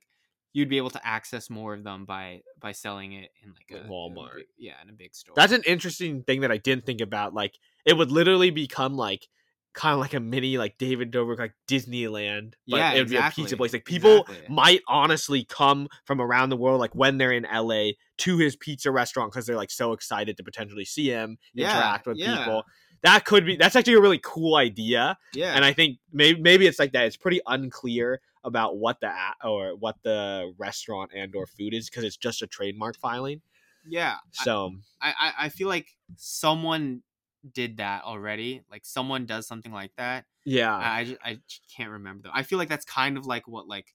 you'd 0.52 0.68
be 0.68 0.76
able 0.76 0.90
to 0.90 1.06
access 1.06 1.48
more 1.50 1.74
of 1.74 1.82
them 1.84 2.04
by 2.04 2.42
by 2.60 2.72
selling 2.72 3.12
it 3.12 3.30
in 3.42 3.52
like 3.54 3.80
a, 3.80 3.84
a 3.86 3.88
Walmart. 3.88 4.36
big- 4.36 4.46
yeah 4.58 4.74
in 4.82 4.88
a 4.90 4.92
big 4.92 5.14
store 5.14 5.34
That's 5.36 5.52
an 5.52 5.62
interesting 5.66 6.22
thing 6.24 6.40
that 6.42 6.52
I 6.52 6.58
didn't 6.58 6.84
think 6.86 7.00
about. 7.00 7.34
Like, 7.34 7.54
it 7.84 7.96
would 7.96 8.10
literally 8.10 8.50
become 8.50 8.94
like 8.96 9.28
kind 9.74 9.94
of 9.94 10.00
like 10.00 10.12
a 10.12 10.20
mini 10.20 10.58
like 10.58 10.76
David 10.76 11.10
Dobrik 11.10 11.38
like 11.38 11.54
Disneyland. 11.66 12.52
But 12.68 12.76
Yeah, 12.76 12.92
it 12.92 12.98
would 12.98 13.08
be 13.08 13.16
a 13.16 13.30
pizza 13.34 13.56
place. 13.56 13.72
Like 13.72 13.86
people 13.86 14.22
exactly. 14.24 14.54
might 14.54 14.80
honestly 14.86 15.44
come 15.44 15.88
from 16.04 16.20
around 16.20 16.50
the 16.50 16.56
world, 16.56 16.78
like 16.80 16.94
when 16.94 17.16
they're 17.18 17.32
in 17.32 17.44
LA, 17.50 17.92
to 18.18 18.36
his 18.36 18.54
pizza 18.56 18.90
restaurant 18.90 19.32
because 19.32 19.46
they're 19.46 19.56
like 19.56 19.70
so 19.70 19.92
excited 19.92 20.36
to 20.36 20.42
potentially 20.44 20.84
see 20.84 21.08
him, 21.08 21.38
Yeah, 21.54 21.70
interact 21.74 22.06
with 22.06 22.18
yeah. 22.18 22.36
people. 22.38 22.64
That 23.02 23.24
could 23.24 23.46
be 23.46 23.56
that's 23.56 23.74
actually 23.74 23.94
a 23.94 24.00
really 24.00 24.20
cool 24.22 24.56
idea. 24.56 25.16
yeah 25.32 25.54
And 25.56 25.64
I 25.64 25.72
think 25.72 25.98
maybe 26.12 26.40
maybe 26.40 26.66
it's 26.66 26.78
like 26.78 26.92
that. 26.92 27.06
It's 27.06 27.16
pretty 27.16 27.40
unclear 27.46 28.20
about 28.44 28.76
what 28.76 29.00
the 29.00 29.12
or 29.44 29.76
what 29.76 29.96
the 30.02 30.52
restaurant 30.58 31.10
and 31.14 31.34
or 31.34 31.46
food 31.46 31.74
is 31.74 31.88
because 31.88 32.04
it's 32.04 32.16
just 32.16 32.42
a 32.42 32.46
trademark 32.46 32.98
filing. 32.98 33.40
Yeah. 33.86 34.16
So 34.32 34.66
um, 34.66 34.82
I, 35.00 35.14
I 35.18 35.32
I 35.46 35.48
feel 35.48 35.68
like 35.68 35.88
someone 36.16 37.02
did 37.52 37.78
that 37.78 38.04
already. 38.04 38.62
Like 38.70 38.84
someone 38.84 39.26
does 39.26 39.46
something 39.46 39.72
like 39.72 39.92
that. 39.96 40.24
yeah, 40.44 40.74
I 40.74 40.98
I, 40.98 41.04
ju- 41.04 41.18
I 41.24 41.38
can't 41.76 41.90
remember 41.90 42.24
though. 42.24 42.34
I 42.34 42.42
feel 42.42 42.58
like 42.58 42.68
that's 42.68 42.84
kind 42.84 43.16
of 43.16 43.26
like 43.26 43.48
what 43.48 43.66
like 43.66 43.94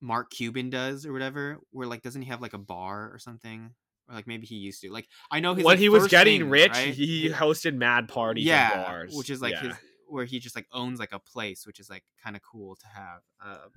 Mark 0.00 0.30
Cuban 0.30 0.70
does 0.70 1.06
or 1.06 1.12
whatever. 1.12 1.58
Where 1.70 1.86
like 1.86 2.02
doesn't 2.02 2.22
he 2.22 2.28
have 2.28 2.40
like 2.40 2.54
a 2.54 2.58
bar 2.58 3.10
or 3.12 3.18
something? 3.18 3.70
Or 4.08 4.14
like 4.14 4.26
maybe 4.26 4.46
he 4.46 4.56
used 4.56 4.80
to. 4.82 4.90
Like 4.90 5.08
I 5.30 5.40
know 5.40 5.54
his 5.54 5.64
when 5.64 5.74
like, 5.74 5.78
he 5.78 5.88
was 5.88 6.08
getting 6.08 6.42
thing, 6.42 6.50
rich, 6.50 6.72
right? 6.72 6.94
he 6.94 7.30
hosted 7.30 7.74
mad 7.74 8.08
parties 8.08 8.44
yeah, 8.44 8.84
bars, 8.84 9.14
which 9.14 9.30
is 9.30 9.40
like 9.40 9.52
yeah. 9.52 9.68
his 9.68 9.76
where 10.08 10.24
he 10.24 10.38
just 10.38 10.56
like 10.56 10.66
owns 10.72 10.98
like 10.98 11.12
a 11.12 11.18
place, 11.18 11.66
which 11.66 11.80
is 11.80 11.88
like 11.90 12.04
kind 12.22 12.36
of 12.36 12.42
cool 12.42 12.76
to 12.76 12.86
have. 12.86 13.20
Uh, 13.44 13.68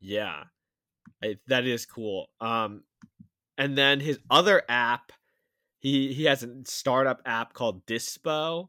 Yeah, 0.00 0.44
I, 1.22 1.36
that 1.46 1.66
is 1.66 1.86
cool. 1.86 2.28
Um, 2.40 2.82
and 3.58 3.76
then 3.76 4.00
his 4.00 4.18
other 4.30 4.62
app, 4.68 5.12
he 5.78 6.12
he 6.12 6.24
has 6.24 6.42
a 6.42 6.54
startup 6.64 7.22
app 7.24 7.52
called 7.52 7.86
Dispo. 7.86 8.68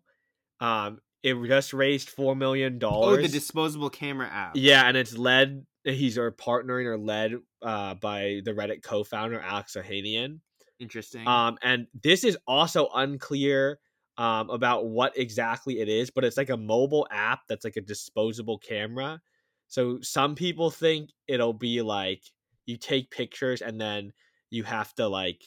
Um, 0.59 0.99
it 1.23 1.35
just 1.47 1.73
raised 1.73 2.09
four 2.09 2.35
million 2.35 2.79
dollars. 2.79 3.19
Or 3.19 3.21
the 3.21 3.27
disposable 3.27 3.89
camera 3.89 4.27
app. 4.27 4.51
yeah, 4.55 4.87
and 4.87 4.95
it's 4.95 5.17
led. 5.17 5.65
He's 5.83 6.17
or 6.17 6.31
partnering 6.31 6.85
or 6.85 6.97
led 6.97 7.35
uh, 7.61 7.93
by 7.95 8.41
the 8.43 8.51
Reddit 8.51 8.83
co-founder 8.83 9.39
Alex 9.39 9.77
Ohanian. 9.79 10.39
interesting. 10.79 11.25
Um, 11.25 11.57
and 11.63 11.87
this 12.03 12.23
is 12.23 12.37
also 12.45 12.89
unclear 12.93 13.79
um, 14.17 14.49
about 14.49 14.87
what 14.87 15.17
exactly 15.17 15.79
it 15.79 15.89
is, 15.89 16.09
but 16.09 16.23
it's 16.23 16.37
like 16.37 16.49
a 16.49 16.57
mobile 16.57 17.07
app 17.11 17.41
that's 17.47 17.63
like 17.63 17.77
a 17.77 17.81
disposable 17.81 18.57
camera. 18.57 19.21
So 19.67 19.99
some 20.01 20.35
people 20.35 20.71
think 20.71 21.11
it'll 21.27 21.53
be 21.53 21.81
like 21.81 22.23
you 22.65 22.77
take 22.77 23.11
pictures 23.11 23.61
and 23.61 23.79
then 23.79 24.13
you 24.49 24.63
have 24.63 24.93
to 24.95 25.07
like 25.07 25.43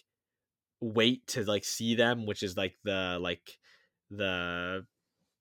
wait 0.81 1.27
to 1.29 1.45
like 1.45 1.65
see 1.65 1.95
them, 1.95 2.27
which 2.27 2.43
is 2.43 2.57
like 2.57 2.77
the 2.85 3.19
like 3.21 3.59
the 4.11 4.87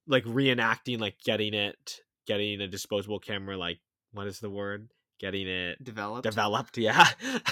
like 0.08 0.24
reenacting 0.26 1.00
like 1.00 1.20
getting 1.24 1.54
it 1.54 2.02
getting 2.26 2.62
a 2.62 2.68
disposable 2.68 3.20
camera 3.20 3.58
like 3.58 3.80
what 4.12 4.28
is 4.28 4.40
the 4.40 4.50
word 4.50 4.90
getting 5.20 5.48
it 5.48 5.84
developed. 5.84 6.24
developed 6.24 6.78
yeah 6.78 7.08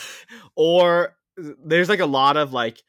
or 0.56 1.16
there's 1.38 1.90
like 1.90 2.00
a 2.00 2.06
lot 2.06 2.38
of 2.38 2.54
like 2.54 2.82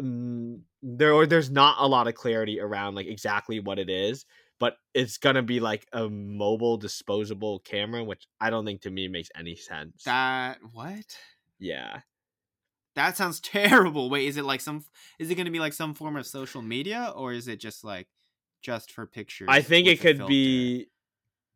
mm, 0.00 0.60
there 0.82 1.12
or 1.12 1.26
there's 1.26 1.50
not 1.50 1.76
a 1.78 1.86
lot 1.86 2.08
of 2.08 2.14
clarity 2.14 2.60
around 2.60 2.94
like 2.94 3.06
exactly 3.06 3.60
what 3.60 3.78
it 3.78 3.88
is 3.90 4.24
but 4.58 4.74
it's 4.94 5.16
gonna 5.18 5.42
be 5.42 5.60
like 5.60 5.86
a 5.92 6.08
mobile 6.08 6.76
disposable 6.76 7.60
camera 7.60 8.02
which 8.02 8.26
i 8.40 8.50
don't 8.50 8.64
think 8.64 8.80
to 8.82 8.90
me 8.90 9.08
makes 9.08 9.28
any 9.36 9.54
sense 9.56 10.02
That 10.04 10.58
what? 10.72 11.16
yeah 11.58 12.00
That 12.94 13.16
sounds 13.16 13.40
terrible. 13.56 14.10
Wait, 14.10 14.26
is 14.26 14.36
it 14.36 14.44
like 14.44 14.60
some? 14.60 14.84
Is 15.18 15.30
it 15.30 15.34
going 15.36 15.46
to 15.46 15.50
be 15.52 15.60
like 15.60 15.72
some 15.72 15.94
form 15.94 16.16
of 16.16 16.26
social 16.26 16.62
media, 16.62 17.12
or 17.14 17.32
is 17.32 17.48
it 17.48 17.56
just 17.60 17.84
like 17.84 18.08
just 18.60 18.92
for 18.92 19.06
pictures? 19.06 19.48
i 19.50 19.60
think 19.60 19.86
it 19.88 20.00
could 20.00 20.18
filter? 20.18 20.28
be 20.30 20.86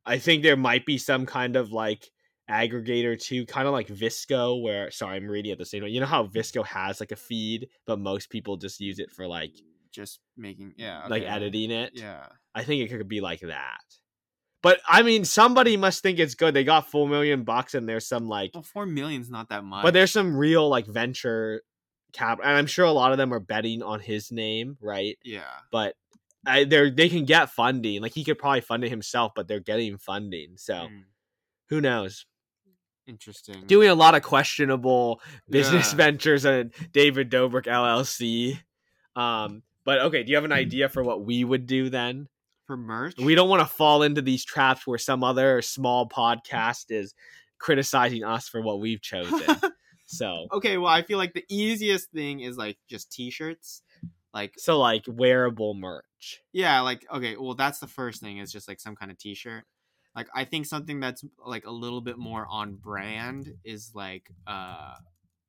i 0.07 0.19
think 0.19 0.43
there 0.43 0.57
might 0.57 0.87
be 0.87 0.99
some 0.99 1.27
kind 1.27 1.57
of 1.57 1.73
like 1.73 2.11
aggregator 2.51 3.21
too 3.21 3.45
kind 3.47 3.67
of 3.67 3.73
like 3.73 3.89
VSCO 3.89 4.63
where 4.63 4.91
sorry 4.91 5.17
i'm 5.17 5.27
reading 5.29 5.51
at 5.53 5.59
the 5.59 5.65
same 5.65 5.81
time 5.83 5.91
you 5.91 6.01
know 6.01 6.07
how 6.07 6.27
VSCO 6.27 6.65
has 6.65 7.01
like 7.01 7.13
a 7.13 7.17
feed 7.17 7.69
but 7.87 7.99
most 7.99 8.31
people 8.31 8.57
just 8.57 8.81
use 8.81 8.99
it 8.99 9.11
for 9.11 9.27
like 9.27 9.53
just 9.93 10.21
making 10.37 10.73
yeah 10.77 11.07
like 11.09 11.23
editing 11.25 11.71
it 11.71 11.93
Yeah, 11.95 12.27
I 12.55 12.63
think 12.65 12.83
it 12.83 12.89
could 12.95 13.09
be 13.09 13.21
like 13.21 13.41
that. 13.41 13.81
But 14.63 14.81
I 14.89 15.03
mean, 15.03 15.25
somebody 15.25 15.77
must 15.77 16.03
think 16.03 16.19
it's 16.19 16.35
good. 16.35 16.55
They 16.55 16.65
got 16.65 16.91
four 16.91 17.09
million 17.09 17.45
bucks, 17.45 17.75
and 17.75 17.89
there's 17.89 18.07
some 18.09 18.27
like, 18.27 18.51
well, 18.55 18.63
four 18.63 18.87
million's 18.87 19.31
not 19.31 19.49
that 19.51 19.63
much. 19.65 19.83
but 19.83 19.93
there's 19.95 20.11
some 20.13 20.37
real 20.37 20.69
like 20.69 20.87
venture 20.87 21.63
cap, 22.13 22.41
and 22.43 22.51
I'm 22.57 22.67
sure 22.67 22.85
a 22.85 22.91
lot 22.93 23.13
of 23.13 23.19
them 23.19 23.33
are 23.33 23.41
betting 23.41 23.83
on 23.83 24.01
his 24.01 24.33
name, 24.33 24.77
right? 24.81 25.17
yeah, 25.25 25.45
But 25.71 25.95
I, 26.47 26.65
they're 26.65 26.91
they 26.91 27.09
can 27.09 27.25
get 27.25 27.51
funding. 27.51 28.03
Like 28.03 28.13
he 28.13 28.25
could 28.25 28.39
probably 28.39 28.61
fund 28.63 28.83
it 28.85 28.89
himself, 28.91 29.33
but 29.37 29.47
they're 29.47 29.61
getting 29.61 29.99
funding. 29.99 30.57
So 30.57 30.89
Mm, 30.89 31.05
who 31.69 31.81
knows? 31.81 32.27
Interesting. 33.07 33.65
Doing 33.67 33.89
a 33.89 33.95
lot 33.95 34.15
of 34.15 34.23
questionable 34.23 35.21
business 35.49 35.93
Yeah. 35.93 35.97
ventures 35.97 36.45
at 36.47 36.69
David 36.93 37.31
Dobrik 37.31 37.67
LLC. 37.67 38.59
Um, 39.15 39.63
but 39.85 40.01
okay, 40.03 40.23
do 40.23 40.31
you 40.31 40.37
have 40.37 40.45
an 40.45 40.53
idea 40.53 40.89
for 40.89 41.03
what 41.03 41.25
we 41.25 41.45
would 41.45 41.67
do 41.67 41.89
then? 41.91 42.29
for 42.67 42.77
merch. 42.77 43.15
We 43.19 43.37
don't 43.37 43.49
want 43.49 43.61
to 43.61 43.67
fall 43.73 44.03
into 44.03 44.21
these 44.21 44.45
traps 44.45 44.89
where 44.89 44.99
some 44.99 45.23
other 45.23 45.63
small 45.63 46.09
podcast 46.09 46.87
is 46.91 47.15
criticizing 47.59 48.25
us 48.25 48.49
for 48.49 48.61
what 48.61 48.81
we've 48.81 49.01
chosen. 49.01 49.57
so, 50.07 50.49
okay, 50.53 50.77
well, 50.77 50.91
I 50.93 51.03
feel 51.03 51.17
like 51.17 51.33
the 51.33 51.45
easiest 51.49 52.11
thing 52.11 52.41
is 52.41 52.57
like 52.57 52.77
just 52.91 53.13
t-shirts. 53.13 53.83
Like 54.35 54.55
so 54.59 54.81
like 54.81 55.05
wearable 55.07 55.75
merch. 55.75 56.43
yeah, 56.53 56.81
like 56.81 57.07
okay, 57.15 57.37
well, 57.37 57.55
that's 57.55 57.79
the 57.79 57.87
first 57.87 58.21
thing 58.21 58.39
is 58.39 58.51
just 58.51 58.67
like 58.67 58.81
some 58.81 58.97
kind 58.97 59.13
of 59.13 59.17
t-shirt. 59.19 59.63
Like 60.17 60.29
I 60.35 60.45
think 60.45 60.65
something 60.67 60.99
that's 60.99 61.23
like 61.45 61.67
a 61.67 61.71
little 61.71 62.01
bit 62.01 62.17
more 62.17 62.47
on 62.51 62.75
brand 62.77 63.53
is 63.65 63.93
like 63.95 64.31
uh 64.47 64.95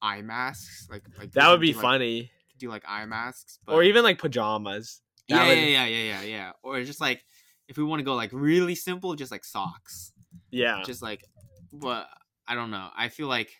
eye 0.01 0.21
masks. 0.21 0.87
Like 0.91 1.03
like 1.17 1.31
That 1.31 1.49
would 1.49 1.61
be 1.61 1.71
do, 1.71 1.77
like- 1.77 1.81
funny, 1.81 2.31
do 2.59 2.69
like 2.69 2.83
eye 2.87 3.05
masks, 3.05 3.59
but 3.65 3.73
or 3.73 3.83
even 3.83 4.03
like 4.03 4.19
pajamas. 4.19 5.01
Yeah, 5.27 5.47
would- 5.47 5.57
yeah, 5.57 5.63
yeah, 5.65 5.85
yeah, 5.85 6.03
yeah, 6.03 6.21
yeah. 6.21 6.51
Or 6.63 6.83
just 6.83 6.99
like 6.99 7.23
if 7.69 7.77
we 7.77 7.83
want 7.83 7.99
to 8.01 8.03
go 8.03 8.13
like 8.15 8.31
really 8.33 8.75
simple, 8.75 9.15
just 9.15 9.31
like 9.31 9.45
socks. 9.45 10.11
yeah. 10.51 10.83
Just 10.85 11.01
like, 11.01 11.23
but 11.71 12.07
I 12.47 12.55
don't 12.55 12.71
know. 12.71 12.89
I 12.95 13.07
feel 13.09 13.27
like 13.27 13.51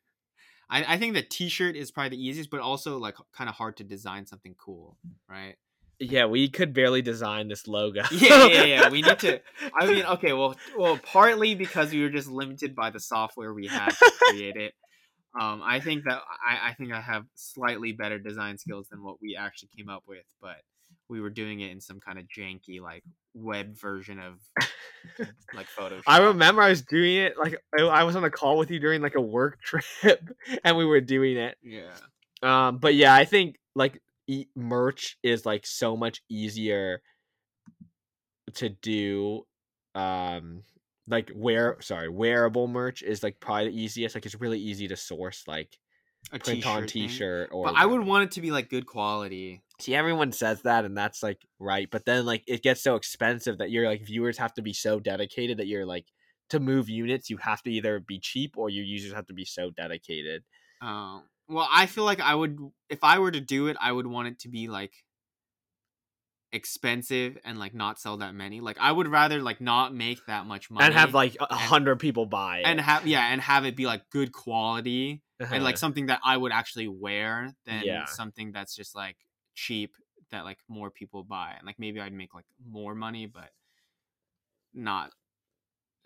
I 0.70 0.94
I 0.94 0.98
think 0.98 1.14
the 1.14 1.22
T-shirt 1.22 1.76
is 1.76 1.90
probably 1.92 2.10
the 2.16 2.24
easiest, 2.26 2.50
but 2.50 2.60
also 2.60 2.98
like 2.98 3.14
kind 3.32 3.48
of 3.48 3.54
hard 3.56 3.76
to 3.78 3.84
design 3.84 4.26
something 4.26 4.54
cool, 4.58 4.98
right? 5.28 5.56
Yeah, 6.00 6.24
we 6.24 6.48
could 6.48 6.72
barely 6.72 7.02
design 7.02 7.48
this 7.48 7.68
logo. 7.68 8.02
Yeah, 8.10 8.46
yeah, 8.46 8.64
yeah. 8.64 8.88
We 8.88 9.02
need 9.02 9.18
to. 9.18 9.40
I 9.78 9.86
mean, 9.86 10.04
okay, 10.14 10.32
well, 10.32 10.56
well, 10.76 10.98
partly 10.98 11.54
because 11.54 11.92
we 11.92 12.00
were 12.02 12.08
just 12.08 12.28
limited 12.28 12.74
by 12.74 12.88
the 12.90 12.98
software 13.00 13.52
we 13.52 13.66
had 13.66 13.90
to 13.90 14.12
create 14.30 14.56
it. 14.56 14.72
Um, 15.38 15.60
I 15.62 15.78
think 15.80 16.04
that 16.04 16.22
I, 16.44 16.70
I 16.70 16.74
think 16.74 16.92
I 16.92 17.00
have 17.00 17.24
slightly 17.36 17.92
better 17.92 18.18
design 18.18 18.58
skills 18.58 18.88
than 18.90 19.04
what 19.04 19.20
we 19.22 19.36
actually 19.36 19.68
came 19.76 19.88
up 19.88 20.02
with, 20.08 20.24
but 20.40 20.56
we 21.08 21.20
were 21.20 21.30
doing 21.30 21.60
it 21.60 21.70
in 21.70 21.80
some 21.80 22.00
kind 22.00 22.18
of 22.18 22.24
janky 22.26 22.80
like 22.80 23.04
web 23.34 23.76
version 23.78 24.18
of 24.18 24.34
like 25.54 25.66
Photoshop. 25.68 26.02
I 26.06 26.20
remember 26.20 26.62
I 26.62 26.70
was 26.70 26.82
doing 26.82 27.16
it 27.16 27.38
like 27.38 27.60
I- 27.78 27.82
I 27.82 28.04
was 28.04 28.16
on 28.16 28.24
a 28.24 28.30
call 28.30 28.56
with 28.58 28.70
you 28.70 28.80
during 28.80 29.02
like 29.02 29.14
a 29.16 29.20
work 29.20 29.60
trip, 29.60 30.30
and 30.64 30.76
we 30.76 30.84
were 30.84 31.00
doing 31.00 31.36
it. 31.36 31.56
Yeah. 31.62 31.92
Um, 32.42 32.78
but 32.78 32.94
yeah, 32.94 33.14
I 33.14 33.24
think 33.24 33.56
like 33.74 34.00
e- 34.30 34.48
merch 34.54 35.18
is 35.22 35.44
like 35.44 35.66
so 35.66 35.96
much 35.96 36.22
easier 36.28 37.02
to 38.54 38.68
do. 38.68 39.46
Um, 39.94 40.62
like 41.08 41.32
wear 41.34 41.76
sorry, 41.80 42.08
wearable 42.08 42.68
merch 42.68 43.02
is 43.02 43.22
like 43.22 43.40
probably 43.40 43.70
the 43.70 43.82
easiest. 43.82 44.14
Like 44.14 44.26
it's 44.26 44.40
really 44.40 44.60
easy 44.60 44.86
to 44.88 44.96
source 44.96 45.42
like 45.48 45.76
A 46.32 46.38
print 46.38 46.64
on 46.64 46.82
t-shirt 46.82 46.90
thing. 46.90 47.08
T-shirt 47.08 47.48
or. 47.52 47.64
But 47.66 47.74
I 47.76 47.86
would 47.86 48.06
want 48.06 48.24
it 48.24 48.30
to 48.32 48.40
be 48.40 48.50
like 48.52 48.70
good 48.70 48.86
quality. 48.86 49.62
see 49.80 49.94
everyone 49.94 50.30
says 50.32 50.62
that, 50.62 50.84
and 50.84 50.96
that's 50.96 51.22
like 51.22 51.40
right. 51.58 51.88
But 51.90 52.04
then 52.04 52.24
like 52.24 52.44
it 52.46 52.62
gets 52.62 52.82
so 52.82 52.94
expensive 52.94 53.58
that 53.58 53.70
your 53.70 53.86
like 53.86 54.06
viewers 54.06 54.38
have 54.38 54.54
to 54.54 54.62
be 54.62 54.72
so 54.72 55.00
dedicated 55.00 55.58
that 55.58 55.66
you're 55.66 55.86
like 55.86 56.06
to 56.50 56.60
move 56.60 56.88
units, 56.88 57.30
you 57.30 57.38
have 57.38 57.62
to 57.62 57.70
either 57.70 58.00
be 58.00 58.18
cheap 58.20 58.56
or 58.56 58.68
your 58.70 58.84
users 58.84 59.12
have 59.12 59.26
to 59.26 59.34
be 59.34 59.44
so 59.44 59.70
dedicated. 59.70 60.42
Um, 60.82 61.24
well, 61.50 61.68
I 61.70 61.86
feel 61.86 62.04
like 62.04 62.20
I 62.20 62.34
would, 62.34 62.58
if 62.88 63.04
I 63.04 63.18
were 63.18 63.30
to 63.30 63.40
do 63.40 63.68
it, 63.68 63.76
I 63.80 63.92
would 63.92 64.06
want 64.06 64.28
it 64.28 64.38
to 64.40 64.48
be 64.48 64.68
like 64.68 64.94
expensive 66.52 67.38
and 67.44 67.58
like 67.58 67.74
not 67.74 67.98
sell 67.98 68.16
that 68.18 68.34
many. 68.34 68.60
Like 68.60 68.76
I 68.80 68.90
would 68.90 69.08
rather 69.08 69.40
like 69.40 69.60
not 69.60 69.94
make 69.94 70.26
that 70.26 70.46
much 70.46 70.70
money 70.70 70.86
and 70.86 70.94
have 70.94 71.14
like 71.14 71.36
a 71.40 71.54
hundred 71.54 72.00
people 72.00 72.26
buy 72.26 72.58
it. 72.58 72.66
and 72.66 72.80
have 72.80 73.06
yeah 73.06 73.26
and 73.32 73.40
have 73.40 73.64
it 73.64 73.76
be 73.76 73.86
like 73.86 74.08
good 74.10 74.32
quality 74.32 75.22
and 75.52 75.62
like 75.62 75.74
Uh-huh. 75.74 75.78
something 75.78 76.06
that 76.06 76.20
I 76.24 76.36
would 76.36 76.52
actually 76.52 76.88
wear 76.88 77.54
than 77.66 77.84
Yeah. 77.86 78.06
something 78.06 78.52
that's 78.52 78.74
just 78.74 78.96
like 78.96 79.16
cheap 79.54 79.94
that 80.30 80.44
like 80.44 80.58
more 80.68 80.90
people 80.90 81.22
buy 81.24 81.54
and 81.56 81.66
like 81.66 81.78
maybe 81.78 82.00
I'd 82.00 82.12
make 82.12 82.34
like 82.34 82.46
more 82.64 82.94
money 82.94 83.26
but 83.26 83.50
not 84.72 85.12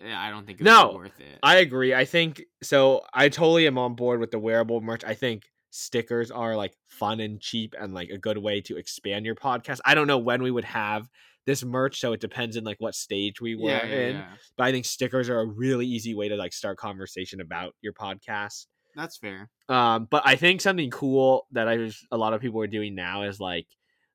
I 0.06 0.30
don't 0.30 0.46
think 0.46 0.60
No, 0.60 0.92
worth 0.94 1.18
it. 1.20 1.38
I 1.42 1.56
agree. 1.56 1.94
I 1.94 2.04
think 2.04 2.42
so. 2.62 3.02
I 3.12 3.28
totally 3.28 3.66
am 3.66 3.78
on 3.78 3.94
board 3.94 4.20
with 4.20 4.30
the 4.30 4.38
wearable 4.38 4.80
merch. 4.80 5.04
I 5.04 5.14
think 5.14 5.44
stickers 5.70 6.30
are 6.30 6.56
like 6.56 6.76
fun 6.86 7.20
and 7.20 7.40
cheap 7.40 7.74
and 7.78 7.94
like 7.94 8.10
a 8.10 8.18
good 8.18 8.38
way 8.38 8.60
to 8.62 8.76
expand 8.76 9.26
your 9.26 9.34
podcast. 9.34 9.80
I 9.84 9.94
don't 9.94 10.06
know 10.06 10.18
when 10.18 10.42
we 10.42 10.50
would 10.50 10.64
have 10.64 11.08
this 11.46 11.64
merch, 11.64 12.00
so 12.00 12.12
it 12.12 12.20
depends 12.20 12.56
on 12.56 12.64
like 12.64 12.80
what 12.80 12.94
stage 12.94 13.40
we 13.40 13.54
were 13.54 13.70
yeah, 13.70 13.86
yeah, 13.86 13.94
in. 13.94 14.16
yeah. 14.16 14.28
But 14.56 14.64
I 14.64 14.72
think 14.72 14.84
stickers 14.84 15.28
are 15.28 15.40
a 15.40 15.46
really 15.46 15.86
easy 15.86 16.14
way 16.14 16.28
to 16.28 16.36
like 16.36 16.52
start 16.52 16.78
conversation 16.78 17.40
about 17.40 17.74
your 17.80 17.92
podcast. 17.92 18.66
That's 18.94 19.16
fair. 19.16 19.50
Um, 19.68 20.06
but 20.10 20.22
I 20.24 20.36
think 20.36 20.60
something 20.60 20.90
cool 20.90 21.46
that 21.52 21.68
I 21.68 21.76
was 21.76 22.06
a 22.10 22.16
lot 22.16 22.32
of 22.32 22.40
people 22.40 22.60
are 22.60 22.66
doing 22.66 22.94
now 22.94 23.22
is 23.22 23.40
like 23.40 23.66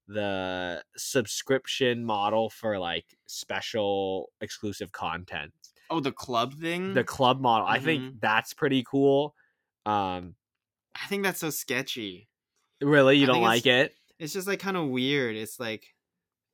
the 0.07 0.81
subscription 0.97 2.03
model 2.03 2.49
for 2.49 2.79
like 2.79 3.05
special 3.27 4.29
exclusive 4.41 4.91
content. 4.91 5.51
Oh, 5.89 5.99
the 5.99 6.11
club 6.11 6.53
thing. 6.55 6.93
the 6.93 7.03
club 7.03 7.41
model. 7.41 7.67
I 7.67 7.79
Mhm. 7.79 7.83
think 7.83 8.21
that's 8.21 8.53
pretty 8.53 8.83
cool. 8.83 9.35
Um, 9.85 10.35
I 10.95 11.07
think 11.07 11.23
that's 11.23 11.39
so 11.39 11.49
sketchy. 11.49 12.27
really, 12.81 13.17
you 13.17 13.23
I 13.23 13.27
don't 13.27 13.41
like 13.41 13.65
it? 13.65 13.93
It's 14.19 14.33
just 14.33 14.47
like 14.47 14.59
kind 14.59 14.77
of 14.77 14.87
weird. 14.89 15.35
It's 15.35 15.59
like 15.59 15.83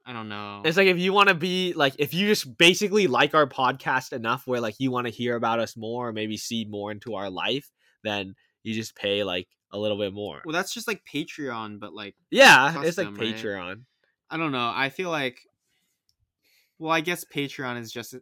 I 0.07 0.13
don't 0.13 0.29
know. 0.29 0.61
It's 0.63 0.77
like 0.77 0.87
if 0.87 0.99
you 0.99 1.13
want 1.13 1.29
to 1.29 1.35
be 1.35 1.73
like 1.73 1.95
if 1.97 2.13
you 2.13 2.27
just 2.27 2.57
basically 2.59 3.07
like 3.07 3.33
our 3.33 3.47
podcast 3.47 4.13
enough 4.13 4.45
where 4.45 4.61
like 4.61 4.75
you 4.79 4.91
want 4.91 5.07
to 5.07 5.11
hear 5.13 5.35
about 5.35 5.59
us 5.59 5.75
more 5.75 6.09
or 6.09 6.13
maybe 6.13 6.37
see 6.37 6.63
more 6.65 6.91
into 6.91 7.15
our 7.15 7.29
life, 7.31 7.71
then 8.03 8.35
you 8.63 8.73
just 8.75 8.95
pay 8.95 9.23
like 9.23 9.47
a 9.71 9.79
little 9.79 9.97
bit 9.97 10.13
more. 10.13 10.41
well, 10.45 10.53
that's 10.53 10.73
just 10.73 10.87
like 10.87 11.01
Patreon, 11.11 11.79
but 11.79 11.93
like 11.93 12.15
Yeah, 12.29 12.67
it's 12.83 12.97
like 12.99 13.07
custom, 13.07 13.15
right? 13.15 13.35
Patreon. 13.35 13.85
I 14.29 14.37
don't 14.37 14.51
know. 14.51 14.71
I 14.73 14.89
feel 14.89 15.09
like 15.09 15.39
well, 16.79 16.91
I 16.91 17.01
guess 17.01 17.23
Patreon 17.25 17.79
is 17.79 17.91
just 17.91 18.15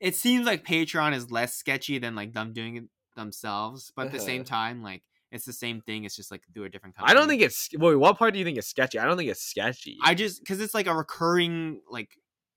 it 0.00 0.16
seems 0.16 0.46
like 0.46 0.64
Patreon 0.64 1.14
is 1.14 1.30
less 1.30 1.54
sketchy 1.54 1.98
than 1.98 2.14
like 2.14 2.32
them 2.32 2.52
doing 2.52 2.76
it 2.76 2.84
themselves, 3.16 3.92
but 3.94 4.02
at 4.02 4.10
the 4.10 4.20
same 4.20 4.40
Uh-huh. 4.40 4.44
time 4.44 4.82
like 4.82 5.02
it's 5.30 5.44
the 5.44 5.52
same 5.52 5.82
thing. 5.82 6.04
It's 6.04 6.16
just 6.16 6.30
like 6.30 6.42
through 6.54 6.64
a 6.64 6.68
different 6.70 6.96
company. 6.96 7.10
I 7.12 7.14
don't 7.14 7.28
think 7.28 7.42
it's 7.42 7.68
wait, 7.74 7.96
what 7.96 8.18
part 8.18 8.32
do 8.32 8.38
you 8.38 8.44
think 8.44 8.58
is 8.58 8.66
sketchy? 8.66 8.98
I 8.98 9.04
don't 9.04 9.16
think 9.16 9.30
it's 9.30 9.42
sketchy. 9.42 9.98
I 10.02 10.14
just 10.14 10.40
because 10.40 10.60
it's 10.60 10.74
like 10.74 10.86
a 10.86 10.94
recurring 10.94 11.82
like 11.90 12.10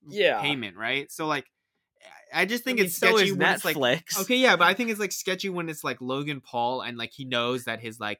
Yeah. 0.09 0.37
payment, 0.37 0.77
right? 0.77 1.11
So 1.11 1.27
like 1.27 1.45
I 2.33 2.45
just 2.45 2.63
think 2.63 2.79
I 2.79 2.83
mean, 2.83 2.87
it's 2.87 2.95
so 2.97 3.17
sketchy 3.17 3.25
is 3.27 3.35
when 3.35 3.51
it's 3.51 3.65
like 3.65 3.77
Netflix. 3.77 4.03
okay, 4.17 4.35
yeah, 4.37 4.55
but 4.55 4.67
I 4.67 4.73
think 4.73 4.89
it's 4.89 4.99
like 4.99 5.11
sketchy 5.11 5.49
when 5.49 5.69
it's 5.69 5.83
like 5.83 6.01
Logan 6.01 6.41
Paul 6.41 6.81
and 6.81 6.97
like 6.97 7.11
he 7.13 7.25
knows 7.25 7.65
that 7.65 7.79
his 7.79 7.99
like 7.99 8.19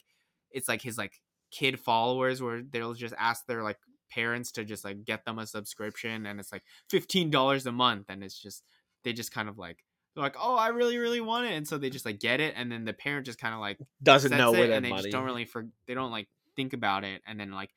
it's 0.52 0.68
like 0.68 0.82
his 0.82 0.98
like 0.98 1.22
kid 1.52 1.80
followers 1.80 2.42
where 2.42 2.62
they'll 2.62 2.94
just 2.94 3.14
ask 3.18 3.46
their 3.46 3.64
like 3.64 3.78
parents 4.12 4.52
to 4.54 4.64
just 4.66 4.84
like 4.86 5.04
get 5.06 5.26
them 5.26 5.40
a 5.40 5.48
subscription 5.48 6.26
and 6.26 6.40
it's 6.40 6.52
like 6.52 6.64
fifteen 6.90 7.30
dollars 7.32 7.66
a 7.66 7.72
month 7.72 8.06
and 8.10 8.24
it's 8.24 8.40
just 8.40 8.64
they 9.04 9.14
just 9.14 9.32
kind 9.32 9.50
of 9.50 9.58
like 9.58 9.84
they're 10.14 10.24
like 10.24 10.36
oh 10.40 10.56
I 10.56 10.68
really 10.68 10.98
really 10.98 11.22
want 11.22 11.46
it 11.48 11.54
and 11.54 11.68
so 11.68 11.78
they 11.78 11.90
just 11.90 12.06
like 12.06 12.20
get 12.20 12.40
it 12.40 12.54
and 12.56 12.72
then 12.72 12.86
the 12.86 12.94
parent 12.94 13.26
just 13.26 13.40
kind 13.40 13.54
of 13.54 13.60
like 13.60 13.80
Doesn't 14.04 14.32
know 14.32 14.54
it 14.54 14.60
where 14.60 14.72
and 14.74 14.86
they 14.86 14.90
money. 14.90 15.04
just 15.04 15.12
don't 15.12 15.26
really 15.26 15.46
for 15.46 15.66
they 15.88 15.94
don't 15.94 16.12
like 16.12 16.28
think 16.56 16.74
about 16.74 17.04
it 17.04 17.22
and 17.26 17.40
then 17.40 17.52
like 17.52 17.70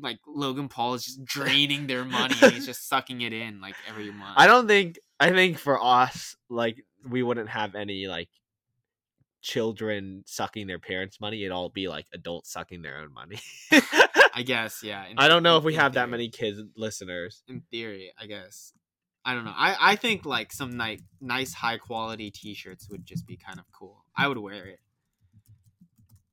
like 0.00 0.18
Logan 0.26 0.68
Paul 0.68 0.94
is 0.94 1.04
just 1.04 1.24
draining 1.24 1.86
their 1.86 2.04
money 2.04 2.34
and 2.40 2.52
he's 2.52 2.66
just 2.66 2.88
sucking 2.88 3.20
it 3.20 3.32
in 3.32 3.60
like 3.60 3.74
every 3.88 4.10
month. 4.10 4.34
I 4.36 4.46
don't 4.46 4.66
think 4.66 4.98
I 5.20 5.30
think 5.30 5.58
for 5.58 5.82
us, 5.82 6.34
like 6.48 6.84
we 7.08 7.22
wouldn't 7.22 7.48
have 7.50 7.74
any 7.74 8.06
like 8.06 8.28
children 9.42 10.22
sucking 10.26 10.66
their 10.66 10.78
parents' 10.78 11.20
money. 11.20 11.42
It'd 11.42 11.52
all 11.52 11.68
be 11.68 11.88
like 11.88 12.06
adults 12.14 12.52
sucking 12.52 12.82
their 12.82 12.98
own 12.98 13.12
money. 13.12 13.38
I 14.34 14.42
guess 14.42 14.82
yeah. 14.82 15.06
in- 15.06 15.18
I 15.18 15.28
don't 15.28 15.42
know 15.42 15.54
in- 15.56 15.58
if 15.58 15.64
we 15.64 15.74
have 15.74 15.94
that 15.94 16.08
many 16.08 16.28
kids 16.30 16.60
listeners. 16.76 17.42
In 17.48 17.62
theory, 17.70 18.12
I 18.18 18.26
guess. 18.26 18.72
I 19.24 19.34
don't 19.34 19.44
know. 19.44 19.54
I 19.54 19.76
I 19.92 19.96
think 19.96 20.24
like 20.26 20.52
some 20.52 20.76
ni- 20.76 21.00
nice 21.20 21.54
high 21.54 21.78
quality 21.78 22.30
T-shirts 22.30 22.88
would 22.90 23.04
just 23.06 23.26
be 23.26 23.36
kind 23.36 23.58
of 23.60 23.64
cool. 23.78 24.04
I 24.16 24.26
would 24.28 24.38
wear 24.38 24.66
it. 24.66 24.80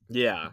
Yeah. 0.07 0.49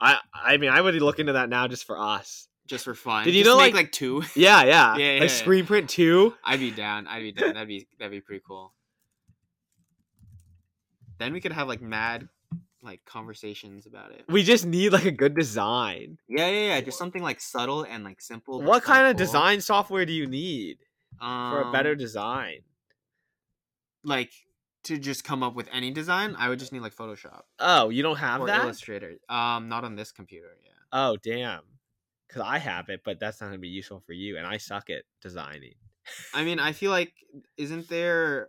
I 0.00 0.18
I 0.32 0.56
mean 0.56 0.70
I 0.70 0.80
would 0.80 0.94
look 0.94 1.18
into 1.18 1.34
that 1.34 1.48
now 1.50 1.68
just 1.68 1.84
for 1.84 1.98
us. 2.00 2.48
Just 2.66 2.84
for 2.84 2.94
fun. 2.94 3.24
Did 3.24 3.34
you 3.34 3.42
Just 3.42 3.52
know, 3.52 3.58
make 3.60 3.74
like- 3.74 3.86
like 3.86 3.92
two? 3.92 4.22
Yeah, 4.36 4.62
yeah. 4.64 4.96
Yeah, 4.96 5.12
yeah, 5.14 5.20
like 5.20 5.28
yeah. 5.30 5.36
screen 5.36 5.66
print 5.66 5.90
two? 5.90 6.34
I'd 6.44 6.60
be 6.60 6.70
down. 6.70 7.06
I'd 7.08 7.20
be 7.20 7.32
down. 7.32 7.54
That'd 7.54 7.68
be 7.68 7.88
that'd 7.98 8.12
be 8.12 8.20
pretty 8.20 8.42
cool. 8.46 8.72
Then 11.18 11.32
we 11.34 11.40
could 11.40 11.52
have 11.52 11.68
like 11.68 11.82
mad 11.82 12.28
like 12.82 13.04
conversations 13.04 13.86
about 13.86 14.12
it. 14.12 14.24
We 14.28 14.42
just 14.42 14.64
need 14.66 14.92
like 14.92 15.04
a 15.04 15.10
good 15.10 15.34
design. 15.34 16.18
Yeah, 16.28 16.48
yeah, 16.48 16.66
yeah. 16.74 16.80
Just 16.80 16.98
something 16.98 17.22
like 17.22 17.40
subtle 17.40 17.82
and 17.82 18.04
like 18.04 18.20
simple. 18.20 18.62
What 18.62 18.82
kind 18.82 19.06
of 19.06 19.12
cool. 19.16 19.26
design 19.26 19.60
software 19.60 20.06
do 20.06 20.12
you 20.12 20.26
need 20.26 20.78
for 21.18 21.62
a 21.62 21.72
better 21.72 21.92
Um, 21.92 21.98
design? 21.98 22.60
like 24.02 24.32
to 24.84 24.98
just 24.98 25.24
come 25.24 25.42
up 25.42 25.54
with 25.54 25.68
any 25.72 25.90
design? 25.90 26.34
I 26.38 26.48
would 26.48 26.58
just 26.58 26.72
need 26.72 26.80
like 26.80 26.94
Photoshop 26.94 27.42
Oh, 27.58 27.90
you 27.90 28.02
don't 28.02 28.16
have 28.16 28.40
or 28.40 28.46
that? 28.46 28.64
Illustrator. 28.64 29.16
Um, 29.28 29.68
not 29.68 29.84
on 29.84 29.94
this 29.94 30.10
computer. 30.10 30.56
Yeah. 30.64 30.70
Oh, 30.92 31.16
damn. 31.22 31.62
Cuz 32.30 32.40
I 32.42 32.58
have 32.58 32.88
it, 32.88 33.02
but 33.04 33.20
that's 33.20 33.40
not 33.40 33.48
going 33.48 33.58
to 33.58 33.60
be 33.60 33.68
useful 33.68 34.00
for 34.00 34.12
you 34.12 34.38
and 34.38 34.46
I 34.46 34.56
suck 34.56 34.88
at 34.88 35.02
designing. 35.20 35.74
I 36.32 36.44
mean, 36.44 36.58
I 36.58 36.72
feel 36.72 36.90
like 36.90 37.12
isn't 37.58 37.88
there? 37.88 38.48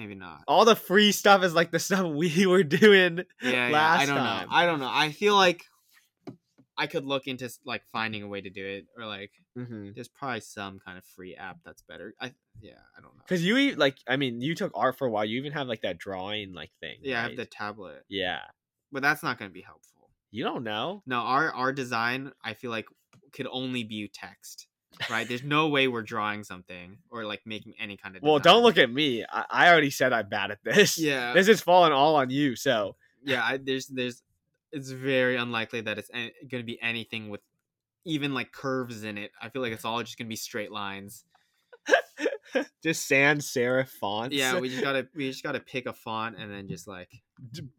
Maybe 0.00 0.14
not. 0.14 0.44
All 0.48 0.64
the 0.64 0.76
free 0.76 1.12
stuff 1.12 1.44
is 1.44 1.52
like 1.52 1.70
the 1.70 1.78
stuff 1.78 2.06
we 2.06 2.46
were 2.46 2.62
doing 2.62 3.24
Yeah, 3.42 3.68
yeah. 3.68 3.68
last 3.68 4.00
I 4.00 4.06
don't 4.06 4.16
time. 4.16 4.48
know. 4.48 4.54
I 4.54 4.64
don't 4.64 4.80
know. 4.80 4.90
I 4.90 5.12
feel 5.12 5.34
like 5.34 5.66
I 6.78 6.86
could 6.86 7.04
look 7.04 7.26
into 7.26 7.50
like 7.66 7.82
finding 7.92 8.22
a 8.22 8.28
way 8.28 8.40
to 8.40 8.48
do 8.48 8.64
it, 8.64 8.86
or 8.96 9.04
like 9.04 9.30
mm-hmm. 9.58 9.90
there's 9.94 10.08
probably 10.08 10.40
some 10.40 10.78
kind 10.78 10.96
of 10.96 11.04
free 11.04 11.34
app 11.34 11.58
that's 11.66 11.82
better. 11.82 12.14
I 12.18 12.32
yeah, 12.62 12.78
I 12.96 13.02
don't 13.02 13.14
know. 13.14 13.22
Cuz 13.28 13.44
you 13.44 13.74
like 13.74 13.98
I 14.08 14.16
mean, 14.16 14.40
you 14.40 14.54
took 14.54 14.72
art 14.74 14.96
for 14.96 15.06
a 15.06 15.10
while. 15.10 15.26
You 15.26 15.38
even 15.38 15.52
have 15.52 15.66
like 15.66 15.82
that 15.82 15.98
drawing 15.98 16.54
like 16.54 16.70
thing. 16.80 17.00
Yeah, 17.02 17.18
I 17.18 17.28
have 17.28 17.36
the 17.36 17.44
tablet, 17.44 18.04
Yeah. 18.08 18.40
but 18.90 19.02
that's 19.02 19.22
not 19.22 19.38
going 19.38 19.50
to 19.50 19.52
be 19.52 19.60
helpful. 19.60 20.08
You 20.30 20.44
don't 20.44 20.64
know. 20.64 21.02
No, 21.04 21.18
our 21.18 21.52
our 21.52 21.74
design 21.74 22.32
I 22.42 22.54
feel 22.54 22.70
like 22.70 22.86
could 23.34 23.48
only 23.50 23.84
be 23.84 24.08
text. 24.08 24.66
Right? 25.08 25.26
There's 25.26 25.42
no 25.42 25.68
way 25.68 25.88
we're 25.88 26.02
drawing 26.02 26.44
something 26.44 26.98
or 27.10 27.24
like 27.24 27.40
making 27.46 27.74
any 27.78 27.96
kind 27.96 28.16
of. 28.16 28.22
Well, 28.22 28.38
don't 28.38 28.62
look 28.62 28.76
at 28.76 28.90
me. 28.92 29.24
I, 29.30 29.44
I 29.50 29.68
already 29.70 29.90
said 29.90 30.12
I'm 30.12 30.28
bad 30.28 30.50
at 30.50 30.58
this. 30.64 30.98
Yeah, 30.98 31.32
This 31.32 31.48
is 31.48 31.60
falling 31.60 31.92
all 31.92 32.16
on 32.16 32.30
you. 32.30 32.56
So 32.56 32.96
yeah. 33.24 33.42
I, 33.42 33.56
there's 33.56 33.86
there's 33.86 34.22
it's 34.72 34.90
very 34.90 35.36
unlikely 35.36 35.82
that 35.82 35.98
it's 35.98 36.10
going 36.10 36.32
to 36.50 36.62
be 36.62 36.80
anything 36.82 37.28
with 37.28 37.40
even 38.04 38.34
like 38.34 38.52
curves 38.52 39.04
in 39.04 39.18
it. 39.18 39.30
I 39.40 39.48
feel 39.48 39.62
like 39.62 39.72
it's 39.72 39.84
all 39.84 40.02
just 40.02 40.18
going 40.18 40.26
to 40.26 40.30
be 40.30 40.36
straight 40.36 40.72
lines. 40.72 41.24
just 42.82 43.06
sans 43.06 43.46
serif 43.46 43.88
fonts. 43.88 44.34
Yeah, 44.34 44.58
we 44.58 44.68
just 44.68 44.82
gotta 44.82 45.06
we 45.14 45.28
just 45.30 45.42
gotta 45.42 45.60
pick 45.60 45.86
a 45.86 45.92
font 45.92 46.36
and 46.38 46.50
then 46.50 46.68
just 46.68 46.86
like 46.88 47.10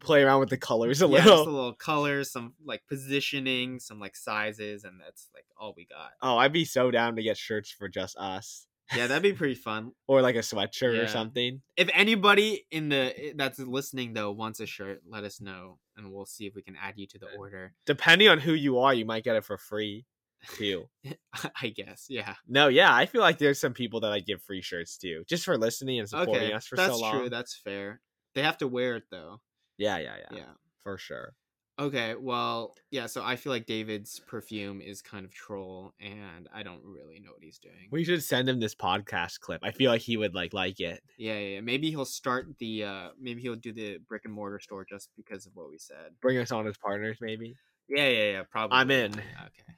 play 0.00 0.22
around 0.22 0.40
with 0.40 0.50
the 0.50 0.56
colors 0.56 1.02
a 1.02 1.06
yeah, 1.06 1.16
just 1.18 1.26
little. 1.28 1.42
a 1.48 1.50
little 1.54 1.74
colors, 1.74 2.30
some 2.30 2.54
like 2.64 2.82
positioning, 2.88 3.80
some 3.80 4.00
like 4.00 4.16
sizes, 4.16 4.84
and 4.84 5.00
that's 5.00 5.28
like 5.34 5.44
all 5.56 5.74
we 5.76 5.86
got. 5.86 6.10
Oh, 6.20 6.36
I'd 6.38 6.52
be 6.52 6.64
so 6.64 6.90
down 6.90 7.16
to 7.16 7.22
get 7.22 7.36
shirts 7.36 7.70
for 7.70 7.88
just 7.88 8.16
us, 8.18 8.66
Yeah, 8.94 9.06
that'd 9.06 9.22
be 9.22 9.32
pretty 9.32 9.54
fun. 9.54 9.92
or 10.06 10.22
like 10.22 10.36
a 10.36 10.40
sweatshirt 10.40 10.96
Yeah. 10.96 11.02
or 11.02 11.06
something. 11.06 11.62
If 11.76 11.88
anybody 11.94 12.66
in 12.70 12.88
the 12.88 13.34
that's 13.36 13.58
listening 13.58 14.14
though 14.14 14.32
wants 14.32 14.60
a 14.60 14.66
shirt, 14.66 15.02
let 15.08 15.24
us 15.24 15.40
know, 15.40 15.78
and 15.96 16.12
we'll 16.12 16.26
see 16.26 16.46
if 16.46 16.54
we 16.54 16.62
can 16.62 16.76
add 16.76 16.94
you 16.96 17.06
to 17.08 17.18
the 17.18 17.26
uh, 17.26 17.38
order. 17.38 17.74
Depending 17.86 18.28
on 18.28 18.38
who 18.38 18.52
you 18.52 18.78
are, 18.78 18.92
you 18.94 19.04
might 19.04 19.24
get 19.24 19.36
it 19.36 19.44
for 19.44 19.56
free 19.58 20.06
too. 20.48 20.88
I 21.62 21.68
guess, 21.68 22.06
yeah. 22.08 22.34
no, 22.48 22.68
yeah, 22.68 22.94
I 22.94 23.06
feel 23.06 23.20
like 23.20 23.38
there's 23.38 23.60
some 23.60 23.74
people 23.74 24.00
that 24.00 24.12
I 24.12 24.20
give 24.20 24.42
free 24.42 24.62
shirts 24.62 24.96
to 24.98 25.24
just 25.28 25.44
for 25.44 25.56
listening 25.58 25.98
and 26.00 26.08
supporting 26.08 26.44
Okay, 26.48 26.52
us 26.52 26.66
for 26.66 26.76
so 26.76 26.96
long. 26.96 27.00
That's 27.00 27.10
true. 27.20 27.28
That's 27.30 27.54
fair. 27.56 28.00
They 28.34 28.42
have 28.42 28.58
to 28.58 28.68
wear 28.68 28.96
it 28.96 29.04
though. 29.10 29.40
yeah, 29.78 29.98
yeah, 29.98 30.16
yeah, 30.30 30.36
Yeah. 30.38 30.52
for 30.82 30.98
sure. 30.98 31.34
Okay, 31.78 32.14
well, 32.14 32.74
yeah, 32.90 33.06
so 33.06 33.24
I 33.24 33.34
feel 33.36 33.50
like 33.50 33.64
David's 33.66 34.20
perfume 34.20 34.82
is 34.82 35.00
kind 35.00 35.24
of 35.24 35.32
troll 35.32 35.94
and 35.98 36.46
I 36.52 36.62
don't 36.62 36.82
really 36.84 37.18
know 37.18 37.30
what 37.32 37.42
he's 37.42 37.58
doing. 37.58 37.88
We 37.90 38.04
should 38.04 38.22
send 38.22 38.46
him 38.48 38.60
this 38.60 38.74
podcast 38.74 39.40
clip. 39.40 39.60
I 39.64 39.70
feel 39.70 39.90
like 39.90 40.02
he 40.02 40.18
would 40.18 40.34
like 40.34 40.52
like 40.52 40.80
it. 40.80 41.02
Yeah, 41.16 41.32
yeah, 41.38 41.48
yeah. 41.54 41.60
Maybe 41.62 41.88
he'll 41.90 42.04
start 42.04 42.58
the 42.58 42.84
uh 42.84 43.08
maybe 43.18 43.40
he'll 43.40 43.56
do 43.56 43.72
the 43.72 43.98
brick 44.06 44.26
and 44.26 44.34
mortar 44.34 44.60
store 44.60 44.84
just 44.84 45.08
because 45.16 45.46
of 45.46 45.56
what 45.56 45.70
we 45.70 45.78
said. 45.78 46.12
Bring 46.20 46.36
us 46.38 46.52
on 46.52 46.66
as 46.66 46.76
partners, 46.76 47.18
maybe. 47.22 47.56
Yeah, 47.88 48.08
yeah, 48.08 48.30
yeah, 48.32 48.42
probably. 48.50 48.76
I'm 48.78 48.90
in. 48.90 49.12
Okay. 49.12 49.74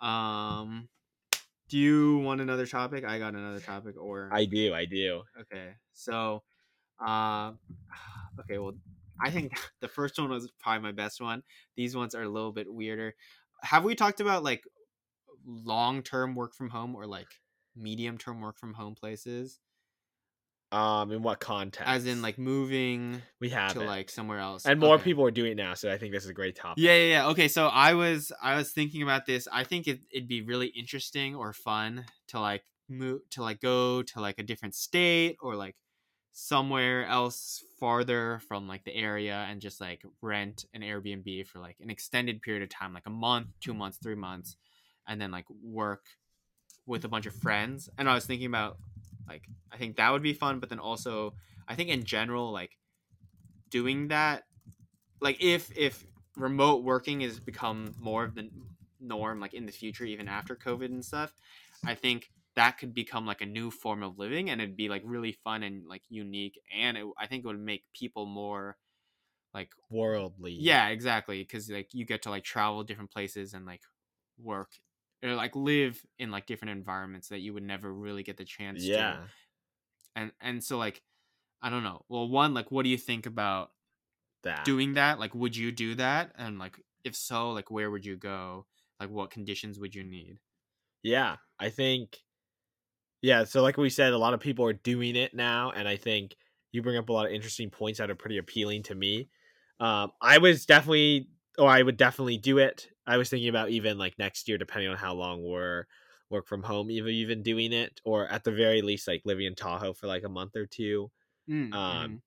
Um 0.00 0.88
do 1.68 1.78
you 1.78 2.18
want 2.18 2.40
another 2.40 2.66
topic? 2.66 3.04
I 3.04 3.18
got 3.18 3.34
another 3.34 3.60
topic 3.60 3.94
or 3.98 4.28
I 4.32 4.44
do, 4.44 4.74
I 4.74 4.84
do. 4.86 5.22
Okay. 5.40 5.70
So 5.92 6.42
uh 7.04 7.52
okay, 8.40 8.58
well 8.58 8.74
I 9.20 9.30
think 9.30 9.52
the 9.80 9.88
first 9.88 10.18
one 10.18 10.30
was 10.30 10.50
probably 10.58 10.82
my 10.82 10.92
best 10.92 11.20
one. 11.20 11.42
These 11.76 11.96
ones 11.96 12.14
are 12.14 12.22
a 12.22 12.28
little 12.28 12.52
bit 12.52 12.72
weirder. 12.72 13.14
Have 13.62 13.84
we 13.84 13.94
talked 13.94 14.20
about 14.20 14.42
like 14.42 14.62
long-term 15.46 16.34
work 16.34 16.54
from 16.54 16.70
home 16.70 16.94
or 16.94 17.06
like 17.06 17.28
medium-term 17.76 18.40
work 18.40 18.58
from 18.58 18.74
home 18.74 18.94
places? 18.94 19.60
Um, 20.72 21.10
in 21.10 21.22
what 21.22 21.40
context? 21.40 21.88
As 21.88 22.06
in 22.06 22.22
like 22.22 22.38
moving 22.38 23.20
we 23.40 23.48
have 23.50 23.72
to 23.72 23.80
it. 23.80 23.86
like 23.86 24.08
somewhere 24.10 24.38
else. 24.38 24.66
and 24.66 24.78
more 24.78 24.94
Okay. 24.94 25.04
people 25.04 25.24
are 25.24 25.30
doing 25.32 25.52
it 25.52 25.56
now, 25.56 25.74
so 25.74 25.90
I 25.90 25.98
think 25.98 26.12
this 26.12 26.22
is 26.24 26.30
a 26.30 26.34
great 26.34 26.54
topic. 26.54 26.82
Yeah, 26.82 26.94
yeah, 26.94 27.06
yeah. 27.10 27.26
Okay, 27.28 27.48
so 27.48 27.66
I 27.66 27.94
was 27.94 28.30
I 28.40 28.56
was 28.56 28.70
thinking 28.70 29.02
about 29.02 29.26
this. 29.26 29.48
I 29.52 29.64
think 29.64 29.88
it, 29.88 30.00
it'd 30.12 30.28
be 30.28 30.42
really 30.42 30.68
interesting 30.68 31.34
or 31.34 31.52
fun 31.52 32.04
to 32.28 32.38
like 32.40 32.62
move 32.88 33.22
to 33.30 33.42
like 33.42 33.60
go 33.60 34.02
to 34.02 34.20
like 34.20 34.38
a 34.38 34.42
different 34.44 34.74
state 34.76 35.36
or 35.40 35.56
like 35.56 35.74
somewhere 36.32 37.04
else 37.06 37.64
farther 37.80 38.40
from 38.46 38.68
like 38.68 38.84
the 38.84 38.94
area 38.94 39.46
and 39.50 39.60
just 39.60 39.80
like 39.80 40.02
rent 40.22 40.64
an 40.72 40.82
Airbnb 40.82 41.46
for 41.48 41.58
like 41.58 41.76
an 41.80 41.90
extended 41.90 42.40
period 42.42 42.62
of 42.62 42.68
time, 42.68 42.92
like 42.94 43.06
a 43.06 43.10
month, 43.10 43.48
two 43.60 43.74
months, 43.74 43.98
three 44.00 44.14
months, 44.14 44.56
and 45.08 45.20
then 45.20 45.30
like 45.32 45.46
work 45.62 46.04
with 46.86 47.04
a 47.04 47.08
bunch 47.08 47.26
of 47.26 47.34
friends. 47.34 47.88
And 47.98 48.08
I 48.08 48.14
was 48.14 48.26
thinking 48.26 48.46
about 48.46 48.78
like 49.30 49.48
I 49.72 49.78
think 49.78 49.96
that 49.96 50.10
would 50.12 50.22
be 50.22 50.34
fun, 50.34 50.60
but 50.60 50.68
then 50.68 50.80
also 50.80 51.34
I 51.68 51.76
think 51.76 51.90
in 51.90 52.04
general 52.04 52.52
like 52.52 52.76
doing 53.70 54.08
that 54.08 54.44
like 55.20 55.42
if 55.42 55.76
if 55.76 56.06
remote 56.36 56.82
working 56.84 57.20
has 57.20 57.38
become 57.38 57.94
more 57.98 58.24
of 58.24 58.34
the 58.34 58.50
norm 59.00 59.40
like 59.40 59.54
in 59.54 59.66
the 59.66 59.72
future 59.72 60.04
even 60.04 60.28
after 60.28 60.54
covid 60.54 60.86
and 60.86 61.04
stuff 61.04 61.34
i 61.86 61.94
think 61.94 62.30
that 62.54 62.78
could 62.78 62.92
become 62.94 63.24
like 63.26 63.40
a 63.40 63.46
new 63.46 63.70
form 63.70 64.02
of 64.02 64.18
living 64.18 64.50
and 64.50 64.60
it'd 64.60 64.76
be 64.76 64.88
like 64.88 65.02
really 65.04 65.32
fun 65.32 65.62
and 65.62 65.86
like 65.86 66.02
unique 66.08 66.60
and 66.74 66.98
it, 66.98 67.06
i 67.18 67.26
think 67.26 67.44
it 67.44 67.46
would 67.46 67.58
make 67.60 67.84
people 67.94 68.26
more 68.26 68.76
like 69.54 69.70
Worldly. 69.90 70.52
yeah 70.52 70.88
exactly 70.88 71.42
because 71.42 71.70
like 71.70 71.88
you 71.92 72.04
get 72.04 72.22
to 72.22 72.30
like 72.30 72.44
travel 72.44 72.84
different 72.84 73.10
places 73.10 73.54
and 73.54 73.66
like 73.66 73.82
work 74.38 74.72
or 75.22 75.34
like 75.34 75.56
live 75.56 76.04
in 76.18 76.30
like 76.30 76.46
different 76.46 76.72
environments 76.72 77.28
that 77.28 77.40
you 77.40 77.54
would 77.54 77.62
never 77.62 77.92
really 77.92 78.22
get 78.22 78.36
the 78.36 78.44
chance 78.44 78.88
Yeah. 78.88 78.90
to 78.90 79.30
and 80.16 80.32
and 80.40 80.62
so 80.64 80.78
like 80.78 81.02
i 81.62 81.70
don't 81.70 81.84
know 81.84 82.04
well 82.08 82.28
one 82.28 82.54
like 82.54 82.70
what 82.70 82.84
do 82.84 82.90
you 82.90 82.98
think 82.98 83.26
about 83.26 83.72
That. 84.42 84.74
doing 84.74 84.94
that 84.94 85.18
like 85.20 85.34
would 85.34 85.56
you 85.56 85.72
do 85.72 85.94
that 85.96 86.32
and 86.36 86.58
like 86.58 86.80
if 87.04 87.16
so 87.16 87.52
like 87.52 87.70
where 87.70 87.90
would 87.90 88.06
you 88.06 88.16
go 88.16 88.66
like 89.00 89.10
what 89.10 89.30
conditions 89.30 89.78
would 89.80 89.94
you 89.94 90.04
need 90.04 90.40
Yeah, 91.02 91.36
I 91.58 91.68
think. 91.70 92.20
Yeah, 93.22 93.44
so 93.44 93.62
like 93.62 93.76
we 93.76 93.90
said, 93.90 94.12
a 94.12 94.18
lot 94.18 94.34
of 94.34 94.40
people 94.40 94.64
are 94.64 94.72
doing 94.72 95.14
it 95.16 95.34
now, 95.34 95.70
and 95.72 95.86
I 95.86 95.96
think 95.96 96.36
you 96.72 96.82
bring 96.82 96.96
up 96.96 97.08
a 97.08 97.12
lot 97.12 97.26
of 97.26 97.32
interesting 97.32 97.70
points 97.70 97.98
that 97.98 98.10
are 98.10 98.14
pretty 98.14 98.38
appealing 98.38 98.82
to 98.84 98.94
me. 98.94 99.28
Um, 99.78 100.12
I 100.22 100.38
was 100.38 100.64
definitely, 100.66 101.28
or 101.58 101.68
I 101.68 101.82
would 101.82 101.96
definitely 101.96 102.38
do 102.38 102.58
it. 102.58 102.88
I 103.10 103.16
was 103.18 103.30
thinking 103.30 103.48
about 103.48 103.70
even 103.70 103.98
like 103.98 104.18
next 104.18 104.48
year, 104.48 104.58
depending 104.58 104.90
on 104.90 104.96
how 104.98 105.14
long 105.14 105.44
we're 105.44 105.86
work 106.30 106.46
from 106.46 106.62
home, 106.62 106.90
even 106.90 107.10
even 107.12 107.42
doing 107.42 107.72
it, 107.72 108.00
or 108.04 108.28
at 108.28 108.44
the 108.44 108.52
very 108.52 108.82
least, 108.82 109.08
like 109.08 109.22
living 109.24 109.46
in 109.46 109.54
Tahoe 109.56 109.94
for 109.94 110.06
like 110.06 110.24
a 110.24 110.28
month 110.28 110.56
or 110.56 110.66
two. 110.66 111.10
Mm, 111.48 111.72
Um, 111.72 112.22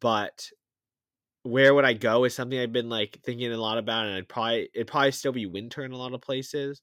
but 0.00 0.50
where 1.42 1.74
would 1.74 1.84
I 1.84 1.92
go 1.92 2.24
is 2.24 2.34
something 2.34 2.58
I've 2.58 2.72
been 2.72 2.88
like 2.88 3.20
thinking 3.22 3.52
a 3.52 3.56
lot 3.58 3.78
about, 3.78 4.06
and 4.06 4.14
I'd 4.16 4.28
probably 4.28 4.70
it'd 4.74 4.86
probably 4.88 5.12
still 5.12 5.32
be 5.32 5.46
winter 5.46 5.84
in 5.84 5.92
a 5.92 5.96
lot 5.96 6.14
of 6.14 6.20
places. 6.22 6.82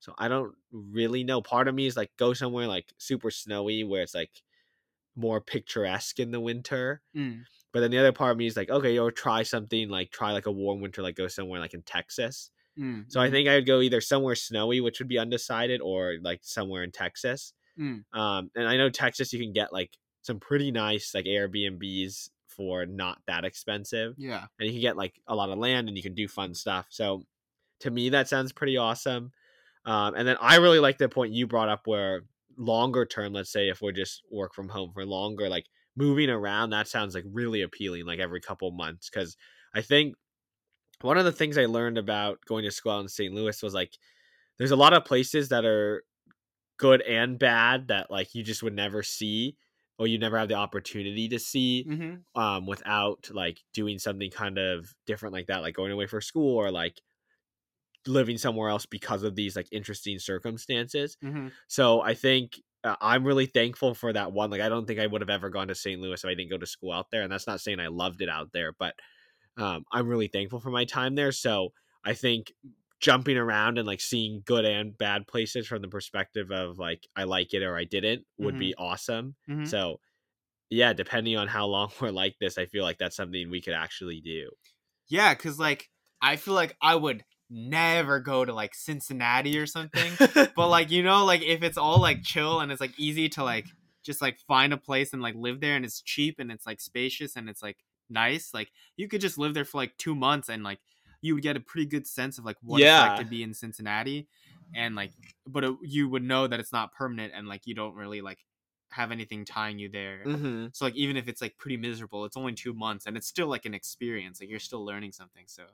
So 0.00 0.14
I 0.18 0.28
don't 0.28 0.54
really 0.72 1.24
know. 1.24 1.42
Part 1.42 1.68
of 1.68 1.74
me 1.76 1.86
is 1.86 1.96
like 1.96 2.16
go 2.18 2.34
somewhere 2.34 2.68
like 2.68 2.92
super 2.98 3.30
snowy 3.30 3.84
where 3.84 4.02
it's 4.02 4.14
like 4.14 4.42
more 5.16 5.40
picturesque 5.40 6.20
in 6.20 6.30
the 6.32 6.40
winter. 6.40 7.02
mm, 7.14 7.46
But 7.72 7.80
then 7.80 7.90
the 7.92 7.98
other 7.98 8.12
part 8.12 8.32
of 8.32 8.38
me 8.38 8.46
is 8.46 8.56
like, 8.56 8.70
okay, 8.70 8.98
or 8.98 9.12
try 9.12 9.42
something 9.44 9.88
like 9.90 10.10
try 10.12 10.32
like 10.32 10.46
a 10.46 10.52
warm 10.52 10.80
winter, 10.80 11.02
like 11.02 11.16
go 11.16 11.28
somewhere 11.28 11.60
like 11.60 11.74
in 11.74 11.82
Texas. 11.82 12.50
Mm, 12.76 13.06
So 13.08 13.20
I 13.20 13.30
mm, 13.30 13.30
think 13.30 13.48
I 13.48 13.56
would 13.56 13.66
go 13.66 13.80
either 13.80 14.00
somewhere 14.00 14.34
snowy, 14.34 14.80
which 14.80 14.98
would 14.98 15.08
be 15.08 15.18
undecided, 15.18 15.80
or 15.80 16.16
like 16.22 16.40
somewhere 16.42 16.82
in 16.82 16.92
Texas. 16.92 17.54
mm, 17.76 18.04
Um, 18.12 18.50
and 18.56 18.68
I 18.68 18.76
know 18.76 18.90
Texas, 18.90 19.32
you 19.32 19.40
can 19.40 19.52
get 19.52 19.72
like 19.72 19.98
some 20.22 20.40
pretty 20.40 20.70
nice 20.72 21.14
like 21.14 21.26
Airbnbs 21.26 22.30
for 22.48 22.86
not 22.86 23.20
that 23.26 23.44
expensive, 23.44 24.16
yeah 24.16 24.46
and 24.58 24.66
you 24.68 24.72
can 24.74 24.80
get 24.82 24.96
like 24.96 25.20
a 25.28 25.34
lot 25.36 25.50
of 25.50 25.58
land 25.58 25.88
and 25.88 25.96
you 25.96 26.02
can 26.02 26.14
do 26.14 26.28
fun 26.28 26.54
stuff. 26.54 26.86
So 26.90 27.26
to 27.80 27.90
me, 27.90 28.10
that 28.10 28.28
sounds 28.28 28.52
pretty 28.52 28.76
awesome. 28.76 29.32
Um, 29.84 30.14
and 30.16 30.26
then 30.28 30.36
I 30.40 30.56
really 30.56 30.80
like 30.80 30.98
the 30.98 31.08
point 31.08 31.32
you 31.32 31.46
brought 31.46 31.68
up 31.68 31.86
where 31.86 32.22
longer 32.56 33.06
term, 33.06 33.32
let's 33.32 33.50
say 33.52 33.68
if 33.68 33.82
we're 33.82 33.92
just 33.92 34.22
work 34.30 34.54
from 34.54 34.68
home 34.68 34.92
for 34.92 35.06
longer, 35.06 35.48
like 35.48 35.66
moving 35.96 36.30
around, 36.30 36.70
that 36.70 36.88
sounds 36.88 37.14
like 37.14 37.24
really 37.26 37.62
appealing, 37.62 38.06
like 38.06 38.18
every 38.18 38.40
couple 38.40 38.70
months. 38.72 39.08
Because 39.10 39.36
I 39.74 39.82
think 39.82 40.16
one 41.02 41.18
of 41.18 41.24
the 41.24 41.32
things 41.32 41.58
I 41.58 41.66
learned 41.66 41.98
about 41.98 42.38
going 42.46 42.64
to 42.64 42.70
school 42.70 42.92
out 42.92 43.00
in 43.00 43.08
St. 43.08 43.32
Louis 43.32 43.62
was 43.62 43.74
like 43.74 43.96
there's 44.58 44.70
a 44.70 44.76
lot 44.76 44.92
of 44.92 45.04
places 45.04 45.50
that 45.50 45.64
are 45.64 46.02
good 46.78 47.02
and 47.02 47.38
bad 47.38 47.88
that 47.88 48.10
like 48.10 48.34
you 48.34 48.42
just 48.42 48.62
would 48.62 48.74
never 48.74 49.02
see 49.02 49.56
or 49.98 50.06
you 50.06 50.18
never 50.18 50.38
have 50.38 50.48
the 50.48 50.54
opportunity 50.54 51.28
to 51.28 51.38
see 51.38 51.86
mm-hmm. 51.88 52.40
um 52.40 52.66
without 52.66 53.28
like 53.32 53.60
doing 53.72 53.98
something 53.98 54.30
kind 54.30 54.58
of 54.58 54.94
different 55.06 55.32
like 55.32 55.46
that 55.46 55.62
like 55.62 55.74
going 55.74 55.92
away 55.92 56.06
for 56.06 56.20
school 56.20 56.56
or 56.56 56.70
like 56.70 57.00
living 58.06 58.38
somewhere 58.38 58.68
else 58.68 58.86
because 58.86 59.22
of 59.22 59.34
these 59.34 59.56
like 59.56 59.68
interesting 59.72 60.18
circumstances 60.18 61.16
Mm-hmm. 61.24 61.48
so 61.66 62.02
i 62.02 62.12
think 62.12 62.60
uh, 62.84 62.96
i'm 63.00 63.24
really 63.24 63.46
thankful 63.46 63.94
for 63.94 64.12
that 64.12 64.32
one 64.32 64.50
like 64.50 64.60
i 64.60 64.68
don't 64.68 64.86
think 64.86 65.00
i 65.00 65.06
would 65.06 65.22
have 65.22 65.30
ever 65.30 65.48
gone 65.48 65.68
to 65.68 65.74
st 65.74 66.00
louis 66.00 66.22
if 66.22 66.28
i 66.28 66.34
didn't 66.34 66.50
go 66.50 66.58
to 66.58 66.66
school 66.66 66.92
out 66.92 67.06
there 67.10 67.22
and 67.22 67.32
that's 67.32 67.46
not 67.46 67.60
saying 67.60 67.80
i 67.80 67.88
loved 67.88 68.20
it 68.20 68.28
out 68.28 68.50
there 68.52 68.72
but 68.78 68.94
um, 69.56 69.84
i'm 69.92 70.08
really 70.08 70.28
thankful 70.28 70.60
for 70.60 70.70
my 70.70 70.84
time 70.84 71.14
there 71.14 71.32
so 71.32 71.72
i 72.04 72.12
think 72.14 72.52
jumping 73.00 73.36
around 73.36 73.78
and 73.78 73.86
like 73.86 74.00
seeing 74.00 74.42
good 74.46 74.64
and 74.64 74.96
bad 74.96 75.26
places 75.26 75.66
from 75.66 75.82
the 75.82 75.88
perspective 75.88 76.50
of 76.50 76.78
like 76.78 77.06
i 77.16 77.24
like 77.24 77.52
it 77.54 77.62
or 77.62 77.76
i 77.76 77.84
didn't 77.84 78.24
would 78.38 78.56
be 78.56 78.74
awesome 78.76 79.34
Mhm. 79.48 79.64
so 79.66 80.00
yeah 80.70 80.92
depending 80.92 81.36
on 81.36 81.48
how 81.48 81.66
long 81.66 81.90
we're 82.00 82.10
like 82.10 82.36
this 82.40 82.58
i 82.58 82.66
feel 82.66 82.84
like 82.84 82.98
that's 82.98 83.16
something 83.16 83.50
we 83.50 83.62
could 83.62 83.74
actually 83.74 84.20
do 84.20 84.50
Yeah, 85.08 85.34
because 85.34 85.58
like 85.58 85.90
I 86.20 86.36
feel 86.36 86.54
like 86.54 86.76
I 86.80 86.94
would 86.94 87.24
never 87.48 88.20
go 88.20 88.44
to 88.44 88.52
like 88.52 88.74
Cincinnati 88.74 89.58
or 89.58 89.66
something. 89.66 90.18
but 90.54 90.68
like 90.68 90.90
you 90.90 91.02
know, 91.02 91.24
like 91.24 91.42
if 91.42 91.62
it's 91.62 91.78
all 91.78 92.00
like 92.00 92.22
chill 92.22 92.60
and 92.60 92.72
it's 92.72 92.80
like 92.80 92.98
easy 92.98 93.28
to 93.30 93.44
like 93.44 93.66
just 94.02 94.20
like 94.22 94.38
find 94.48 94.72
a 94.72 94.76
place 94.76 95.12
and 95.12 95.22
like 95.22 95.34
live 95.34 95.60
there 95.60 95.76
and 95.76 95.84
it's 95.84 96.02
cheap 96.02 96.36
and 96.38 96.50
it's 96.50 96.66
like 96.66 96.80
spacious 96.80 97.36
and 97.36 97.48
it's 97.48 97.62
like 97.62 97.78
nice, 98.10 98.52
like 98.54 98.72
you 98.96 99.08
could 99.08 99.20
just 99.20 99.38
live 99.38 99.54
there 99.54 99.64
for 99.64 99.78
like 99.78 99.96
two 99.98 100.14
months 100.14 100.48
and 100.48 100.62
like 100.64 100.80
you 101.22 101.34
would 101.34 101.42
get 101.42 101.56
a 101.56 101.60
pretty 101.60 101.86
good 101.86 102.06
sense 102.06 102.38
of 102.38 102.44
like 102.44 102.56
what 102.62 102.82
it's 102.82 102.98
Yeah. 102.98 102.98
like 102.98 103.16
to 103.16 103.24
be 103.24 103.42
in 103.42 103.54
Cincinnati, 103.54 104.28
and 104.74 104.94
like 104.94 105.14
but 105.46 105.64
it, 105.64 105.74
you 105.82 106.08
would 106.08 106.22
know 106.22 106.46
that 106.46 106.60
it's 106.60 106.72
not 106.72 106.92
permanent 106.92 107.32
and 107.34 107.48
like 107.48 107.66
you 107.66 107.74
don't 107.74 107.94
really 107.94 108.20
like 108.20 108.44
have 108.92 109.12
anything 109.12 109.44
tying 109.44 109.78
you 109.78 109.88
there. 109.88 110.24
hmm 110.24 110.72
So 110.72 110.84
like 110.84 110.96
even 110.96 111.16
if 111.16 111.28
it's 111.28 111.40
like 111.40 111.56
pretty 111.58 111.76
miserable, 111.76 112.24
it's 112.24 112.36
only 112.36 112.54
two 112.54 112.74
months 112.74 113.06
and 113.06 113.16
it's 113.16 113.26
still 113.26 113.46
like 113.48 113.64
an 113.64 113.74
experience. 113.74 114.40
Like 114.40 114.50
you're 114.50 114.58
still 114.60 114.84
learning 114.84 115.12
something. 115.12 115.46
So 115.48 115.66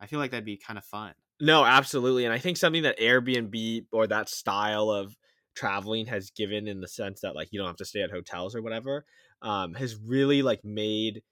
I 0.00 0.06
feel 0.06 0.18
like 0.18 0.30
that'd 0.30 0.44
be 0.44 0.56
kind 0.56 0.78
of 0.78 0.84
fun. 0.84 1.14
No, 1.40 1.64
absolutely. 1.64 2.24
And 2.24 2.32
I 2.32 2.38
think 2.38 2.56
something 2.56 2.82
that 2.84 2.98
Airbnb 2.98 3.86
or 3.92 4.06
that 4.06 4.28
style 4.28 4.90
of 4.90 5.16
traveling 5.54 6.06
has 6.06 6.30
given 6.30 6.66
in 6.66 6.80
the 6.80 6.88
sense 6.88 7.20
that 7.20 7.34
like 7.34 7.48
you 7.52 7.58
don't 7.58 7.66
have 7.66 7.76
to 7.76 7.84
stay 7.84 8.02
at 8.02 8.10
hotels 8.10 8.54
or 8.56 8.62
whatever, 8.62 9.04
um, 9.42 9.74
has 9.74 9.96
really 9.96 10.42
like 10.42 10.64
made 10.64 11.22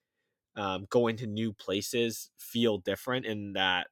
um, 0.57 0.87
going 0.91 1.17
to 1.17 1.27
new 1.27 1.53
places 1.53 2.31
feel 2.39 2.79
different 2.79 3.27
in 3.27 3.55
that 3.55 3.89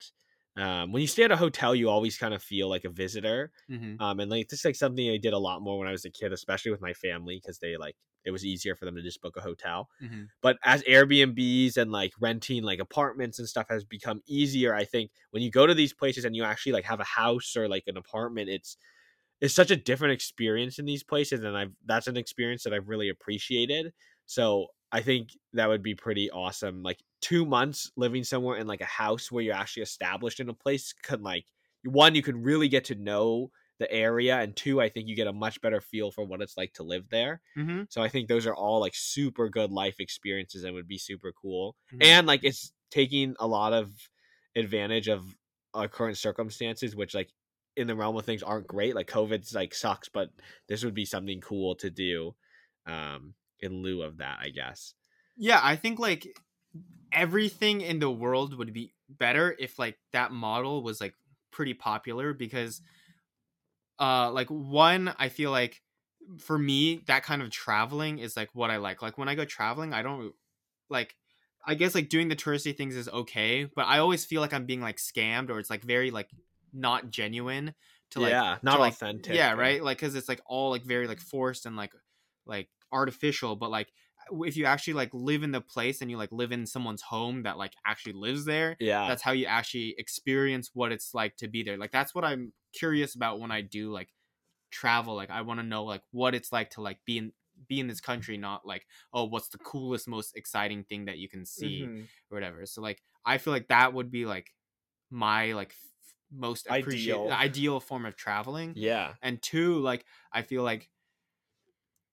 um, 0.56 0.92
when 0.92 1.00
you 1.00 1.08
stay 1.08 1.24
at 1.24 1.32
a 1.32 1.36
hotel, 1.36 1.74
you 1.74 1.88
always 1.88 2.18
kind 2.18 2.34
of 2.34 2.42
feel 2.42 2.68
like 2.68 2.84
a 2.84 2.90
visitor. 2.90 3.50
Mm-hmm. 3.70 4.02
Um, 4.02 4.20
and 4.20 4.30
like 4.30 4.48
this 4.48 4.60
is 4.60 4.64
like 4.64 4.76
something 4.76 5.10
I 5.10 5.16
did 5.16 5.32
a 5.32 5.38
lot 5.38 5.62
more 5.62 5.78
when 5.78 5.88
I 5.88 5.92
was 5.92 6.04
a 6.04 6.10
kid, 6.10 6.32
especially 6.32 6.70
with 6.70 6.82
my 6.82 6.92
family, 6.92 7.40
because 7.42 7.58
they 7.58 7.76
like 7.76 7.96
it 8.24 8.30
was 8.30 8.44
easier 8.44 8.76
for 8.76 8.84
them 8.84 8.94
to 8.94 9.02
just 9.02 9.22
book 9.22 9.36
a 9.36 9.40
hotel. 9.40 9.88
Mm-hmm. 10.02 10.24
But 10.42 10.58
as 10.62 10.82
Airbnbs 10.82 11.76
and 11.76 11.90
like 11.90 12.12
renting 12.20 12.62
like 12.62 12.80
apartments 12.80 13.38
and 13.38 13.48
stuff 13.48 13.66
has 13.70 13.84
become 13.84 14.20
easier, 14.26 14.74
I 14.74 14.84
think 14.84 15.10
when 15.30 15.42
you 15.42 15.50
go 15.50 15.66
to 15.66 15.74
these 15.74 15.94
places 15.94 16.24
and 16.24 16.36
you 16.36 16.44
actually 16.44 16.72
like 16.72 16.84
have 16.84 17.00
a 17.00 17.04
house 17.04 17.56
or 17.56 17.66
like 17.66 17.84
an 17.86 17.96
apartment, 17.96 18.50
it's 18.50 18.76
it's 19.40 19.54
such 19.54 19.70
a 19.70 19.76
different 19.76 20.12
experience 20.12 20.78
in 20.78 20.84
these 20.84 21.02
places, 21.02 21.42
and 21.42 21.56
I've 21.56 21.72
that's 21.86 22.08
an 22.08 22.18
experience 22.18 22.62
that 22.64 22.74
I've 22.74 22.88
really 22.88 23.08
appreciated. 23.08 23.92
So 24.26 24.66
I 24.92 25.00
think 25.00 25.30
that 25.54 25.68
would 25.68 25.82
be 25.82 25.94
pretty 25.94 26.30
awesome. 26.30 26.82
Like 26.82 27.02
two 27.20 27.46
months 27.46 27.90
living 27.96 28.24
somewhere 28.24 28.58
in 28.58 28.66
like 28.66 28.82
a 28.82 28.86
house 28.86 29.32
where 29.32 29.42
you're 29.42 29.54
actually 29.54 29.84
established 29.84 30.40
in 30.40 30.48
a 30.48 30.54
place 30.54 30.92
can 30.92 31.22
like 31.22 31.46
one 31.84 32.14
you 32.14 32.22
can 32.22 32.42
really 32.42 32.68
get 32.68 32.84
to 32.86 32.94
know 32.94 33.50
the 33.78 33.90
area, 33.90 34.38
and 34.38 34.54
two 34.54 34.80
I 34.80 34.88
think 34.88 35.08
you 35.08 35.16
get 35.16 35.26
a 35.26 35.32
much 35.32 35.60
better 35.60 35.80
feel 35.80 36.10
for 36.12 36.24
what 36.24 36.42
it's 36.42 36.56
like 36.56 36.74
to 36.74 36.84
live 36.84 37.08
there. 37.08 37.40
Mm-hmm. 37.56 37.82
So 37.88 38.02
I 38.02 38.08
think 38.08 38.28
those 38.28 38.46
are 38.46 38.54
all 38.54 38.80
like 38.80 38.94
super 38.94 39.48
good 39.48 39.70
life 39.72 39.96
experiences 39.98 40.64
and 40.64 40.74
would 40.74 40.86
be 40.88 40.98
super 40.98 41.32
cool. 41.32 41.76
Mhm. 41.92 42.04
And 42.04 42.26
like 42.26 42.44
it's 42.44 42.72
taking 42.90 43.34
a 43.40 43.46
lot 43.46 43.72
of 43.72 43.90
advantage 44.54 45.08
of 45.08 45.36
our 45.74 45.88
current 45.88 46.18
circumstances, 46.18 46.94
which 46.94 47.14
like 47.14 47.30
in 47.76 47.86
the 47.86 47.96
realm 47.96 48.16
of 48.16 48.24
things 48.24 48.42
aren't 48.42 48.66
great. 48.66 48.94
Like 48.94 49.08
COVID's 49.08 49.54
like 49.54 49.74
sucks, 49.74 50.08
but 50.08 50.30
this 50.68 50.84
would 50.84 50.94
be 50.94 51.04
something 51.06 51.40
cool 51.40 51.74
to 51.76 51.90
do 51.90 52.34
um 52.86 53.34
in 53.62 53.82
lieu 53.82 54.02
of 54.02 54.18
that, 54.18 54.38
I 54.40 54.50
guess. 54.50 54.94
Yeah, 55.36 55.60
I 55.62 55.76
think 55.76 55.98
like 55.98 56.38
everything 57.12 57.80
in 57.80 57.98
the 57.98 58.10
world 58.10 58.56
would 58.58 58.72
be 58.72 58.92
better 59.08 59.54
if 59.58 59.78
like 59.78 59.98
that 60.12 60.32
model 60.32 60.82
was 60.82 61.00
like 61.00 61.14
pretty 61.50 61.74
popular 61.74 62.32
because 62.32 62.80
uh 64.00 64.30
like 64.30 64.48
one 64.48 65.14
I 65.18 65.28
feel 65.28 65.50
like 65.50 65.82
for 66.38 66.58
me 66.58 67.02
that 67.06 67.22
kind 67.24 67.42
of 67.42 67.50
traveling 67.50 68.18
is 68.18 68.36
like 68.36 68.50
what 68.54 68.70
I 68.70 68.76
like. 68.76 69.02
Like 69.02 69.18
when 69.18 69.28
I 69.28 69.34
go 69.34 69.44
traveling, 69.44 69.92
I 69.92 70.02
don't 70.02 70.32
like 70.88 71.14
I 71.64 71.74
guess 71.74 71.94
like 71.94 72.08
doing 72.08 72.28
the 72.28 72.36
touristy 72.36 72.76
things 72.76 72.96
is 72.96 73.08
okay, 73.08 73.64
but 73.76 73.86
I 73.86 73.98
always 73.98 74.24
feel 74.24 74.40
like 74.40 74.52
I'm 74.52 74.66
being 74.66 74.80
like 74.80 74.96
scammed 74.96 75.50
or 75.50 75.58
it's 75.58 75.70
like 75.70 75.82
very 75.82 76.10
like 76.10 76.28
not 76.72 77.10
genuine 77.10 77.74
to 78.10 78.20
like 78.20 78.30
yeah, 78.30 78.58
not 78.62 78.74
to, 78.74 78.80
like, 78.80 78.92
authentic. 78.94 79.34
yeah 79.34 79.52
right 79.52 79.82
like 79.82 79.98
because 79.98 80.14
it's 80.14 80.28
like 80.28 80.40
all 80.46 80.70
like 80.70 80.84
very 80.84 81.06
like 81.06 81.20
forced 81.20 81.66
and 81.66 81.76
like 81.76 81.92
like 82.46 82.68
artificial 82.92 83.56
but 83.56 83.70
like 83.70 83.92
if 84.46 84.56
you 84.56 84.64
actually 84.66 84.94
like 84.94 85.10
live 85.12 85.42
in 85.42 85.50
the 85.50 85.60
place 85.60 86.00
and 86.00 86.10
you 86.10 86.16
like 86.16 86.30
live 86.32 86.52
in 86.52 86.64
someone's 86.66 87.02
home 87.02 87.42
that 87.42 87.58
like 87.58 87.72
actually 87.86 88.12
lives 88.12 88.44
there 88.44 88.76
Yeah. 88.80 89.08
that's 89.08 89.22
how 89.22 89.32
you 89.32 89.46
actually 89.46 89.94
experience 89.98 90.70
what 90.74 90.92
it's 90.92 91.12
like 91.14 91.36
to 91.38 91.48
be 91.48 91.62
there 91.62 91.76
like 91.76 91.90
that's 91.90 92.14
what 92.14 92.24
i'm 92.24 92.52
curious 92.72 93.14
about 93.14 93.40
when 93.40 93.50
i 93.50 93.60
do 93.62 93.90
like 93.92 94.08
travel 94.70 95.14
like 95.14 95.30
i 95.30 95.42
want 95.42 95.60
to 95.60 95.66
know 95.66 95.84
like 95.84 96.02
what 96.12 96.34
it's 96.34 96.52
like 96.52 96.70
to 96.70 96.80
like 96.80 96.98
be 97.04 97.18
in 97.18 97.32
be 97.68 97.78
in 97.80 97.86
this 97.86 98.00
country 98.00 98.36
not 98.38 98.66
like 98.66 98.86
oh 99.12 99.24
what's 99.24 99.48
the 99.48 99.58
coolest 99.58 100.08
most 100.08 100.36
exciting 100.36 100.84
thing 100.84 101.04
that 101.04 101.18
you 101.18 101.28
can 101.28 101.44
see 101.44 101.82
Mhm. 101.86 102.02
or 102.30 102.36
whatever 102.36 102.64
so 102.64 102.80
like 102.80 103.02
i 103.26 103.38
feel 103.38 103.52
like 103.52 103.68
that 103.68 103.92
would 103.92 104.10
be 104.10 104.24
like 104.24 104.50
my 105.10 105.52
like 105.52 105.70
f- 105.70 106.14
most 106.32 106.66
appreciate 106.66 107.14
Ideal. 107.14 107.30
ideal 107.32 107.80
form 107.80 108.06
of 108.06 108.16
traveling 108.16 108.72
Yeah. 108.76 109.14
and 109.20 109.42
two 109.42 109.78
like 109.80 110.04
i 110.32 110.42
feel 110.42 110.62
like 110.62 110.88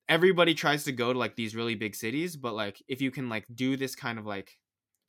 everybody 0.09 0.53
tries 0.53 0.83
to 0.83 0.91
go 0.91 1.13
to 1.13 1.19
like 1.19 1.35
these 1.35 1.55
really 1.55 1.75
big 1.75 1.95
cities 1.95 2.35
but 2.35 2.53
like 2.53 2.81
if 2.87 3.01
you 3.01 3.11
can 3.11 3.29
like 3.29 3.45
do 3.53 3.77
this 3.77 3.95
kind 3.95 4.19
of 4.19 4.25
like 4.25 4.57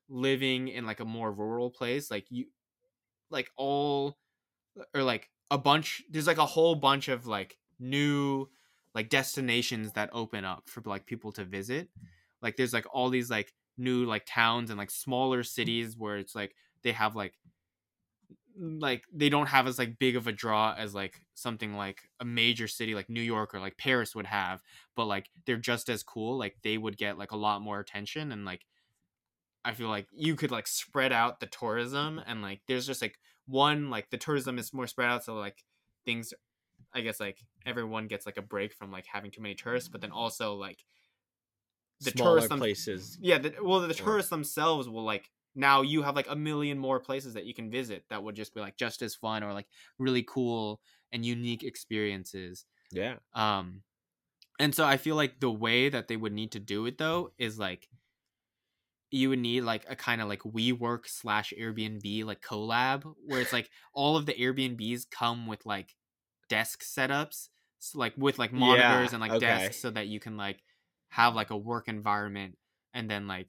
living 0.09 0.69
in 0.69 0.87
like 0.87 1.01
a 1.01 1.05
more 1.05 1.33
rural 1.33 1.71
place 1.71 2.11
like 2.11 2.27
you 2.31 2.45
like 3.31 3.51
all 3.57 4.17
or 4.95 5.03
like 5.03 5.29
a 5.51 5.59
bunch 5.59 6.03
there's 6.11 6.27
like 6.27 6.39
a 6.39 6.47
whole 6.47 6.75
bunch 6.75 7.09
of 7.09 7.27
like 7.27 7.57
new 7.81 8.47
like 8.95 9.09
destinations 9.09 9.93
that 9.93 10.11
open 10.13 10.45
up 10.45 10.69
for 10.69 10.83
like 10.85 11.07
people 11.07 11.33
to 11.33 11.45
visit. 11.45 11.89
Like 12.43 12.57
there's 12.57 12.73
like 12.73 12.87
all 12.93 13.09
these 13.09 13.31
like 13.31 13.53
new 13.79 14.05
like 14.05 14.27
towns 14.27 14.71
and 14.71 14.79
like 14.79 14.91
smaller 14.91 15.43
mm. 15.43 15.47
cities 15.47 15.97
where 15.97 16.17
it's 16.17 16.35
like 16.35 16.55
they 16.83 16.93
have 16.93 17.15
like 17.15 17.35
Mm, 18.61 18.81
like 18.81 19.05
they 19.13 19.29
don't 19.29 19.49
have 19.49 19.67
as 19.67 19.79
like 19.79 19.99
big 19.99 20.17
of 20.17 20.27
a 20.27 20.33
draw 20.33 20.75
as 20.77 20.95
like 20.95 21.23
something 21.35 21.77
like 21.77 22.09
a 22.21 22.25
major 22.25 22.69
city 22.69 22.95
like 22.95 23.09
New 23.09 23.23
York 23.23 23.55
or 23.55 23.61
like 23.61 23.79
Paris 23.79 24.15
would 24.15 24.27
have, 24.27 24.63
but 24.97 25.07
like 25.07 25.31
they're 25.47 25.57
just 25.57 25.89
as 25.89 26.03
cool. 26.03 26.39
Like 26.39 26.57
they 26.63 26.77
would 26.77 26.97
get 26.97 27.19
like 27.19 27.33
a 27.33 27.37
lot 27.37 27.63
more 27.63 27.81
attention 27.81 28.33
and 28.33 28.45
like 28.45 28.67
I 29.65 29.73
feel 29.75 29.89
like 29.89 30.07
you 30.13 30.37
could 30.37 30.51
like 30.51 30.67
spread 30.67 31.13
out 31.13 31.41
the 31.41 31.47
tourism 31.47 32.17
mm-hmm. 32.17 32.31
and 32.31 32.43
like 32.43 32.61
there's 32.67 32.87
just 32.87 33.03
like 33.03 33.19
one 33.47 33.91
like 33.91 34.11
the 34.11 34.19
tourism 34.19 34.59
is 34.59 34.73
more 34.73 34.87
spread 34.87 35.09
out 35.11 35.25
so 35.25 35.35
like 35.35 35.65
things 36.05 36.33
I 36.93 37.01
guess 37.03 37.21
like 37.21 37.39
everyone 37.67 38.07
gets 38.07 38.27
like 38.27 38.37
a 38.37 38.43
break 38.43 38.73
from 38.75 38.91
like 38.91 39.07
having 39.07 39.31
too 39.31 39.43
many 39.43 39.55
tourists, 39.55 39.89
but 39.89 40.01
then 40.01 40.11
also 40.11 40.55
like 40.55 40.85
the 42.01 42.11
Smaller 42.11 42.31
tourists 42.33 42.49
them- 42.49 42.59
places. 42.59 43.19
yeah, 43.21 43.39
the, 43.39 43.55
well, 43.63 43.81
the 43.81 43.91
Or- 43.91 43.93
tourists 43.93 44.31
themselves 44.31 44.89
will 44.89 45.05
like 45.05 45.31
now 45.55 45.83
you 45.83 46.03
have 46.03 46.17
like 46.17 46.29
a 46.29 46.37
million 46.37 46.79
more 46.79 47.01
places 47.01 47.35
that 47.35 47.45
you 47.45 47.55
can 47.55 47.71
visit 47.71 48.05
that 48.11 48.23
would 48.23 48.37
just 48.37 48.55
be 48.55 48.61
like 48.61 48.77
just 48.77 49.03
as 49.03 49.15
fun 49.15 49.43
or 49.43 49.53
like 49.53 49.67
really 49.99 50.23
cool 50.23 50.81
and 51.13 51.25
unique 51.25 51.65
experiences. 51.65 52.65
Yeah. 52.93 53.17
Um, 53.35 53.83
and 54.59 54.75
so 54.75 54.85
I 54.85 54.97
feel 54.97 55.17
like 55.17 55.41
the 55.41 55.51
way 55.51 55.89
that 55.89 56.09
they 56.09 56.17
would 56.17 56.33
need 56.33 56.53
to 56.53 56.61
do 56.61 56.87
it 56.87 56.99
though 56.99 57.33
is 57.39 57.59
like 57.59 57.89
you 59.11 59.31
would 59.31 59.39
need 59.39 59.63
like 59.63 59.85
a 59.89 59.97
kind 59.97 60.21
of 60.21 60.29
like 60.29 60.43
WeWork 60.43 61.07
slash 61.07 61.53
Airbnb 61.59 62.25
like 62.25 62.41
collab 62.43 63.03
where 63.27 63.41
it's 63.41 63.53
like 63.53 63.69
all 63.95 64.17
of 64.17 64.27
the 64.27 64.35
Airbnbs 64.35 65.11
come 65.11 65.47
with 65.47 65.67
like 65.67 65.95
desk 66.49 66.83
setups, 66.83 67.49
so 67.79 67.99
like 67.99 68.13
with 68.17 68.39
like 68.39 68.53
monitors 68.53 69.13
and 69.13 69.21
like 69.21 69.33
okay. 69.33 69.47
desks 69.47 69.79
so 69.79 69.91
that 69.91 70.07
you 70.07 70.21
can 70.21 70.37
like 70.37 70.63
have 71.09 71.35
like 71.35 71.51
a 71.51 71.57
work 71.57 71.89
environment 71.89 72.57
and 72.95 73.11
then 73.11 73.27
like 73.27 73.49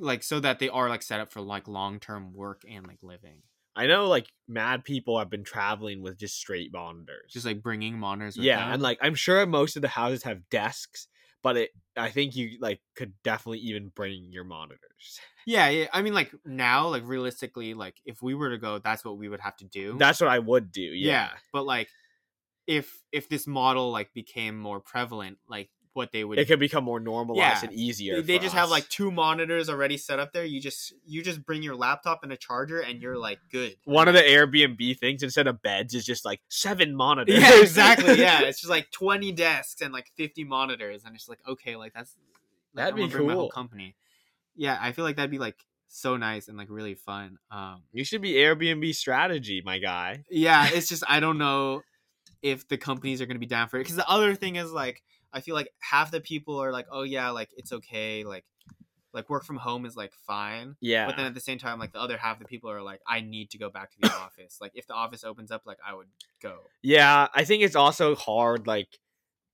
like 0.00 0.22
so 0.22 0.40
that 0.40 0.58
they 0.58 0.68
are 0.68 0.88
like 0.88 1.02
set 1.02 1.20
up 1.20 1.32
for 1.32 1.40
like 1.40 1.68
long 1.68 2.00
term 2.00 2.32
work 2.32 2.62
and 2.68 2.86
like 2.86 3.02
living. 3.02 3.42
I 3.74 3.86
know 3.86 4.06
like 4.06 4.26
mad 4.48 4.84
people 4.84 5.18
have 5.18 5.28
been 5.28 5.44
traveling 5.44 6.00
with 6.02 6.18
just 6.18 6.36
straight 6.36 6.72
monitors. 6.72 7.32
Just 7.32 7.44
like 7.44 7.62
bringing 7.62 7.98
monitors. 7.98 8.36
With 8.36 8.46
yeah, 8.46 8.60
them. 8.60 8.72
and 8.74 8.82
like 8.82 8.98
I'm 9.02 9.14
sure 9.14 9.44
most 9.46 9.76
of 9.76 9.82
the 9.82 9.88
houses 9.88 10.22
have 10.22 10.48
desks, 10.48 11.08
but 11.42 11.56
it 11.58 11.70
I 11.96 12.08
think 12.10 12.34
you 12.34 12.58
like 12.60 12.80
could 12.94 13.12
definitely 13.22 13.58
even 13.60 13.92
bring 13.94 14.28
your 14.30 14.44
monitors. 14.44 15.20
Yeah, 15.48 15.68
yeah. 15.68 15.86
I 15.92 16.02
mean, 16.02 16.12
like 16.12 16.34
now, 16.44 16.88
like 16.88 17.04
realistically, 17.06 17.72
like 17.72 17.94
if 18.04 18.20
we 18.20 18.34
were 18.34 18.50
to 18.50 18.58
go, 18.58 18.80
that's 18.80 19.04
what 19.04 19.16
we 19.16 19.28
would 19.28 19.38
have 19.38 19.56
to 19.58 19.64
do. 19.64 19.94
That's 19.96 20.20
what 20.20 20.28
I 20.28 20.40
would 20.40 20.72
do. 20.72 20.80
yeah. 20.80 21.12
Yeah. 21.12 21.28
But 21.52 21.64
like, 21.64 21.88
if 22.66 23.00
if 23.12 23.28
this 23.28 23.46
model 23.46 23.92
like 23.92 24.12
became 24.12 24.58
more 24.58 24.80
prevalent, 24.80 25.38
like 25.48 25.70
what 25.96 26.12
they 26.12 26.22
would, 26.24 26.38
It 26.38 26.46
could 26.46 26.60
become 26.60 26.84
more 26.84 27.00
normalized 27.00 27.62
Yeah. 27.64 27.68
and 27.70 27.78
easier. 27.78 28.22
they, 28.22 28.38
just 28.38 28.54
have 28.54 28.70
like 28.70 28.88
two 28.88 29.10
monitors 29.10 29.68
already 29.68 29.96
set 29.96 30.18
up 30.20 30.32
there. 30.32 30.44
You 30.44 30.60
just 30.60 30.92
you 31.06 31.22
just 31.22 31.44
bring 31.44 31.62
your 31.62 31.74
laptop 31.74 32.20
and 32.22 32.30
a 32.32 32.36
charger, 32.36 32.80
and 32.80 33.00
you're 33.00 33.16
like 33.18 33.38
good. 33.50 33.76
one 33.84 34.06
of 34.08 34.14
the 34.14 34.20
Airbnb 34.22 34.98
things 34.98 35.22
instead 35.22 35.46
of 35.46 35.62
beds 35.62 35.94
is 35.94 36.04
just 36.04 36.24
like 36.24 36.40
seven 36.48 36.94
monitors. 36.94 37.40
Yeah, 37.40 37.60
exactly. 37.60 38.18
Yeah, 38.20 38.42
it's 38.42 38.60
just 38.60 38.70
like 38.70 38.90
twenty 38.90 39.32
desks 39.32 39.80
and 39.80 39.92
like 39.92 40.10
fifty 40.16 40.44
monitors, 40.44 41.04
and 41.04 41.14
it's 41.14 41.28
like 41.28 41.40
okay, 41.48 41.76
like 41.76 41.94
that's 41.94 42.14
like, 42.74 42.84
That'd 42.86 43.00
I'm 43.00 43.08
be 43.08 43.12
gonna 43.12 43.24
My 43.24 43.32
whole 43.32 43.42
cool. 43.44 43.50
company. 43.50 43.96
Yeah, 44.54 44.78
I 44.80 44.92
feel 44.92 45.04
like 45.04 45.16
that'd 45.16 45.30
be 45.30 45.38
like 45.38 45.56
so 45.88 46.16
nice 46.16 46.48
and 46.48 46.58
like 46.58 46.68
really 46.70 46.94
fun. 46.94 47.38
Um, 47.50 47.82
you 47.92 48.04
should 48.04 48.20
be 48.20 48.32
Airbnb 48.34 48.94
strategy, 48.94 49.62
my 49.64 49.78
guy. 49.78 50.24
yeah 50.30 50.68
it's 50.72 50.88
just 50.88 51.04
i 51.08 51.20
don't 51.20 51.38
know 51.38 51.82
if 52.42 52.68
the 52.68 52.76
companies 52.76 53.20
are 53.22 53.26
going 53.26 53.36
to 53.36 53.40
be 53.40 53.46
down 53.46 53.68
for 53.68 53.76
it 53.78 53.80
because 53.80 53.96
the 53.96 54.08
other 54.08 54.34
thing 54.34 54.56
is 54.56 54.70
like 54.72 55.02
i 55.32 55.40
feel 55.40 55.54
like 55.54 55.70
half 55.80 56.10
the 56.10 56.20
people 56.20 56.60
are 56.62 56.72
like 56.72 56.86
oh 56.90 57.02
yeah 57.02 57.30
like 57.30 57.50
it's 57.56 57.72
okay 57.72 58.24
like 58.24 58.44
like 59.12 59.30
work 59.30 59.44
from 59.44 59.56
home 59.56 59.86
is 59.86 59.96
like 59.96 60.12
fine 60.26 60.76
Yeah. 60.80 61.06
but 61.06 61.16
then 61.16 61.24
at 61.26 61.34
the 61.34 61.40
same 61.40 61.58
time 61.58 61.78
like 61.78 61.92
the 61.92 62.00
other 62.00 62.18
half 62.18 62.36
of 62.36 62.40
the 62.40 62.48
people 62.48 62.70
are 62.70 62.82
like 62.82 63.00
i 63.06 63.20
need 63.20 63.50
to 63.50 63.58
go 63.58 63.70
back 63.70 63.90
to 63.92 63.96
the 64.00 64.12
office 64.12 64.58
like 64.60 64.72
if 64.74 64.86
the 64.86 64.94
office 64.94 65.24
opens 65.24 65.50
up 65.50 65.62
like 65.64 65.78
i 65.86 65.94
would 65.94 66.08
go 66.42 66.58
Yeah, 66.82 67.28
I 67.34 67.44
think 67.44 67.62
it's 67.62 67.76
also 67.76 68.14
hard, 68.14 68.66
like 68.66 68.98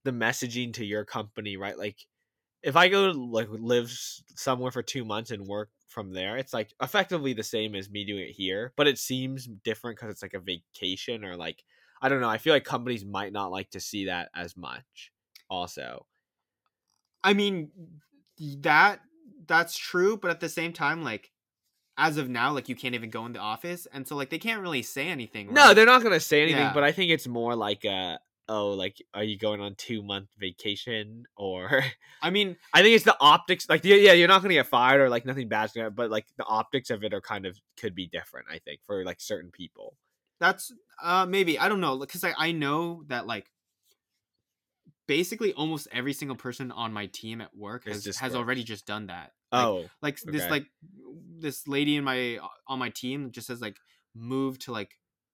the 0.03 0.11
messaging 0.11 0.73
to 0.73 0.85
your 0.85 1.05
company, 1.05 1.55
right? 1.57 1.77
Like, 1.77 1.97
if 2.61 2.75
I 2.75 2.89
go 2.89 3.11
to 3.11 3.17
like 3.19 3.47
live 3.49 3.89
somewhere 4.35 4.71
for 4.71 4.83
two 4.83 5.05
months 5.05 5.31
and 5.31 5.47
work 5.47 5.69
from 5.87 6.13
there, 6.13 6.37
it's 6.37 6.53
like 6.53 6.73
effectively 6.81 7.33
the 7.33 7.43
same 7.43 7.75
as 7.75 7.89
me 7.89 8.05
doing 8.05 8.23
it 8.23 8.31
here, 8.31 8.73
but 8.75 8.87
it 8.87 8.97
seems 8.99 9.47
different 9.63 9.97
because 9.97 10.11
it's 10.11 10.21
like 10.21 10.33
a 10.33 10.39
vacation 10.39 11.23
or 11.25 11.35
like 11.37 11.63
I 12.01 12.09
don't 12.09 12.19
know. 12.19 12.29
I 12.29 12.37
feel 12.37 12.53
like 12.53 12.65
companies 12.65 13.05
might 13.05 13.31
not 13.31 13.51
like 13.51 13.69
to 13.71 13.79
see 13.79 14.05
that 14.05 14.29
as 14.35 14.57
much. 14.57 15.12
Also, 15.49 16.05
i 17.23 17.33
mean 17.33 17.71
that 18.59 18.99
that's 19.47 19.77
true 19.77 20.17
but 20.17 20.31
at 20.31 20.39
the 20.39 20.49
same 20.49 20.73
time 20.73 21.03
like 21.03 21.31
as 21.97 22.17
of 22.17 22.27
now 22.29 22.51
like 22.51 22.69
you 22.69 22.75
can't 22.75 22.95
even 22.95 23.09
go 23.09 23.25
in 23.25 23.33
the 23.33 23.39
office 23.39 23.87
and 23.93 24.07
so 24.07 24.15
like 24.15 24.29
they 24.29 24.39
can't 24.39 24.61
really 24.61 24.81
say 24.81 25.07
anything 25.07 25.53
no, 25.53 25.73
they're 25.73 25.85
not 25.85 26.01
gonna 26.01 26.19
say 26.19 26.41
anything. 26.41 26.61
Yeah. 26.61 26.73
But 26.73 26.83
I 26.83 26.91
think 26.91 27.11
it's 27.11 27.27
more 27.27 27.55
like 27.55 27.85
a 27.85 28.19
oh, 28.49 28.71
like 28.71 29.01
are 29.13 29.23
you 29.23 29.37
going 29.37 29.61
on 29.61 29.75
two 29.75 30.01
month 30.01 30.29
vacation 30.37 31.23
or 31.37 31.83
i 32.21 32.29
mean 32.29 32.57
I 32.73 32.81
think 32.81 32.95
it's 32.95 33.05
the 33.05 33.17
optics. 33.19 33.69
Like, 33.69 33.85
yeah, 33.85 33.95
yeah, 33.95 34.13
you're 34.13 34.27
not 34.27 34.41
gonna 34.41 34.55
get 34.55 34.67
fired 34.67 35.01
or 35.01 35.09
like 35.09 35.25
nothing 35.25 35.47
bad's 35.47 35.73
gonna, 35.73 35.91
but 35.91 36.09
like 36.09 36.25
the 36.37 36.45
optics 36.45 36.89
of 36.89 37.03
it 37.03 37.13
are 37.13 37.21
kind 37.21 37.45
of 37.45 37.59
could 37.77 37.93
be 37.93 38.07
different. 38.07 38.47
I 38.49 38.59
think 38.59 38.81
for 38.85 39.03
like 39.05 39.21
certain 39.21 39.51
people. 39.51 39.95
That's 40.39 40.73
uh 41.01 41.25
maybe 41.27 41.59
I 41.59 41.69
don't 41.69 41.81
know 41.81 41.97
because 41.99 42.23
I 42.23 42.33
I 42.37 42.51
know 42.51 43.03
that 43.07 43.27
like 43.27 43.51
basically 45.07 45.53
almost 45.53 45.87
every 45.91 46.13
single 46.13 46.37
person 46.37 46.71
on 46.71 46.93
my 46.93 47.07
team 47.07 47.41
at 47.41 47.55
work 47.55 47.85
has 47.85 48.05
has 48.05 48.31
work. 48.33 48.39
already 48.39 48.63
just 48.63 48.85
done 48.85 49.07
that. 49.07 49.31
Like, 49.51 49.65
Oh, 49.65 49.85
like 50.01 50.19
this 50.21 50.41
okay. 50.43 50.49
like 50.49 50.65
this 51.39 51.67
lady 51.67 51.95
in 51.95 52.03
my 52.03 52.37
uh, 52.37 52.47
on 52.67 52.79
my 52.79 52.89
team 52.89 53.31
just 53.31 53.47
has 53.49 53.61
like 53.61 53.77
moved 54.15 54.61
to 54.61 54.71
like 54.71 54.91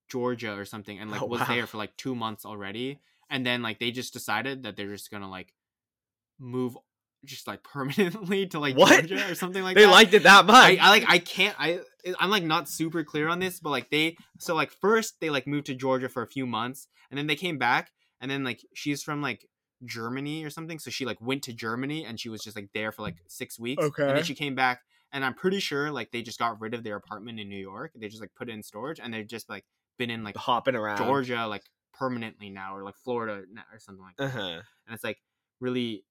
Georgia 0.09 0.53
or 0.57 0.65
something 0.65 0.97
and 0.99 1.11
like 1.11 1.21
Oh, 1.21 1.25
was 1.27 1.41
wow. 1.41 1.47
there 1.47 1.67
for 1.67 1.77
like 1.77 1.95
2 1.97 2.15
months 2.15 2.45
already 2.45 2.99
and 3.29 3.45
then 3.45 3.61
like 3.61 3.79
they 3.79 3.91
just 3.91 4.11
decided 4.13 4.63
that 4.63 4.75
they're 4.75 4.87
just 4.87 5.11
going 5.11 5.21
to 5.21 5.29
like 5.29 5.53
move 6.39 6.77
just 7.25 7.47
like 7.47 7.63
permanently 7.73 8.47
to 8.47 8.59
like 8.59 8.75
What? 8.75 9.05
Georgia 9.05 9.29
or 9.31 9.35
something 9.35 9.61
like 9.63 9.75
they 9.75 9.81
that. 9.81 9.87
They 9.87 9.91
liked 9.93 10.13
it 10.13 10.23
that 10.23 10.45
much. 10.45 10.55
I, 10.55 10.77
I 10.81 10.89
like 10.89 11.05
I 11.07 11.19
can't 11.19 11.55
I 11.59 11.79
I'm 12.19 12.29
like 12.29 12.43
not 12.43 12.69
super 12.69 13.03
clear 13.03 13.27
on 13.27 13.39
this, 13.39 13.59
but 13.59 13.69
like 13.69 13.89
they 13.89 14.17
so 14.39 14.55
like 14.55 14.71
first 14.71 15.19
they 15.19 15.29
like 15.29 15.45
moved 15.47 15.67
to 15.67 15.75
Georgia 15.75 16.09
for 16.09 16.23
a 16.23 16.27
few 16.27 16.45
months 16.45 16.87
and 17.11 17.17
then 17.17 17.27
they 17.27 17.35
came 17.35 17.57
back 17.57 17.91
and 18.21 18.31
then 18.31 18.43
like 18.43 18.61
she's 18.73 19.03
from 19.03 19.21
like 19.21 19.45
Germany 19.85 20.43
or 20.43 20.49
something, 20.49 20.79
so 20.79 20.89
she 20.91 21.05
like 21.05 21.19
went 21.21 21.43
to 21.43 21.53
Germany 21.53 22.05
and 22.05 22.19
she 22.19 22.29
was 22.29 22.41
just 22.41 22.55
like 22.55 22.69
there 22.73 22.91
for 22.91 23.01
like 23.01 23.15
six 23.27 23.59
weeks. 23.59 23.83
Okay. 23.83 24.07
And 24.07 24.17
then 24.17 24.23
she 24.23 24.35
came 24.35 24.55
back 24.55 24.81
and 25.11 25.23
I'm 25.25 25.33
pretty 25.33 25.59
sure 25.59 25.91
like 25.91 26.11
they 26.11 26.21
just 26.21 26.39
got 26.39 26.59
rid 26.61 26.73
of 26.73 26.83
their 26.83 26.95
apartment 26.95 27.39
in 27.39 27.49
New 27.49 27.57
York. 27.59 27.91
They 27.95 28.07
just 28.07 28.21
like 28.21 28.35
put 28.35 28.49
it 28.49 28.53
in 28.53 28.63
storage 28.63 28.99
and 28.99 29.13
they've 29.13 29.27
just 29.27 29.49
like 29.49 29.65
been 29.97 30.09
in 30.09 30.23
like 30.23 30.35
hopping 30.37 30.75
around. 30.75 30.97
Georgia 30.97 31.45
like 31.47 31.63
permanently 31.93 32.49
now 32.49 32.75
or 32.75 32.83
like 32.83 32.95
Florida 33.03 33.43
now 33.51 33.63
or 33.73 33.79
something 33.79 34.03
like 34.03 34.15
that 34.17 34.23
Uh 34.23 34.29
huh. 34.29 34.61
and 34.87 34.93
it's 34.93 35.03
like 35.03 35.17
really 35.59 36.05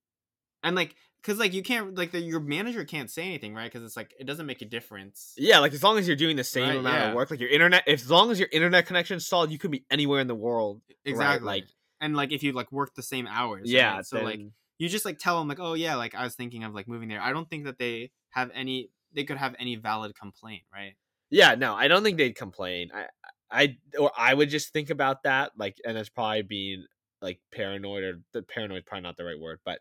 and 0.63 0.77
like 0.77 0.95
because 1.23 1.39
like 1.39 1.55
you 1.55 1.63
can't 1.63 1.95
like 1.97 2.11
the, 2.13 2.21
your 2.21 2.41
manager 2.41 2.85
can't 2.85 3.11
say 3.11 3.23
anything 3.23 3.55
right 3.55 3.73
because 3.73 3.85
it's 3.87 3.97
like 3.97 4.13
it 4.21 4.25
doesn't 4.25 4.45
make 4.47 4.61
a 4.61 4.67
difference 4.67 5.33
Yeah, 5.39 5.61
like 5.61 5.73
as 5.73 5.83
long 5.83 5.97
as 5.97 6.07
you're 6.07 6.17
doing 6.17 6.37
the 6.37 6.45
same 6.45 6.69
Right, 6.69 6.77
amount 6.79 6.97
yeah. 6.97 7.09
of 7.09 7.15
work, 7.15 7.31
like 7.31 7.41
your 7.41 7.49
internet, 7.49 7.89
as 7.89 8.11
long 8.11 8.31
as 8.31 8.39
your 8.39 8.49
internet 8.53 8.85
connection 8.87 9.17
is 9.17 9.27
solid, 9.27 9.51
you 9.51 9.59
could 9.59 9.71
be 9.71 9.85
anywhere 9.91 10.21
in 10.21 10.27
the 10.27 10.35
world. 10.35 10.83
exactly 11.05 11.47
like- 11.47 11.65
and 12.01 12.17
like 12.17 12.33
if 12.33 12.43
you 12.43 12.53
like 12.53 12.71
work 12.73 12.95
the 12.95 13.03
same 13.03 13.27
hours 13.27 13.71
Yeah. 13.71 13.97
right? 13.97 14.07
so 14.07 14.23
like 14.23 14.41
you 14.79 14.89
just 14.89 15.05
like 15.05 15.19
tell 15.19 15.39
them 15.39 15.49
like 15.49 15.61
oh 15.61 15.75
yeah 15.75 15.97
like 15.97 16.15
i 16.15 16.23
was 16.25 16.35
thinking 16.35 16.65
of 16.65 16.75
like 16.75 16.87
moving 16.89 17.09
there 17.09 17.21
i 17.21 17.33
don't 17.33 17.49
think 17.51 17.65
that 17.65 17.79
they 17.79 18.11
have 18.31 18.51
any 18.55 18.91
they 19.13 19.25
could 19.25 19.37
have 19.39 19.55
any 19.59 19.77
valid 19.77 20.15
complaint 20.19 20.63
right 20.73 20.95
yeah, 21.31 21.57
no, 21.57 21.75
I 21.75 21.89
don't 21.89 22.03
think 22.03 22.17
they'd 22.17 22.35
complain. 22.35 22.89
I, 22.95 23.05
I, 23.51 23.77
or 23.99 24.11
I 24.17 24.33
would 24.33 24.49
just 24.49 24.73
think 24.73 24.89
about 24.89 25.25
that, 25.25 25.53
like, 25.59 25.77
and 25.85 25.99
it's 25.99 26.09
probably 26.09 26.41
being 26.41 26.87
like 27.21 27.39
paranoid 27.53 28.03
or 28.03 28.21
the 28.33 28.41
paranoid 28.43 28.87
probably 28.87 29.03
not 29.03 29.19
the 29.19 29.25
right 29.27 29.39
word, 29.39 29.59
but, 29.63 29.79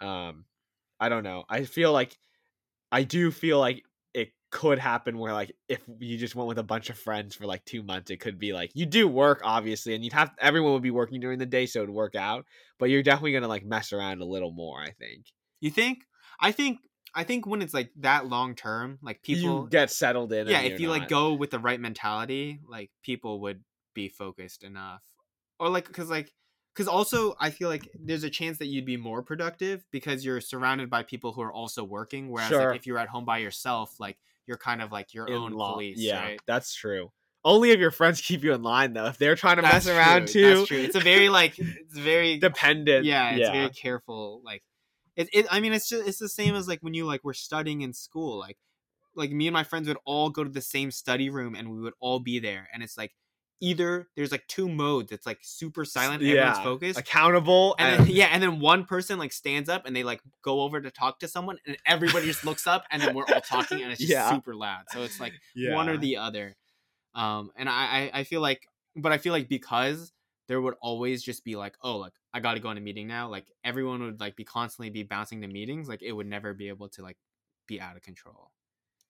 um, 0.00 0.44
I 1.00 1.08
don't 1.08 1.24
know. 1.24 1.42
I 1.48 1.64
feel 1.64 1.92
like, 1.92 2.16
I 2.92 3.02
do 3.02 3.32
feel 3.32 3.58
like 3.58 3.82
could 4.54 4.78
happen 4.78 5.18
where 5.18 5.32
like 5.32 5.50
if 5.68 5.82
you 5.98 6.16
just 6.16 6.36
went 6.36 6.46
with 6.46 6.60
a 6.60 6.62
bunch 6.62 6.88
of 6.88 6.96
friends 6.96 7.34
for 7.34 7.44
like 7.44 7.64
two 7.64 7.82
months, 7.82 8.12
it 8.12 8.20
could 8.20 8.38
be 8.38 8.52
like 8.52 8.70
you 8.72 8.86
do 8.86 9.08
work 9.08 9.40
obviously, 9.42 9.94
and 9.96 10.04
you'd 10.04 10.12
have 10.12 10.30
everyone 10.38 10.72
would 10.72 10.82
be 10.82 10.92
working 10.92 11.20
during 11.20 11.40
the 11.40 11.44
day, 11.44 11.66
so 11.66 11.82
it'd 11.82 11.90
work 11.90 12.14
out. 12.14 12.46
But 12.78 12.88
you're 12.88 13.02
definitely 13.02 13.32
gonna 13.32 13.48
like 13.48 13.64
mess 13.64 13.92
around 13.92 14.22
a 14.22 14.24
little 14.24 14.52
more. 14.52 14.80
I 14.80 14.92
think. 14.92 15.26
you 15.60 15.70
think 15.70 16.04
i 16.40 16.52
think 16.52 16.78
I 17.16 17.24
think 17.24 17.46
when 17.46 17.62
it's 17.62 17.74
like 17.74 17.90
that 18.00 18.26
long 18.26 18.54
term, 18.54 18.98
like 19.02 19.22
people 19.22 19.62
you 19.62 19.68
get 19.70 19.90
settled 19.90 20.32
in. 20.32 20.48
yeah, 20.48 20.60
if 20.60 20.80
you 20.80 20.88
like 20.88 21.08
go 21.08 21.34
with 21.34 21.50
the 21.50 21.60
right 21.60 21.80
mentality, 21.80 22.60
like 22.68 22.90
people 23.02 23.40
would 23.42 23.62
be 23.92 24.08
focused 24.08 24.64
enough. 24.64 25.02
Or 25.60 25.68
like 25.68 25.90
cuz 25.92 26.10
like 26.10 26.32
cuz 26.74 26.88
also 26.88 27.36
I 27.40 27.50
feel 27.50 27.68
like 27.68 27.88
there's 27.94 28.24
a 28.24 28.30
chance 28.30 28.58
that 28.58 28.66
you'd 28.66 28.84
be 28.84 28.96
more 28.96 29.22
productive 29.22 29.84
because 29.92 30.24
you're 30.24 30.40
surrounded 30.40 30.90
by 30.90 31.04
people 31.04 31.32
who 31.32 31.42
are 31.42 31.52
also 31.52 31.84
working 31.84 32.30
whereas 32.30 32.48
Sure. 32.48 32.70
like 32.70 32.80
if 32.80 32.86
you're 32.86 32.98
at 32.98 33.08
home 33.08 33.24
by 33.24 33.38
yourself, 33.38 34.00
like 34.00 34.18
you're 34.46 34.58
kind 34.58 34.82
of 34.82 34.92
like 34.92 35.14
your 35.14 35.26
in 35.26 35.34
own 35.34 35.52
law- 35.52 35.72
police, 35.72 35.98
Yeah, 35.98 36.20
right? 36.22 36.40
that's 36.46 36.74
true. 36.74 37.10
Only 37.46 37.70
if 37.72 37.78
your 37.78 37.90
friends 37.90 38.20
keep 38.22 38.42
you 38.42 38.54
in 38.54 38.62
line 38.62 38.94
though. 38.94 39.06
If 39.06 39.18
they're 39.18 39.36
trying 39.36 39.56
to 39.56 39.62
That's 39.62 39.84
mess 39.86 39.94
around 39.94 40.28
too, 40.28 40.54
That's 40.56 40.68
true. 40.68 40.78
It's 40.78 40.94
a 40.96 41.00
very 41.00 41.28
like 41.28 41.58
it's 41.58 41.96
very 41.98 42.38
dependent. 42.38 43.04
yeah, 43.04 43.30
it's 43.32 43.40
yeah. 43.40 43.52
very 43.52 43.68
careful. 43.70 44.40
Like 44.44 44.62
it, 45.16 45.28
it 45.32 45.46
I 45.50 45.60
mean 45.60 45.72
it's 45.74 45.88
just 45.88 46.06
it's 46.08 46.18
the 46.18 46.28
same 46.28 46.54
as 46.54 46.66
like 46.68 46.78
when 46.80 46.94
you 46.94 47.04
like 47.04 47.22
were 47.22 47.34
studying 47.34 47.82
in 47.82 47.92
school. 47.92 48.38
Like 48.38 48.56
like 49.14 49.30
me 49.30 49.46
and 49.46 49.52
my 49.54 49.62
friends 49.62 49.88
would 49.88 49.98
all 50.06 50.30
go 50.30 50.42
to 50.42 50.50
the 50.50 50.62
same 50.62 50.90
study 50.90 51.28
room 51.30 51.54
and 51.54 51.70
we 51.70 51.80
would 51.80 51.92
all 52.00 52.18
be 52.18 52.38
there. 52.38 52.68
And 52.72 52.82
it's 52.82 52.96
like 52.96 53.12
either 53.60 54.08
there's 54.16 54.32
like 54.32 54.46
two 54.48 54.68
modes. 54.68 55.12
It's 55.12 55.26
like 55.26 55.38
super 55.42 55.84
silent, 55.84 56.22
everyone's 56.22 56.58
Yeah, 56.58 56.62
focused. 56.64 56.98
accountable 56.98 57.76
and 57.78 57.98
and, 58.00 58.06
then, 58.06 58.14
yeah, 58.14 58.26
and 58.26 58.42
then 58.42 58.60
one 58.60 58.84
person 58.84 59.18
like 59.18 59.32
stands 59.32 59.68
up 59.68 59.86
and 59.86 59.94
they 59.94 60.04
like 60.04 60.20
go 60.42 60.62
over 60.62 60.80
to 60.80 60.90
talk 60.90 61.20
to 61.20 61.28
someone, 61.28 61.58
and 61.66 61.76
everybody 61.86 62.26
just 62.26 62.44
looks 62.44 62.66
up, 62.66 62.84
and 62.90 63.00
then 63.02 63.14
we're 63.14 63.26
all 63.26 63.40
talking, 63.40 63.82
and 63.82 63.92
it's 63.92 64.00
just 64.00 64.10
Yeah. 64.12 64.28
super 64.28 64.54
loud. 64.54 64.84
So 64.90 65.02
it's 65.04 65.20
like 65.20 65.34
one 65.72 65.88
or 65.88 65.96
the 65.96 66.16
other. 66.18 66.56
Um, 67.14 67.52
and 67.56 67.68
I, 67.68 68.10
I 68.12 68.24
feel 68.24 68.40
like, 68.40 68.66
but 68.96 69.12
I 69.12 69.18
feel 69.18 69.32
like 69.32 69.48
because 69.48 70.12
there 70.48 70.60
would 70.60 70.74
always 70.80 71.22
just 71.22 71.44
be 71.44 71.56
like, 71.56 71.76
oh, 71.82 71.96
like 71.98 72.12
I 72.32 72.40
got 72.40 72.54
to 72.54 72.60
go 72.60 72.68
on 72.68 72.76
a 72.76 72.80
meeting 72.80 73.06
now. 73.06 73.28
Like 73.28 73.46
everyone 73.64 74.02
would 74.02 74.20
like 74.20 74.36
be 74.36 74.44
constantly 74.44 74.90
be 74.90 75.04
bouncing 75.04 75.40
to 75.42 75.48
meetings. 75.48 75.88
Like 75.88 76.02
it 76.02 76.12
would 76.12 76.26
never 76.26 76.54
be 76.54 76.68
able 76.68 76.88
to 76.90 77.02
like 77.02 77.16
be 77.66 77.80
out 77.80 77.96
of 77.96 78.02
control. 78.02 78.50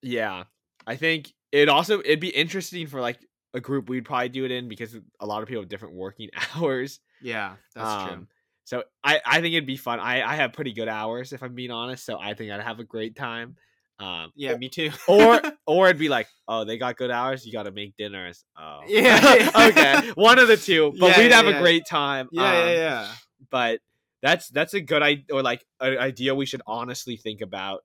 Yeah. 0.02 0.44
I 0.86 0.96
think 0.96 1.32
it 1.50 1.68
also 1.68 2.00
it'd 2.00 2.20
be 2.20 2.28
interesting 2.28 2.86
for 2.86 3.00
like 3.00 3.18
a 3.54 3.60
group 3.60 3.88
we'd 3.88 4.04
probably 4.04 4.28
do 4.28 4.44
it 4.44 4.50
in 4.50 4.68
because 4.68 4.96
a 5.20 5.26
lot 5.26 5.42
of 5.42 5.48
people 5.48 5.62
have 5.62 5.68
different 5.70 5.94
working 5.94 6.28
hours. 6.56 7.00
Yeah, 7.22 7.54
that's 7.74 8.04
true. 8.04 8.12
Um, 8.14 8.28
So 8.64 8.82
I, 9.02 9.20
I 9.24 9.40
think 9.40 9.54
it'd 9.54 9.66
be 9.66 9.76
fun. 9.76 10.00
I, 10.00 10.22
I 10.22 10.34
have 10.36 10.52
pretty 10.52 10.72
good 10.72 10.88
hours 10.88 11.32
if 11.32 11.42
I'm 11.42 11.54
being 11.54 11.70
honest. 11.70 12.04
So 12.04 12.18
I 12.20 12.34
think 12.34 12.50
I'd 12.50 12.60
have 12.62 12.80
a 12.80 12.84
great 12.84 13.14
time. 13.16 13.56
Um, 14.00 14.32
Yeah, 14.34 14.56
me 14.56 14.68
too. 14.68 14.90
or 15.06 15.40
or 15.66 15.86
it'd 15.86 15.98
be 16.00 16.08
like, 16.08 16.26
oh, 16.48 16.64
they 16.64 16.78
got 16.78 16.96
good 16.96 17.10
hours. 17.12 17.46
You 17.46 17.52
got 17.52 17.62
to 17.64 17.70
make 17.70 17.96
dinners. 17.96 18.44
Oh, 18.58 18.80
Yeah. 18.88 19.50
okay, 19.54 20.10
one 20.16 20.38
of 20.38 20.48
the 20.48 20.56
two. 20.56 20.92
But 20.98 21.10
Yeah, 21.10 21.18
we'd 21.18 21.30
yeah, 21.30 21.36
have 21.36 21.46
yeah. 21.46 21.56
a 21.58 21.60
great 21.60 21.86
time. 21.88 22.28
yeah, 22.32 22.52
yeah, 22.52 22.60
Um, 22.62 22.76
yeah. 22.76 23.08
But 23.50 23.80
that's 24.22 24.48
that's 24.48 24.74
a 24.74 24.80
good 24.80 25.02
idea, 25.02 25.24
or 25.30 25.42
like 25.42 25.64
an 25.80 25.98
idea 25.98 26.34
we 26.34 26.46
should 26.46 26.62
honestly 26.66 27.16
think 27.16 27.40
about, 27.42 27.84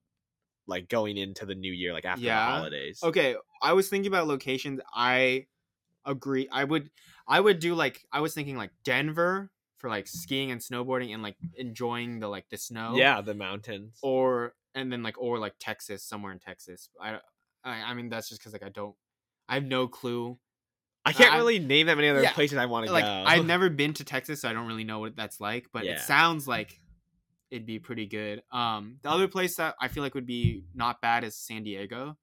like 0.66 0.88
going 0.90 1.18
into 1.18 1.46
the 1.46 1.54
new 1.56 1.72
year, 1.72 1.94
like 1.94 2.06
after 2.06 2.24
Yeah. 2.26 2.46
the 2.46 2.52
holidays. 2.58 3.00
Okay, 3.04 3.36
I 3.62 3.74
was 3.74 3.90
thinking 3.90 4.08
about 4.12 4.26
locations. 4.28 4.80
I 4.94 5.46
agree. 6.06 6.48
I 6.52 6.64
would 6.64 6.90
I 7.28 7.40
would 7.40 7.60
do 7.60 7.76
like 7.76 8.06
I 8.12 8.22
was 8.22 8.34
thinking 8.34 8.58
like 8.58 8.72
Denver 8.84 9.52
for 9.78 9.90
like 9.90 10.08
skiing 10.08 10.52
and 10.52 10.60
snowboarding 10.62 11.14
and 11.14 11.24
like 11.24 11.38
enjoying 11.58 12.20
the 12.20 12.28
like 12.28 12.50
the 12.50 12.58
snow. 12.58 12.96
Yeah, 12.96 13.22
the 13.22 13.34
mountains. 13.34 13.98
Or 14.02 14.56
and 14.76 14.92
then 14.92 15.04
like 15.04 15.20
or 15.20 15.40
like 15.40 15.54
Texas, 15.60 16.04
somewhere 16.04 16.32
in 16.32 16.40
Texas. 16.40 16.90
I 17.02 17.20
I, 17.64 17.82
I 17.84 17.94
mean 17.94 18.10
that's 18.10 18.30
just 18.30 18.42
cuz 18.44 18.54
like 18.54 18.64
I 18.64 18.70
don't 18.70 18.96
I 19.48 19.56
have 19.56 19.64
no 19.66 19.88
clue. 19.88 20.38
I 21.06 21.14
can't 21.14 21.34
I- 21.34 21.38
really 21.38 21.60
name 21.60 21.88
that 21.88 21.96
many 21.96 22.10
other 22.10 22.22
Yeah, 22.22 22.34
places 22.34 22.58
I 22.58 22.66
want 22.66 22.86
to 22.88 22.92
Like 22.92 23.06
go. 23.06 23.24
I've 23.26 23.46
never 23.46 23.70
been 23.70 23.94
to 23.94 24.04
Texas, 24.04 24.42
so 24.42 24.50
I 24.50 24.54
don't 24.54 24.68
really 24.68 24.84
know 24.84 25.00
what 25.00 25.16
that's 25.16 25.40
like, 25.40 25.68
but 25.74 25.86
Yeah. 25.86 25.94
it 25.94 26.00
sounds 26.02 26.48
like 26.48 26.80
it'd 27.52 27.66
be 27.66 27.80
pretty 27.80 28.06
good. 28.06 28.44
Um 28.52 28.98
the 29.02 29.10
other 29.10 29.28
place 29.28 29.56
that 29.56 29.76
I 29.82 29.88
feel 29.88 30.04
like 30.04 30.14
would 30.14 30.28
be 30.28 30.66
not 30.76 31.02
bad 31.02 31.24
is 31.24 31.36
San 31.36 31.64
Diego. 31.64 32.18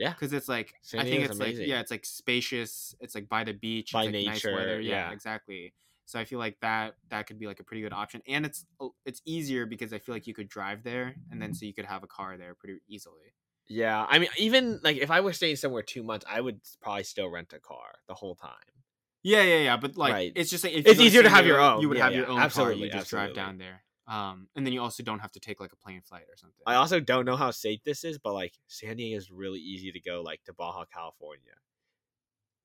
Yeah. 0.00 0.14
Cuz 0.14 0.32
it's 0.32 0.48
like 0.48 0.74
San 0.82 1.00
I 1.00 1.04
think 1.04 1.24
it's 1.24 1.30
amazing. 1.30 1.64
like 1.64 1.68
yeah, 1.68 1.80
it's 1.80 1.90
like 1.90 2.04
spacious, 2.04 2.94
it's 3.00 3.14
like 3.14 3.28
by 3.28 3.44
the 3.44 3.52
beach, 3.54 3.92
By 3.92 4.00
it's 4.00 4.06
like 4.06 4.18
nice 4.20 4.42
nature, 4.42 4.50
weather. 4.50 4.80
Yeah, 4.80 5.10
yeah. 5.10 5.12
exactly. 5.12 5.74
So 6.06 6.18
I 6.18 6.24
feel 6.24 6.38
like 6.40 6.58
that 6.60 6.96
that 7.10 7.26
could 7.26 7.38
be 7.38 7.46
like 7.46 7.60
a 7.60 7.64
pretty 7.64 7.82
good 7.82 7.92
option 7.92 8.22
and 8.26 8.44
it's 8.46 8.66
uh, 8.80 8.88
it's 9.06 9.22
easier 9.24 9.66
because 9.66 9.92
I 9.92 9.98
feel 9.98 10.14
like 10.14 10.26
you 10.26 10.34
could 10.34 10.48
drive 10.48 10.82
there 10.82 11.16
and 11.30 11.40
then 11.40 11.54
so 11.54 11.66
you 11.66 11.74
could 11.74 11.86
have 11.86 12.02
a 12.02 12.08
car 12.08 12.36
there 12.36 12.54
pretty 12.54 12.80
easily. 12.88 13.34
Yeah, 13.68 14.04
I 14.08 14.18
mean, 14.18 14.30
even 14.36 14.80
like 14.82 14.96
if 14.96 15.10
I 15.10 15.20
was 15.20 15.36
staying 15.36 15.56
somewhere 15.56 15.82
two 15.82 16.02
months, 16.02 16.26
I 16.28 16.40
would 16.40 16.60
probably 16.82 17.04
still 17.04 17.28
rent 17.30 17.52
a 17.52 17.60
car 17.60 18.00
the 18.08 18.14
whole 18.14 18.34
time. 18.34 18.82
Yeah, 19.22 19.42
yeah, 19.42 19.58
yeah. 19.58 19.76
But 19.76 19.96
like, 19.96 20.12
Right. 20.12 20.32
it's 20.34 20.50
just 20.50 20.64
like 20.64 20.72
It's 20.74 21.00
easier 21.00 21.22
to 21.22 21.28
have 21.28 21.46
your 21.46 21.60
own. 21.60 21.82
You 21.82 21.88
would 21.88 21.98
Yeah, 21.98 22.04
have 22.04 22.14
your 22.14 22.24
yeah, 22.24 22.28
own 22.28 22.40
car. 22.40 22.44
absolutely, 22.44 22.86
You 22.86 22.90
just 22.90 23.10
drive 23.10 23.34
down 23.34 23.58
there. 23.58 23.82
Um, 24.10 24.48
and 24.56 24.66
then 24.66 24.72
you 24.72 24.82
also 24.82 25.04
don't 25.04 25.20
have 25.20 25.30
to 25.32 25.40
take 25.40 25.60
like 25.60 25.72
a 25.72 25.76
plane 25.76 26.00
flight 26.02 26.24
or 26.28 26.36
something. 26.36 26.58
I 26.66 26.74
also 26.74 26.98
don't 26.98 27.24
know 27.24 27.36
how 27.36 27.52
safe 27.52 27.84
this 27.84 28.02
is, 28.02 28.18
but 28.18 28.34
like 28.34 28.54
San 28.66 28.96
Diego 28.96 29.16
is 29.16 29.30
really 29.30 29.60
easy 29.60 29.92
to 29.92 30.00
go 30.00 30.20
like 30.22 30.42
to 30.44 30.52
Baja 30.52 30.84
California, 30.92 31.52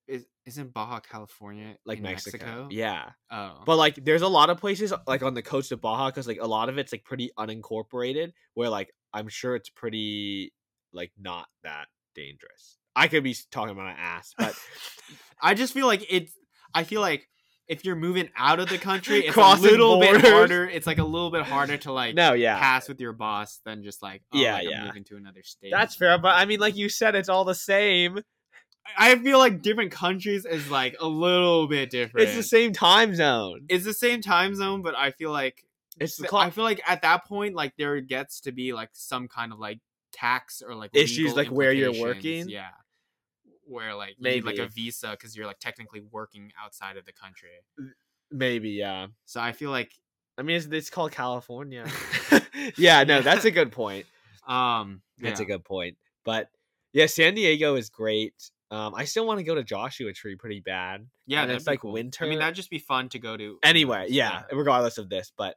Is 0.08 0.26
isn't 0.48 0.74
Baja 0.74 1.00
California 1.02 1.78
like 1.86 1.98
in 2.00 2.04
Mexico. 2.04 2.68
Yeah, 2.72 3.12
Oh, 3.32 3.62
but 3.64 3.78
like 3.78 4.04
there's 4.04 4.24
a 4.24 4.28
lot 4.28 4.50
of 4.50 4.60
places 4.60 4.92
like 5.06 5.22
on 5.22 5.36
the 5.36 5.44
coast 5.44 5.72
of 5.72 5.82
Baja 5.82 6.10
because 6.10 6.28
like 6.28 6.42
a 6.42 6.48
lot 6.48 6.68
of 6.68 6.80
it's 6.80 6.92
like 6.92 7.04
pretty 7.04 7.30
unincorporated, 7.38 8.34
where 8.56 8.70
like 8.70 8.92
I'm 9.14 9.28
sure 9.30 9.56
it's 9.56 9.70
pretty 9.70 10.52
like 10.94 11.12
not 11.16 11.48
that 11.64 11.90
dangerous. 12.16 12.80
I 12.96 13.08
could 13.08 13.24
be 13.24 13.36
talking 13.52 13.72
about 13.72 13.86
my 13.86 13.92
ass, 13.92 14.34
but 14.36 14.56
I 15.42 15.54
just 15.54 15.74
feel 15.74 15.86
like 15.86 16.06
it's. 16.10 16.34
I 16.74 16.84
feel 16.84 17.02
like 17.02 17.30
if 17.68 17.84
you're 17.84 17.96
moving 17.96 18.30
out 18.38 18.60
of 18.60 18.70
the 18.70 18.78
country, 18.78 19.26
it's 19.26 19.36
a 19.36 19.56
little 19.56 20.00
bit 20.00 20.22
harder. 20.22 20.68
It's 20.68 20.86
like 20.86 21.00
a 21.00 21.04
little 21.04 21.32
bit 21.32 21.44
harder 21.44 21.78
to 21.78 21.92
like 21.92 22.16
no, 22.16 22.34
yeah, 22.34 22.60
pass 22.60 22.88
with 22.88 23.00
your 23.00 23.14
boss 23.14 23.60
than 23.66 23.84
just 23.84 24.04
like 24.04 24.22
oh, 24.34 24.40
Yeah, 24.40 24.56
like, 24.56 24.68
I'm 24.76 24.88
moving 24.88 25.04
to 25.06 25.18
another 25.18 25.44
state. 25.44 25.72
that's 25.72 25.96
fair. 25.96 26.18
But 26.18 26.36
I 26.36 26.46
mean, 26.46 26.60
like 26.60 26.76
you 26.76 26.90
said, 26.90 27.16
it's 27.16 27.30
all 27.30 27.44
the 27.44 27.56
same. 27.56 28.20
I 28.98 29.16
feel 29.18 29.40
like 29.40 29.62
different 29.62 29.92
countries 29.92 30.46
is 30.46 30.70
like 30.70 30.96
a 31.00 31.08
little 31.08 31.68
bit 31.68 31.90
different. 31.90 32.28
It's 32.28 32.36
the 32.36 32.44
same 32.44 32.72
time 32.72 33.16
zone. 33.16 33.66
It's 33.68 33.84
the 33.84 33.94
same 33.94 34.22
time 34.22 34.54
zone, 34.54 34.84
but 34.84 34.96
I 34.96 35.12
feel 35.12 35.32
like 35.32 35.66
It's 36.00 36.18
the 36.18 36.28
clock. 36.28 36.48
I 36.48 36.50
feel 36.52 36.64
like 36.64 36.82
at 36.88 37.02
that 37.02 37.26
point, 37.26 37.56
like 37.56 37.74
there 37.78 38.00
gets 38.02 38.42
to 38.42 38.52
be 38.52 38.74
like 38.74 38.90
some 38.94 39.28
kind 39.28 39.52
of 39.52 39.60
like 39.60 39.80
tax 40.12 40.62
or 40.66 40.76
like 40.76 40.92
Issues, 40.94 41.36
like, 41.36 41.48
where 41.48 41.74
you're 41.74 42.00
working? 42.00 42.48
Yeah, 42.48 42.70
where 43.66 43.96
like 43.96 44.16
need 44.20 44.44
like 44.44 44.58
a 44.58 44.68
visa 44.68 45.12
because 45.12 45.36
you're 45.36 45.46
like 45.46 45.60
technically 45.60 46.02
working 46.12 46.52
outside 46.64 46.98
of 46.98 47.06
the 47.06 47.14
country. 47.14 47.50
Maybe, 48.32 48.72
yeah. 48.72 49.08
So 49.26 49.40
I 49.40 49.52
feel 49.52 49.72
like, 49.72 49.92
I 50.38 50.42
mean, 50.42 50.58
it's, 50.58 50.66
it's 50.66 50.90
called 50.90 51.12
California. 51.12 51.86
yeah, 52.78 53.04
no, 53.04 53.22
that's 53.22 53.46
a 53.46 53.52
good 53.52 53.72
point. 53.72 54.06
um, 54.48 55.02
That's 55.20 55.40
yeah. 55.40 55.46
a 55.46 55.48
good 55.48 55.64
point. 55.64 55.98
But 56.24 56.50
yeah, 56.94 57.06
San 57.06 57.36
Diego 57.36 57.76
is 57.76 57.90
great. 57.90 58.34
Um, 58.72 58.96
I 58.96 59.06
still 59.06 59.28
want 59.28 59.40
to 59.40 59.44
go 59.44 59.56
to 59.56 59.64
Joshua 59.64 60.12
Tree 60.12 60.36
pretty 60.36 60.60
bad. 60.60 61.06
yeah. 61.28 61.44
and 61.44 61.52
it's 61.52 61.68
like 61.68 61.82
cool. 61.82 61.94
winter. 61.94 62.26
I 62.26 62.30
mean, 62.30 62.40
that'd 62.40 62.56
just 62.56 62.70
be 62.70 62.80
fun 62.80 63.10
to 63.10 63.20
go 63.20 63.38
to. 63.38 63.60
Anyway, 63.64 63.98
anyways, 63.98 64.12
yeah, 64.12 64.44
regardless 64.52 64.98
of 64.98 65.10
this, 65.10 65.32
but 65.38 65.56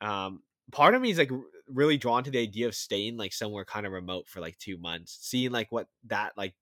um, 0.00 0.42
part 0.72 0.94
of 0.94 1.02
me 1.02 1.10
is 1.10 1.18
like 1.18 1.30
really 1.68 1.98
drawn 1.98 2.24
to 2.24 2.30
the 2.30 2.38
idea 2.38 2.66
of 2.66 2.74
staying 2.74 3.16
like 3.16 3.32
somewhere 3.32 3.64
kind 3.64 3.86
of 3.86 3.92
remote 3.92 4.28
for 4.28 4.40
like 4.40 4.56
two 4.58 4.78
months, 4.78 5.18
seeing 5.20 5.50
like 5.52 5.70
what 5.70 5.88
that 6.06 6.32
like 6.36 6.54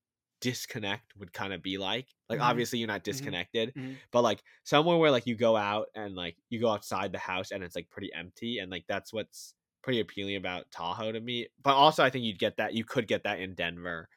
disconnect 0.50 1.16
would 1.16 1.32
kind 1.32 1.52
of 1.52 1.62
be 1.62 1.78
like. 1.78 2.08
Like 2.28 2.40
Mhm. 2.40 2.48
obviously 2.50 2.78
you're 2.78 2.88
not 2.88 3.04
disconnected, 3.04 3.74
Mhm. 3.74 4.00
but 4.12 4.22
like 4.22 4.42
somewhere 4.64 4.96
where 4.98 5.10
like 5.10 5.26
you 5.26 5.36
go 5.36 5.56
out 5.56 5.88
and 5.94 6.14
like 6.14 6.36
you 6.50 6.60
go 6.60 6.70
outside 6.70 7.12
the 7.12 7.18
house 7.18 7.50
and 7.52 7.62
it's 7.64 7.76
like 7.76 7.90
pretty 7.90 8.12
empty 8.14 8.58
and 8.58 8.70
like 8.70 8.84
that's 8.88 9.12
what's 9.12 9.54
pretty 9.82 10.00
appealing 10.00 10.36
about 10.36 10.70
Tahoe 10.70 11.12
to 11.12 11.20
me. 11.20 11.48
But 11.62 11.74
also 11.76 12.02
I 12.04 12.10
think 12.10 12.24
you'd 12.24 12.38
get 12.38 12.56
that 12.58 12.74
you 12.74 12.84
could 12.84 13.06
get 13.08 13.24
that 13.24 13.40
in 13.40 13.54
Denver. 13.54 14.08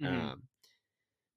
Mhm. 0.00 0.08
Um 0.08 0.48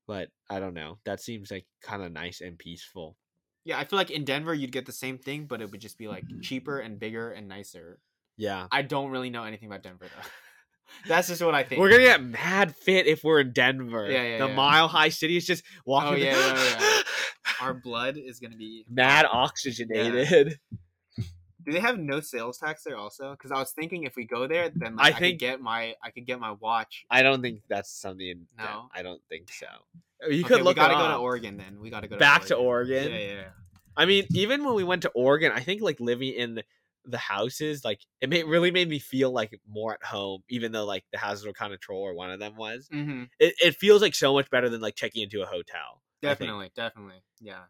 but 0.07 0.29
I 0.49 0.59
don't 0.59 0.73
know. 0.73 0.99
That 1.05 1.19
seems 1.21 1.51
like 1.51 1.67
kind 1.81 2.03
of 2.03 2.11
nice 2.11 2.41
and 2.41 2.57
peaceful. 2.59 3.17
yeah. 3.63 3.77
I 3.79 3.85
feel 3.85 3.97
like 3.97 4.11
in 4.11 4.25
Denver 4.25 4.53
you'd 4.53 4.71
get 4.71 4.85
the 4.87 4.91
same 4.91 5.17
thing, 5.19 5.45
but 5.47 5.61
it 5.61 5.71
would 5.71 5.81
just 5.81 5.97
be 5.97 6.07
like 6.07 6.25
cheaper 6.41 6.79
and 6.79 6.99
bigger 6.99 7.31
and 7.31 7.47
nicer. 7.47 8.01
Yeah. 8.37 8.69
I 8.71 8.81
don't 8.83 9.11
really 9.11 9.29
know 9.29 9.43
anything 9.43 9.67
about 9.69 9.83
Denver 9.83 10.07
though. 10.09 10.29
That's 11.07 11.27
just 11.27 11.41
what 11.43 11.55
I 11.55 11.63
think. 11.63 11.79
We're 11.81 11.89
gonna 11.89 12.03
get 12.03 12.23
mad 12.23 12.75
fit 12.75 13.07
if 13.07 13.23
we're 13.23 13.39
in 13.39 13.51
Denver. 13.53 14.09
Yeah, 14.09 14.23
yeah, 14.23 14.37
the 14.39 14.47
yeah. 14.47 14.55
mile 14.55 14.87
high 14.87 15.09
city 15.09 15.37
is 15.37 15.45
just 15.45 15.63
walking. 15.85 16.13
Oh, 16.13 16.15
yeah, 16.15 16.35
yeah, 16.37 16.75
yeah. 16.79 17.01
Our 17.61 17.73
blood 17.73 18.17
is 18.17 18.39
gonna 18.39 18.55
be 18.57 18.85
mad 18.89 19.25
oxygenated. 19.31 20.59
Do 21.63 21.71
they 21.71 21.79
have 21.79 21.99
no 21.99 22.21
sales 22.21 22.57
tax 22.57 22.83
there 22.83 22.97
also? 22.97 23.31
Because 23.31 23.51
I 23.51 23.57
was 23.59 23.71
thinking 23.71 24.03
if 24.03 24.15
we 24.15 24.25
go 24.25 24.47
there, 24.47 24.71
then 24.73 24.95
like, 24.95 25.13
I 25.13 25.15
I, 25.15 25.19
think- 25.19 25.33
could 25.39 25.45
get 25.45 25.61
my 25.61 25.93
I 26.03 26.09
could 26.09 26.25
get 26.25 26.39
my 26.39 26.53
watch. 26.53 27.05
I 27.11 27.21
don't 27.21 27.41
think 27.41 27.61
that's 27.69 27.91
something. 27.91 28.47
that- 28.57 28.63
No? 28.69 28.89
I 28.95 29.03
don't 29.03 29.21
think 29.29 29.51
so. 29.51 29.67
Oh, 30.23 30.29
you 30.29 30.43
Okay, 30.43 30.55
could 30.55 30.63
look 30.63 30.75
we 30.77 30.81
gotta 30.81 30.93
it 30.93 30.97
go 30.97 31.07
to. 31.09 31.15
Oregon 31.17 31.57
then. 31.57 31.79
We 31.79 31.89
gotta 31.91 32.07
go 32.07 32.15
to 32.15 32.19
Back 32.19 32.45
to 32.45 32.55
Oregon? 32.55 33.11
Yeah, 33.11 33.17
yeah. 33.17 33.33
yeah. 33.33 33.43
I 33.95 34.05
mean, 34.05 34.25
even 34.33 34.63
when 34.63 34.73
we 34.73 34.83
went 34.83 35.01
to 35.03 35.09
Oregon, 35.09 35.51
I 35.53 35.59
think 35.59 35.81
like 35.81 35.99
living 35.99 36.33
in 36.33 36.61
the 37.05 37.17
houses, 37.17 37.83
like 37.83 37.99
it 38.21 38.29
made, 38.29 38.43
really 38.45 38.71
made 38.71 38.87
me 38.89 38.99
feel 38.99 39.31
like 39.31 39.59
more 39.67 39.93
at 39.93 40.03
home, 40.03 40.41
even 40.49 40.71
though 40.71 40.85
like 40.85 41.03
the 41.11 41.17
houses 41.17 41.45
were 41.45 41.53
kind 41.53 41.73
of 41.73 41.79
troll 41.79 42.01
or 42.01 42.13
one 42.13 42.31
of 42.31 42.39
them 42.39 42.55
was. 42.55 42.87
Mm-hmm. 42.93 43.23
It, 43.39 43.55
it 43.63 43.75
feels 43.75 44.01
like 44.01 44.13
so 44.15 44.33
much 44.33 44.49
better 44.49 44.69
than 44.69 44.81
like 44.81 44.95
checking 44.95 45.23
into 45.23 45.41
a 45.41 45.45
hotel. 45.45 46.01
Definitely, 46.21 46.71
definitely. 46.75 47.23
Yeah. 47.39 47.63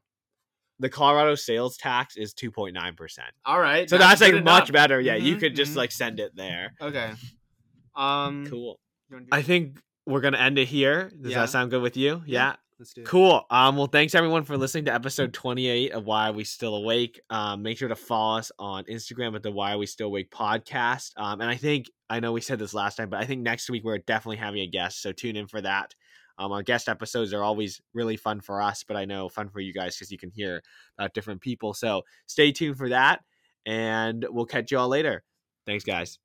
The 0.80 0.90
Colorado 0.90 1.36
sales 1.36 1.78
tax 1.78 2.18
is 2.18 2.34
two 2.34 2.52
point 2.52 2.74
nine 2.74 2.96
percent, 2.96 3.30
All 3.46 3.60
right. 3.60 3.90
so 3.90 3.98
that's, 3.98 4.20
like 4.20 4.32
good 4.32 4.44
much 4.44 4.70
enough. 4.70 4.74
better. 4.74 5.00
Yeah, 5.00 5.16
you 5.16 5.36
Mhm, 5.36 5.40
could 5.40 5.56
just 5.56 5.74
mhm. 5.74 5.78
like 5.78 5.92
send 5.92 6.20
it 6.20 6.36
there. 6.36 6.74
Okay. 6.82 7.12
Um, 7.96 8.48
Cool. 8.50 8.80
you 9.10 9.26
I 9.32 9.42
think 9.42 9.80
we're 10.06 10.22
gonna 10.22 10.38
end 10.38 10.58
it 10.58 10.68
here. 10.70 11.10
Does 11.22 11.32
Yeah. 11.34 11.42
that 11.42 11.50
sound 11.50 11.72
good 11.72 11.82
with 11.82 11.98
you? 11.98 12.24
Yeah. 12.26 12.56
Let's 12.82 12.94
do 12.94 13.02
it. 13.02 13.08
Cool. 13.08 13.46
Um, 13.50 13.78
well, 13.78 13.88
thanks 13.88 14.16
everyone 14.16 14.44
for 14.44 14.58
listening 14.58 14.86
to 14.86 14.94
episode 14.94 15.34
28 15.34 15.92
of 15.92 16.06
Why 16.06 16.30
Are 16.30 16.34
We 16.34 16.44
Still 16.44 16.76
Awake. 16.76 17.22
Um, 17.30 17.62
make 17.62 17.78
sure 17.78 17.88
to 17.88 17.96
follow 17.96 18.40
us 18.40 18.52
on 18.58 18.84
Instagram 18.86 19.36
at 19.36 19.44
the 19.44 19.52
Why 19.52 19.74
Are 19.74 19.78
We 19.78 19.86
Still 19.86 20.08
Awake 20.08 20.32
podcast. 20.32 21.12
Um, 21.16 21.42
and 21.42 21.50
I 21.50 21.56
think 21.56 21.90
I 22.10 22.20
know 22.20 22.32
we 22.32 22.42
said 22.42 22.60
this 22.60 22.74
last 22.74 22.98
time, 22.98 23.10
but 23.10 23.22
I 23.22 23.26
think 23.26 23.42
next 23.42 23.70
week 23.70 23.84
we're 23.84 24.00
definitely 24.00 24.38
having 24.38 24.62
a 24.62 24.68
guest, 24.68 25.02
so 25.02 25.12
tune 25.12 25.36
in 25.36 25.48
for 25.48 25.62
that. 25.62 25.94
Um, 26.40 26.52
our 26.52 26.64
guest 26.64 26.90
episodes 26.90 27.34
are 27.34 27.44
always 27.44 27.80
really 27.94 28.18
fun 28.18 28.42
for 28.42 28.62
us, 28.62 28.84
but 28.84 28.98
I 28.98 29.06
know 29.06 29.30
fun 29.30 29.50
for 29.50 29.60
you 29.60 29.74
guys 29.74 29.96
because 29.96 30.12
you 30.12 30.18
can 30.18 30.32
hear 30.32 30.64
about 30.98 31.14
different 31.14 31.42
people. 31.42 31.76
So 31.76 32.02
stay 32.26 32.52
tuned 32.52 32.78
for 32.78 32.90
that, 32.90 33.22
and 33.66 34.26
we'll 34.28 34.46
catch 34.46 34.72
you 34.72 34.80
all 34.80 34.88
later. 34.88 35.24
Thanks, 35.68 35.84
guys. 35.84 36.18